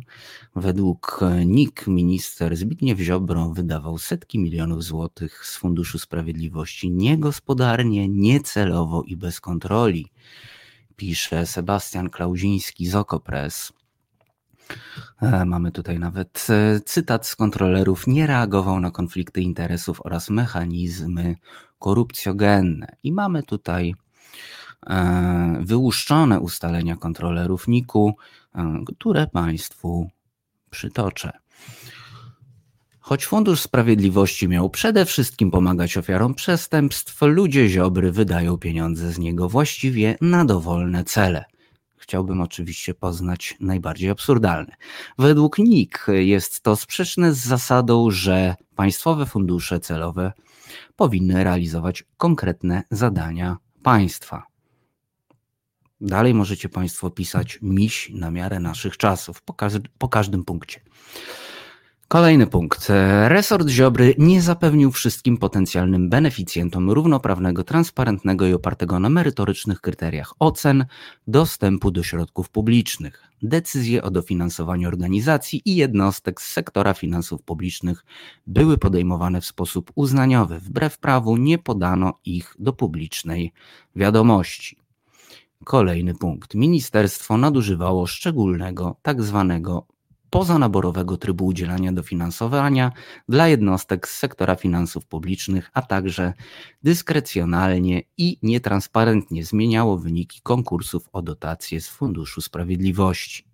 [0.55, 9.17] Według NIK minister Zbigniew Ziobro wydawał setki milionów złotych z Funduszu Sprawiedliwości niegospodarnie, niecelowo i
[9.17, 10.07] bez kontroli,
[10.95, 13.73] pisze Sebastian Klauziński z Okopres.
[15.21, 18.07] E, mamy tutaj nawet e, cytat z kontrolerów.
[18.07, 21.35] Nie reagował na konflikty interesów oraz mechanizmy
[21.79, 22.95] korupcjogenne.
[23.03, 24.08] I mamy tutaj E,
[25.59, 28.15] wyłuszczone ustalenia kontrolerów NIK-u,
[28.55, 30.09] e, które Państwu
[30.69, 31.31] przytoczę.
[32.99, 39.49] Choć Fundusz Sprawiedliwości miał przede wszystkim pomagać ofiarom przestępstw, ludzie Ziobry wydają pieniądze z niego
[39.49, 41.45] właściwie na dowolne cele.
[41.97, 44.75] Chciałbym oczywiście poznać najbardziej absurdalne.
[45.17, 50.33] Według NIK jest to sprzeczne z zasadą, że państwowe fundusze celowe
[50.95, 54.48] powinny realizować konkretne zadania państwa.
[56.01, 59.55] Dalej możecie Państwo pisać miś na miarę naszych czasów, po,
[59.97, 60.81] po każdym punkcie.
[62.09, 62.87] Kolejny punkt.
[63.27, 70.85] Resort Ziobry nie zapewnił wszystkim potencjalnym beneficjentom równoprawnego, transparentnego i opartego na merytorycznych kryteriach ocen
[71.27, 73.23] dostępu do środków publicznych.
[73.41, 78.05] Decyzje o dofinansowaniu organizacji i jednostek z sektora finansów publicznych
[78.47, 80.59] były podejmowane w sposób uznaniowy.
[80.59, 83.53] Wbrew prawu nie podano ich do publicznej
[83.95, 84.88] wiadomości.
[85.65, 86.55] Kolejny punkt.
[86.55, 89.87] Ministerstwo nadużywało szczególnego, tak zwanego
[90.29, 92.91] pozanaborowego trybu udzielania dofinansowania
[93.29, 96.33] dla jednostek z sektora finansów publicznych, a także
[96.83, 103.45] dyskrecjonalnie i nietransparentnie zmieniało wyniki konkursów o dotacje z Funduszu Sprawiedliwości.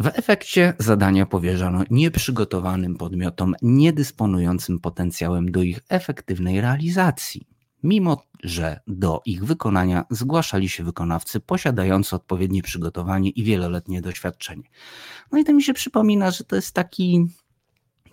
[0.00, 7.46] W efekcie zadania powierzano nieprzygotowanym podmiotom niedysponującym potencjałem do ich efektywnej realizacji,
[7.82, 14.62] mimo że do ich wykonania zgłaszali się wykonawcy posiadający odpowiednie przygotowanie i wieloletnie doświadczenie.
[15.32, 17.26] No i to mi się przypomina, że to jest taki,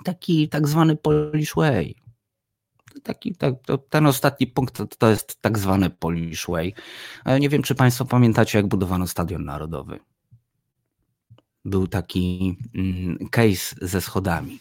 [0.03, 1.95] taki tak zwany Polish Way.
[3.03, 3.53] Taki, tak,
[3.89, 6.73] ten ostatni punkt to, to jest tak zwany Polish Way.
[7.39, 9.99] Nie wiem, czy Państwo pamiętacie, jak budowano Stadion Narodowy
[11.65, 14.59] był taki mm, case ze schodami.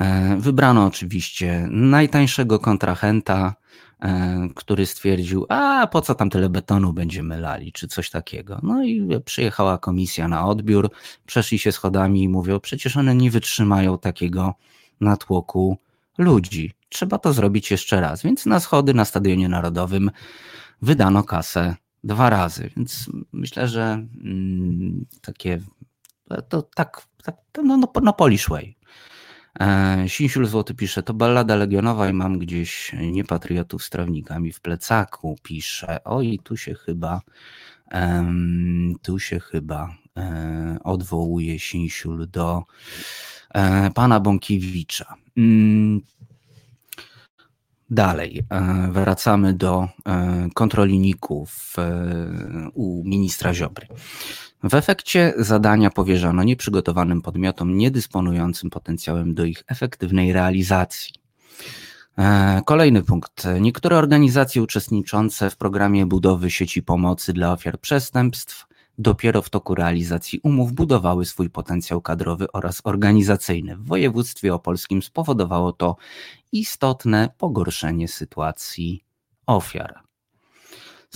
[0.00, 3.54] E, wybrano oczywiście najtańszego kontrahenta,
[4.00, 8.60] e, który stwierdził, a po co tam tyle betonu będziemy lali, czy coś takiego.
[8.62, 10.90] No i przyjechała komisja na odbiór,
[11.26, 14.54] przeszli się schodami i mówią, przecież one nie wytrzymają takiego
[15.00, 15.78] natłoku
[16.18, 16.72] ludzi.
[16.88, 18.22] Trzeba to zrobić jeszcze raz.
[18.22, 20.10] Więc na schody na Stadionie Narodowym
[20.82, 25.60] wydano kasę dwa razy, więc myślę, że mm, takie
[26.48, 28.75] to tak, tak no, no, no Polish way.
[29.60, 35.36] E, Sinsiul Złoty pisze, to ballada legionowa i mam gdzieś niepatriotów z trawnikami w plecaku,
[35.42, 36.04] pisze.
[36.04, 37.20] Oj, tu się chyba
[39.02, 42.62] tu się chyba um, odwołuje Sinsiul do
[43.54, 45.14] um, pana Bąkiewicza.
[45.36, 46.00] Mm,
[47.90, 53.86] Dalej, e, wracamy do e, kontroliników e, u ministra Ziobry.
[54.70, 61.14] W efekcie zadania powierzano nieprzygotowanym podmiotom niedysponującym potencjałem do ich efektywnej realizacji.
[62.64, 63.44] Kolejny punkt.
[63.60, 68.66] Niektóre organizacje uczestniczące w programie budowy sieci pomocy dla ofiar przestępstw
[68.98, 73.76] dopiero w toku realizacji umów budowały swój potencjał kadrowy oraz organizacyjny.
[73.76, 75.96] W województwie opolskim spowodowało to
[76.52, 79.04] istotne pogorszenie sytuacji
[79.46, 80.05] ofiar.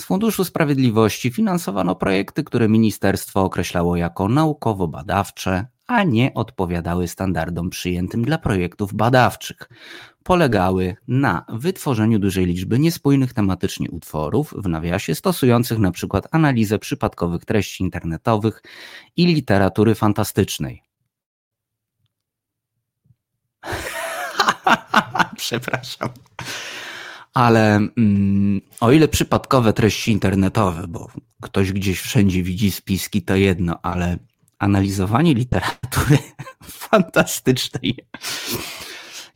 [0.00, 8.24] Z Funduszu Sprawiedliwości finansowano projekty, które ministerstwo określało jako naukowo-badawcze, a nie odpowiadały standardom przyjętym
[8.24, 9.68] dla projektów badawczych.
[10.22, 17.44] Polegały na wytworzeniu dużej liczby niespójnych tematycznie utworów, w nawiasie stosujących na przykład analizę przypadkowych
[17.44, 18.62] treści internetowych
[19.16, 20.82] i literatury fantastycznej.
[25.36, 26.08] Przepraszam.
[27.34, 31.08] Ale mm, o ile przypadkowe treści internetowe, bo
[31.42, 34.18] ktoś gdzieś wszędzie widzi spiski, to jedno, ale
[34.58, 36.18] analizowanie literatury
[36.90, 37.96] fantastycznej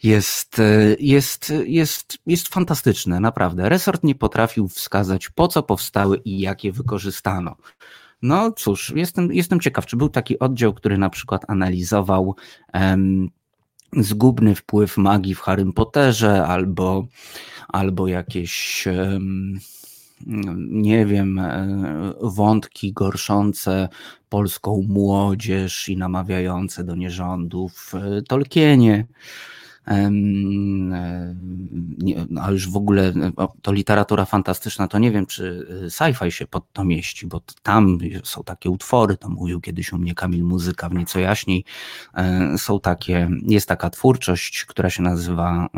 [0.04, 0.60] jest,
[1.00, 3.68] jest, jest, jest fantastyczne, naprawdę.
[3.68, 7.56] Resort nie potrafił wskazać, po co powstały i jak je wykorzystano.
[8.22, 12.36] No cóż, jestem, jestem ciekaw, czy był taki oddział, który na przykład analizował
[13.96, 17.06] zgubny wpływ magii w Harrym Potterze albo,
[17.68, 18.84] albo jakieś.
[20.68, 23.88] Nie wiem, e, wątki gorszące
[24.28, 29.06] polską młodzież i namawiające do nierządów w Tolkienie.
[29.88, 30.10] E,
[32.30, 33.12] no, a już w ogóle
[33.62, 38.44] to literatura fantastyczna, to nie wiem, czy sci-fi się pod to mieści, bo tam są
[38.44, 41.64] takie utwory, to mówił kiedyś u mnie Kamil Muzyka w nieco jaśniej,
[42.14, 45.68] e, są takie, jest taka twórczość, która się nazywa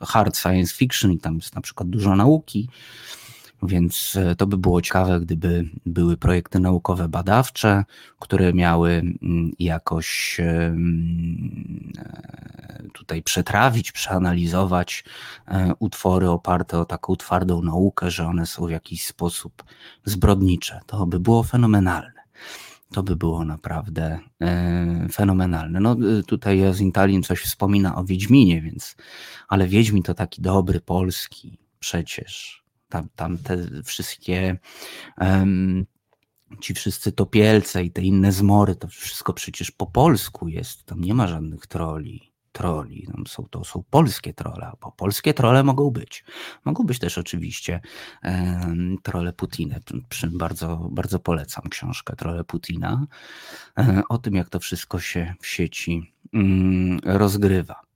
[0.00, 2.68] hard science fiction i tam jest na przykład dużo nauki,
[3.62, 7.84] więc e, to by było ciekawe, gdyby były projekty naukowe badawcze,
[8.18, 10.76] które miały mm, jakoś e,
[12.92, 15.04] tutaj przetrawić, przeanalizować
[15.48, 19.64] e, utwory oparte o taką twardą naukę, że one są w jakiś sposób
[20.04, 20.80] zbrodnicze.
[20.86, 22.18] To by było fenomenalne.
[22.92, 24.18] To by było naprawdę
[25.12, 25.80] fenomenalne.
[25.80, 28.96] No tutaj Jazintalin coś wspomina o Wiedźminie, więc,
[29.48, 34.58] ale Wiedźmin to taki dobry polski przecież tam, tam te wszystkie
[35.20, 35.86] um,
[36.60, 41.14] ci wszyscy topielce i te inne zmory, to wszystko przecież po polsku jest, tam nie
[41.14, 42.32] ma żadnych troli.
[42.52, 43.06] Troli.
[43.12, 46.24] Tam są, to są polskie trole, bo polskie trole mogą być.
[46.64, 47.80] Mogą być też oczywiście
[48.24, 49.76] um, trole Putina.
[50.32, 53.06] Bardzo, bardzo polecam książkę Trole Putina
[53.76, 57.87] um, o tym, jak to wszystko się w sieci um, rozgrywa.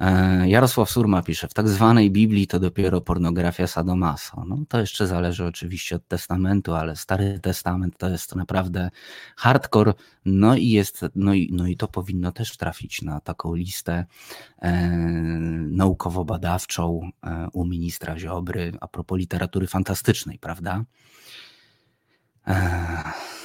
[0.00, 4.44] E, Jarosław Surma pisze, w tak zwanej Biblii to dopiero pornografia sadomaso.
[4.44, 8.90] No, to jeszcze zależy oczywiście od testamentu, ale Stary Testament to jest naprawdę
[9.36, 9.94] hardcore,
[10.24, 14.04] no i jest, no i, no i to powinno też trafić na taką listę
[14.62, 14.88] e,
[15.70, 20.84] naukowo-badawczą e, u ministra Ziobry a propos literatury fantastycznej, prawda?
[22.46, 23.36] E,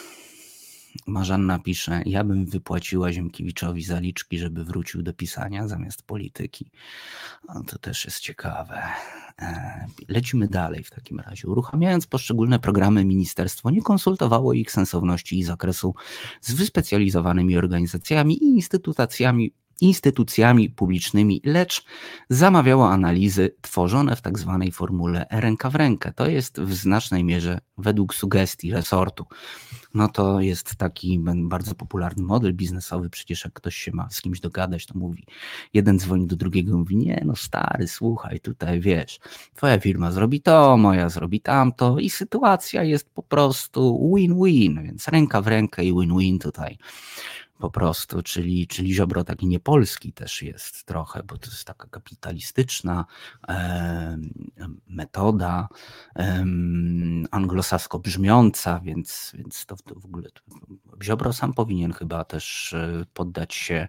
[1.07, 6.71] Marzanna pisze, ja bym wypłaciła Ziemkiewiczowi zaliczki, żeby wrócił do pisania zamiast polityki.
[7.67, 8.81] To też jest ciekawe.
[9.39, 11.47] E, lecimy dalej w takim razie.
[11.47, 15.95] Uruchamiając poszczególne programy, ministerstwo nie konsultowało ich sensowności i zakresu
[16.41, 21.85] z wyspecjalizowanymi organizacjami i instytucjami instytucjami publicznymi, lecz
[22.29, 26.13] zamawiało analizy tworzone w tak zwanej formule ręka w rękę.
[26.15, 29.25] To jest w znacznej mierze według sugestii resortu.
[29.93, 33.09] No to jest taki bardzo popularny model biznesowy.
[33.09, 35.25] Przecież jak ktoś się ma z kimś dogadać, to mówi,
[35.73, 39.19] jeden dzwoni do drugiego, mówi, nie no stary, słuchaj, tutaj wiesz,
[39.55, 45.41] twoja firma zrobi to, moja zrobi tamto i sytuacja jest po prostu win-win, więc ręka
[45.41, 46.77] w rękę i win-win tutaj
[47.61, 53.05] po prostu, czyli, czyli Ziobro taki niepolski też jest trochę, bo to jest taka kapitalistyczna
[53.47, 54.17] e,
[54.87, 55.67] metoda,
[56.15, 56.45] e,
[57.31, 60.29] anglosasko brzmiąca, więc, więc to, w ogóle
[61.03, 63.87] Ziobro sam powinien chyba też e, poddać się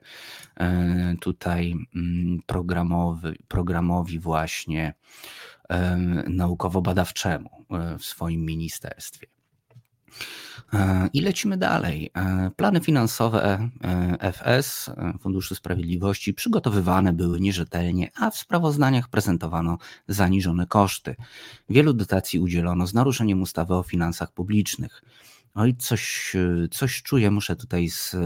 [0.56, 4.94] e, tutaj mm, programowy, programowi właśnie
[5.68, 5.96] e,
[6.28, 7.48] naukowo-badawczemu
[7.98, 9.26] w swoim ministerstwie.
[10.72, 12.10] E, I lecimy dalej.
[12.14, 14.90] E, plany finansowe e, FS,
[15.20, 19.78] Funduszu Sprawiedliwości, przygotowywane były nierzetelnie, a w sprawozdaniach prezentowano
[20.08, 21.16] zaniżone koszty.
[21.68, 25.02] Wielu dotacji udzielono z naruszeniem ustawy o finansach publicznych.
[25.54, 26.32] Oj, coś,
[26.70, 28.18] coś czuję, muszę tutaj z e,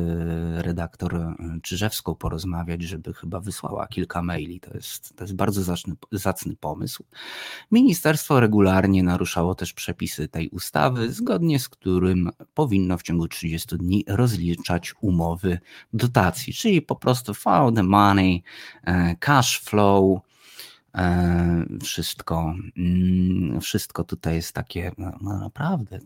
[0.62, 4.60] redaktor e, Czyżewską porozmawiać, żeby chyba wysłała kilka maili.
[4.60, 7.04] To jest, to jest bardzo zacny, zacny pomysł.
[7.70, 14.04] Ministerstwo regularnie naruszało też przepisy tej ustawy, zgodnie z którym powinno w ciągu 30 dni
[14.08, 15.58] rozliczać umowy
[15.92, 18.42] dotacji, czyli po prostu follow the money,
[18.84, 20.20] e, cash flow,
[21.82, 25.98] wszystko, mm, wszystko tutaj jest takie, no, no naprawdę,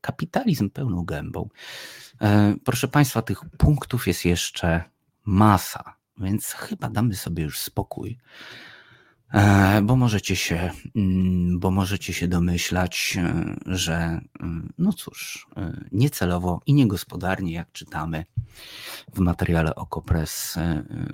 [0.00, 1.48] kapitalizm pełną gębą.
[2.20, 4.84] E, proszę Państwa, tych punktów jest jeszcze
[5.24, 8.18] masa, więc chyba damy sobie już spokój.
[9.32, 15.84] E, bo możecie się, mm, bo możecie się domyślać, e, że mm, no cóż, e,
[15.92, 18.24] niecelowo i niegospodarnie, jak czytamy
[19.14, 20.58] w materiale Okopres,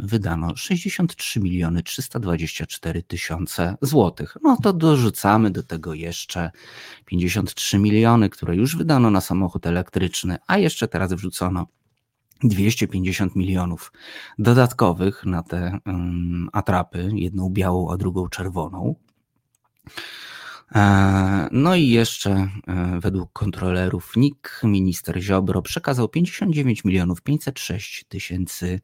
[0.01, 4.37] wydano 63 miliony 324 tysiące złotych.
[4.43, 6.51] No to dorzucamy do tego jeszcze
[7.05, 11.67] 53 miliony, które już wydano na samochód elektryczny, a jeszcze teraz wrzucono
[12.43, 13.93] 250 milionów
[14.39, 15.79] dodatkowych na te
[16.53, 18.95] atrapy, jedną białą, a drugą czerwoną.
[20.75, 28.81] E, no i jeszcze e, według kontrolerów NIK minister Ziobro przekazał 59 milionów 506 tysięcy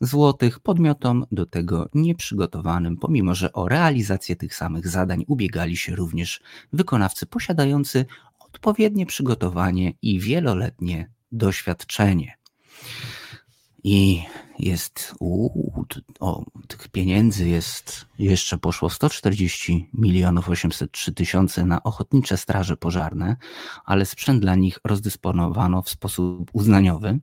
[0.00, 6.40] złotych podmiotom do tego nieprzygotowanym, pomimo że o realizację tych samych zadań ubiegali się również
[6.72, 8.06] wykonawcy posiadający
[8.38, 12.36] odpowiednie przygotowanie i wieloletnie doświadczenie.
[13.84, 14.22] I
[14.58, 15.84] jest, uu,
[16.20, 23.36] o, tych pieniędzy jest, jeszcze poszło 140 milionów 803 tysiące na ochotnicze straże pożarne,
[23.84, 27.18] ale sprzęt dla nich rozdysponowano w sposób uznaniowy.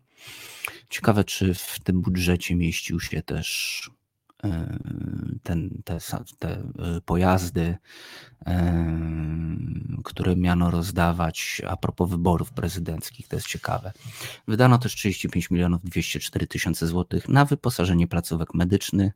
[0.89, 3.89] Ciekawe, czy w tym budżecie mieścił się też
[5.44, 5.98] ten, te,
[6.40, 6.61] te e,
[7.06, 7.78] pojazdy,
[8.45, 8.88] e,
[10.03, 13.91] które miano rozdawać a propos wyborów prezydenckich, to jest ciekawe.
[14.48, 19.14] Wydano też 35 milionów 204 tysiące złotych na wyposażenie placówek medycznych,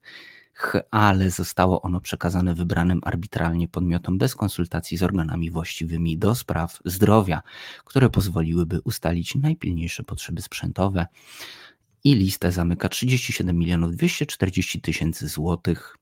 [0.91, 7.41] ale zostało ono przekazane wybranym arbitralnie podmiotom bez konsultacji z organami właściwymi do spraw zdrowia,
[7.85, 11.07] które pozwoliłyby ustalić najpilniejsze potrzeby sprzętowe
[12.07, 15.97] i listę zamyka 37 milionów 240 tysięcy złotych.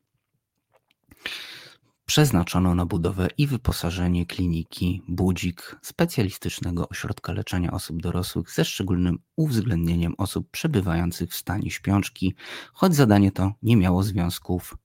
[2.06, 10.16] Przeznaczono na budowę i wyposażenie kliniki Budzik, specjalistycznego ośrodka leczenia osób dorosłych ze szczególnym uwzględnieniem
[10.18, 12.36] osób przebywających w stanie śpiączki,
[12.74, 14.78] choć zadanie to nie miało związków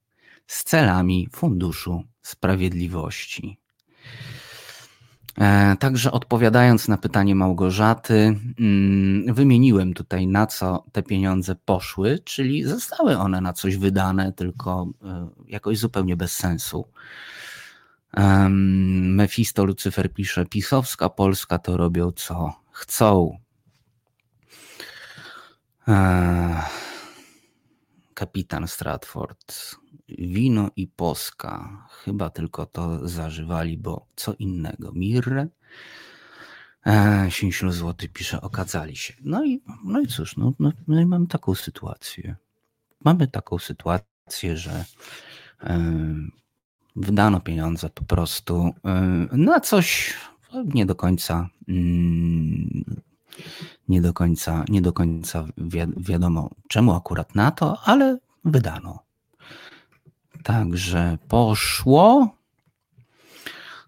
[0.46, 3.58] z celami Funduszu Sprawiedliwości.
[5.40, 12.64] E, także odpowiadając na pytanie Małgorzaty, mm, wymieniłem tutaj na co te pieniądze poszły, czyli
[12.64, 16.84] zostały one na coś wydane, tylko e, jakoś zupełnie bez sensu.
[19.00, 23.38] Mefisto Lucyfer pisze: Pisowska Polska to robią co chcą.
[25.88, 26.62] E,
[28.14, 29.79] kapitan Stratford
[30.18, 31.86] wino i poska.
[31.90, 34.92] Chyba tylko to zażywali, bo co innego.
[34.92, 35.48] Mirrę.
[36.86, 39.14] E, 50 zł pisze, okazali się.
[39.20, 42.36] No i, no i cóż, no, no, no i mamy taką sytuację.
[43.04, 44.84] Mamy taką sytuację, że
[45.62, 46.14] e,
[46.96, 50.14] wydano pieniądze po prostu e, na coś
[50.52, 52.84] nie do końca mm,
[53.88, 55.44] Nie do końca, nie do końca
[55.96, 59.09] wiadomo, czemu akurat na to, ale wydano.
[60.44, 62.36] Także poszło.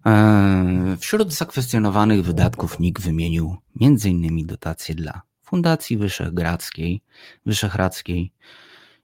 [0.07, 4.47] E, wśród zakwestionowanych wydatków NIK wymienił m.in.
[4.47, 7.03] dotacje dla Fundacji Wyszehradzkiej,
[7.47, 8.33] Wyszehradzkiej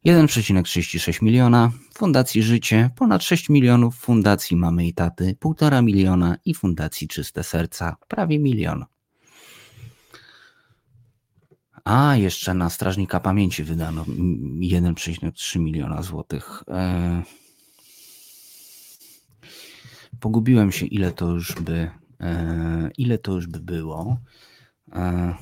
[0.07, 7.09] 1,36 miliona, Fundacji Życie ponad 6 milionów, Fundacji Mamy i Taty 1,5 miliona i Fundacji
[7.09, 8.85] Czyste Serca prawie milion.
[11.89, 16.62] A jeszcze na Strażnika Pamięci wydano 1,3 miliona złotych.
[16.69, 17.23] E,
[20.20, 21.90] pogubiłem się, ile to już by,
[22.20, 24.20] e, ile to już by było.
[24.93, 25.35] E,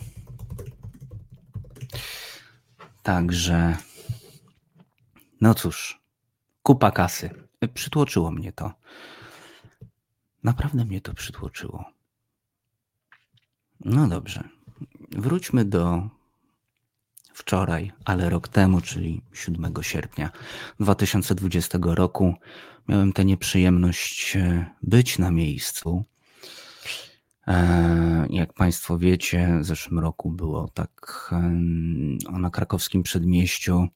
[3.02, 3.76] także,
[5.40, 6.00] no cóż,
[6.62, 7.30] kupa kasy.
[7.74, 8.72] Przytłoczyło mnie to.
[10.42, 11.84] Naprawdę mnie to przytłoczyło.
[13.80, 14.48] No dobrze.
[15.10, 16.15] Wróćmy do
[17.36, 20.30] wczoraj, ale rok temu, czyli 7 sierpnia
[20.80, 22.34] 2020 roku,
[22.88, 26.04] miałem tę nieprzyjemność e, być na miejscu.
[27.46, 31.30] E, jak Państwo wiecie, w zeszłym roku było tak
[32.32, 33.88] na krakowskim przedmieściu.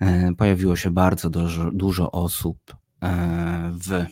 [0.00, 2.76] E, pojawiło się bardzo dużo, dużo osób
[3.72, 4.06] w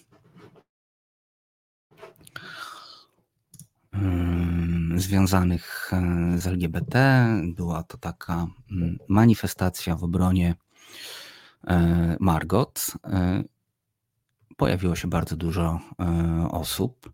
[4.96, 7.26] związanych e, z LGBT.
[7.44, 10.54] Była to taka mm, manifestacja w obronie
[11.66, 12.92] e, Margot.
[13.04, 13.44] E,
[14.56, 15.80] pojawiło się bardzo dużo
[16.50, 17.12] osób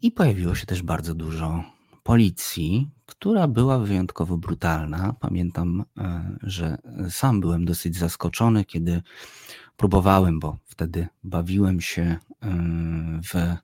[0.00, 1.64] i pojawiło się też bardzo dużo
[2.02, 5.14] policji, która była wyjątkowo brutalna.
[5.20, 5.84] Pamiętam,
[6.42, 6.78] że
[7.10, 9.02] sam byłem dosyć zaskoczony, kiedy
[9.76, 12.16] próbowałem, bo wtedy bawiłem się
[13.24, 13.56] w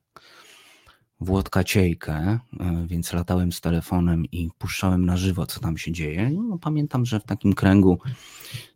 [1.20, 2.14] Włodka Ciejkę,
[2.60, 6.30] e, więc latałem z telefonem i puszczałem na żywo, co tam się dzieje.
[6.30, 7.98] No, pamiętam, że w takim kręgu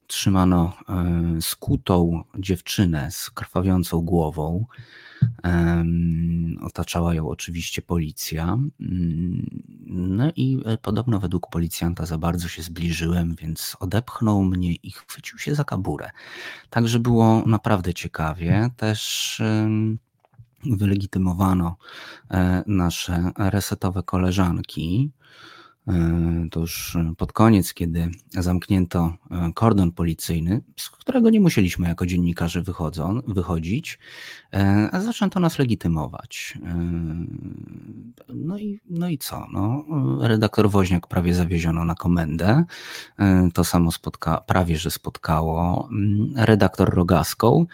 [0.06, 4.66] trzymano e, skutą dziewczynę z krwawiącą głową.
[6.62, 8.58] Otaczała ją oczywiście policja.
[8.80, 14.90] Mm, no i e, podobno według policjanta za bardzo się zbliżyłem, więc odepchnął mnie i
[14.90, 16.10] chwycił się za kaburę.
[16.70, 18.70] Także było naprawdę ciekawie.
[18.76, 19.42] Też
[20.64, 21.76] wylegitymowano
[22.30, 25.10] e, nasze resetowe koleżanki.
[25.88, 32.06] E, to już pod koniec, kiedy zamknięto e, kordon policyjny, z którego nie musieliśmy jako
[32.06, 33.98] dziennikarze wychodzą, wychodzić,
[34.52, 36.58] e, a zaczęto nas legitymować.
[38.28, 39.46] No i, no i co?
[39.52, 39.84] No,
[40.20, 42.64] redaktor Woźniak prawie zawieziono na komendę.
[43.54, 47.66] To samo spotka, prawie że spotkało mm, redaktor Rogaską.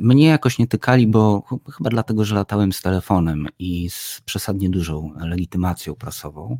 [0.00, 1.42] Mnie jakoś nie tykali, bo
[1.76, 6.58] chyba dlatego, że latałem z telefonem i z przesadnie dużą legitymacją prasową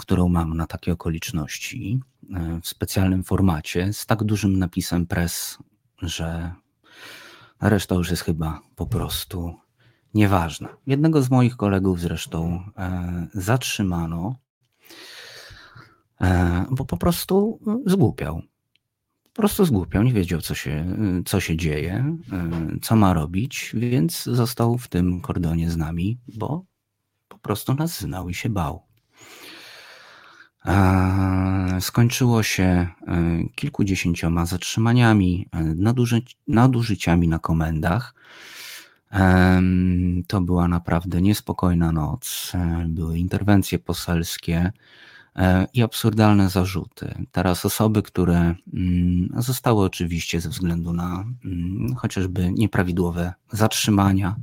[0.00, 2.00] którą mam na takie okoliczności
[2.34, 5.58] e, w specjalnym formacie z tak dużym napisem press,
[6.02, 6.52] że
[7.60, 9.54] reszta już jest chyba po prostu
[10.14, 10.68] nieważna.
[10.86, 14.36] Jednego z moich kolegów zresztą e, zatrzymano,
[16.20, 18.42] e, bo po prostu zgłupiał.
[19.32, 22.16] Po prostu zgłupiał, nie wiedział, co się, co się dzieje,
[22.82, 26.64] co ma robić, więc został w tym kordonie z nami, bo
[27.28, 28.89] po prostu nas znał i się bał.
[31.80, 32.88] Skończyło się e,
[33.54, 35.74] kilkudziesięcioma zatrzymaniami, e,
[36.48, 38.14] nadużyciami na komendach.
[40.26, 42.52] To była naprawdę niespokojna noc.
[42.54, 44.72] E, były interwencje poselskie
[45.74, 47.14] i absurdalne zarzuty.
[47.32, 54.36] Teraz osoby, które mm, zostały oczywiście ze względu na mm, chociażby nieprawidłowe zatrzymania,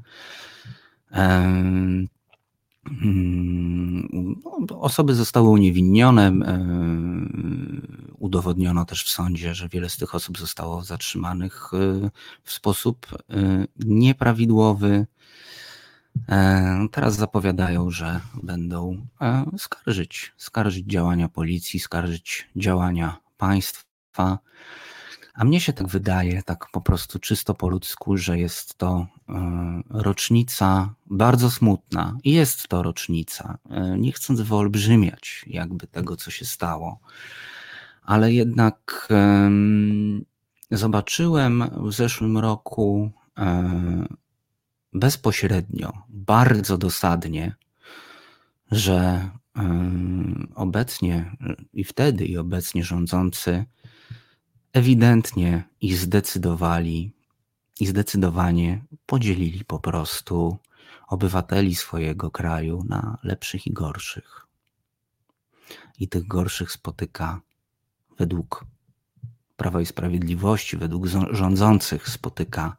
[4.80, 6.28] osoby zostały uniewinnione.
[6.28, 6.66] E,
[8.18, 12.10] udowodniono też w sądzie, że wiele z tych osób zostało zatrzymanych e,
[12.44, 15.06] w sposób e, nieprawidłowy.
[16.92, 19.08] Teraz zapowiadają, że będą
[19.58, 24.40] skarżyć, skarżyć działania policji, skarżyć działania państwa.
[25.38, 29.82] A mnie się tak wydaje, tak po prostu czysto po ludzku, że jest to e,
[29.90, 32.18] rocznica bardzo smutna.
[32.24, 37.00] I jest to rocznica, e, nie chcąc wyolbrzymiać jakby tego, co się stało.
[38.02, 39.08] Ale jednak
[40.72, 44.06] zobaczyłem w zeszłym roku e,
[44.94, 47.56] bezpośrednio, bardzo dosadnie,
[48.72, 49.30] że
[50.56, 51.38] obecnie
[51.74, 53.66] i wtedy i obecnie rządzący
[54.73, 57.11] ewidentnie i zdecydowali
[57.80, 60.57] i zdecydowanie podzielili po prostu
[61.07, 64.48] obywateli swojego kraju na lepszych i gorszych.
[65.99, 67.41] i tych gorszych spotyka
[68.18, 68.65] według
[69.57, 72.77] Prawa i Sprawiedliwości, według rządzących spotyka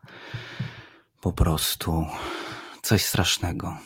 [1.21, 2.07] po prostu
[2.83, 3.79] coś strasznego.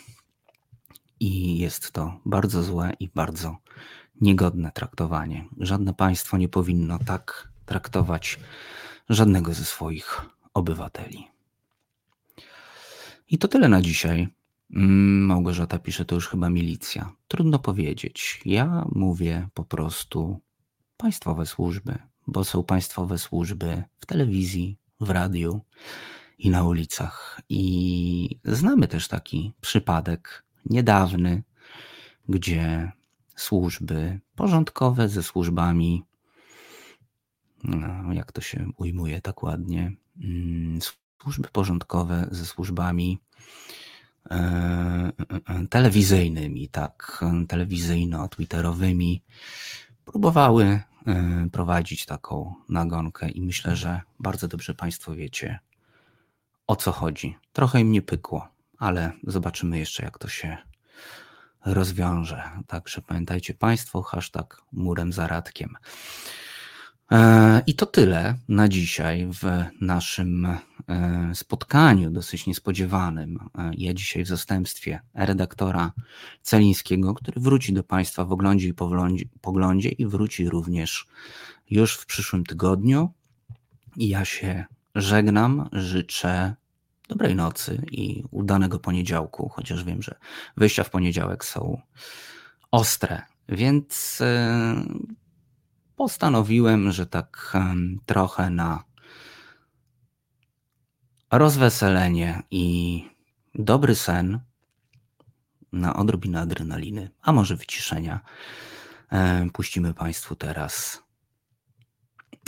[1.20, 3.56] I jest to bardzo złe i bardzo
[4.20, 5.48] niegodne traktowanie.
[5.58, 8.38] Żadne państwo nie powinno tak traktować
[9.08, 10.20] żadnego ze swoich
[10.54, 11.28] obywateli.
[13.30, 14.28] I to tyle na dzisiaj.
[14.74, 17.12] Mm, Małgorzata pisze, to już chyba milicja.
[17.28, 18.40] Trudno powiedzieć.
[18.44, 20.40] Ja mówię po prostu
[20.96, 25.60] państwowe służby, bo są państwowe służby w telewizji, w radiu
[26.38, 27.40] i na ulicach.
[27.48, 31.42] I znamy też taki przypadek niedawny,
[32.28, 32.92] gdzie
[33.36, 36.04] służby porządkowe ze służbami,
[38.12, 40.78] jak to się ujmuje tak ładnie, mm,
[41.22, 43.18] służby porządkowe ze służbami
[44.30, 49.22] e, e, telewizyjnymi, tak, telewizyjno-twitterowymi,
[50.04, 55.58] próbowały e, prowadzić taką nagonkę i myślę, że bardzo dobrze Państwo wiecie,
[56.66, 57.36] o co chodzi.
[57.52, 58.48] Trochę im nie pykło,
[58.78, 60.56] ale zobaczymy jeszcze, jak to się
[61.64, 62.50] rozwiąże.
[62.66, 65.76] Także pamiętajcie Państwo, hashtag murem zaradkiem.
[65.76, 66.51] E,
[67.66, 69.44] I to tyle na dzisiaj w
[69.80, 70.58] naszym e,
[71.34, 73.38] spotkaniu, dosyć niespodziewanym.
[73.58, 75.92] E, ja dzisiaj w zastępstwie redaktora
[76.42, 78.74] Celińskiego, który wróci do Państwa w oglądzie i
[79.40, 81.06] poglądzie i wróci również
[81.70, 83.10] już w przyszłym tygodniu.
[83.96, 84.64] Ja się
[84.94, 86.54] żegnam, życzę
[87.08, 90.14] dobrej nocy i udanego poniedziałku, chociaż wiem, że
[90.56, 91.80] wyjścia w poniedziałek są
[92.70, 94.22] ostre, więc
[96.02, 97.56] postanowiłem, że tak
[98.06, 98.84] trochę na
[101.30, 103.04] rozweselenie i
[103.54, 104.40] dobry sen,
[105.72, 108.20] na odrobinę adrenaliny, a może wyciszenia,
[109.52, 111.02] puścimy Państwu teraz.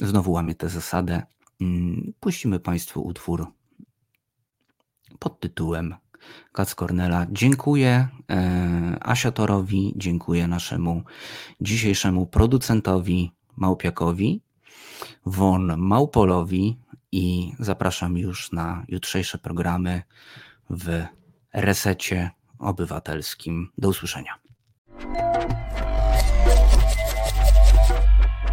[0.03, 1.23] Znowu łamię tę zasadę.
[1.61, 3.47] Mm, puścimy Państwu utwór
[5.19, 5.95] pod tytułem
[6.53, 7.27] Kac Cornela.
[7.31, 11.03] Dziękuję e, Asiatorowi, dziękuję naszemu
[11.61, 14.41] dzisiejszemu producentowi Małpiakowi,
[15.27, 16.79] Won Małpolowi
[17.13, 20.03] i zapraszam już na jutrzejsze programy
[20.71, 21.05] w
[21.53, 23.71] resecie obywatelskim.
[23.79, 24.35] Do usłyszenia.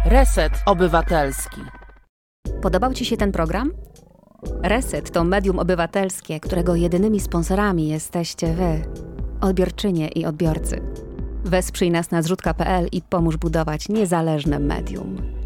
[0.04, 1.60] Reset Obywatelski.
[2.62, 3.72] Podobał Ci się ten program?
[4.62, 8.82] Reset to medium obywatelskie, którego jedynymi sponsorami jesteście Wy,
[9.40, 10.82] odbiorczynie i odbiorcy.
[11.44, 15.41] Wesprzyj nas na zrzutka.pl i pomóż budować niezależne medium.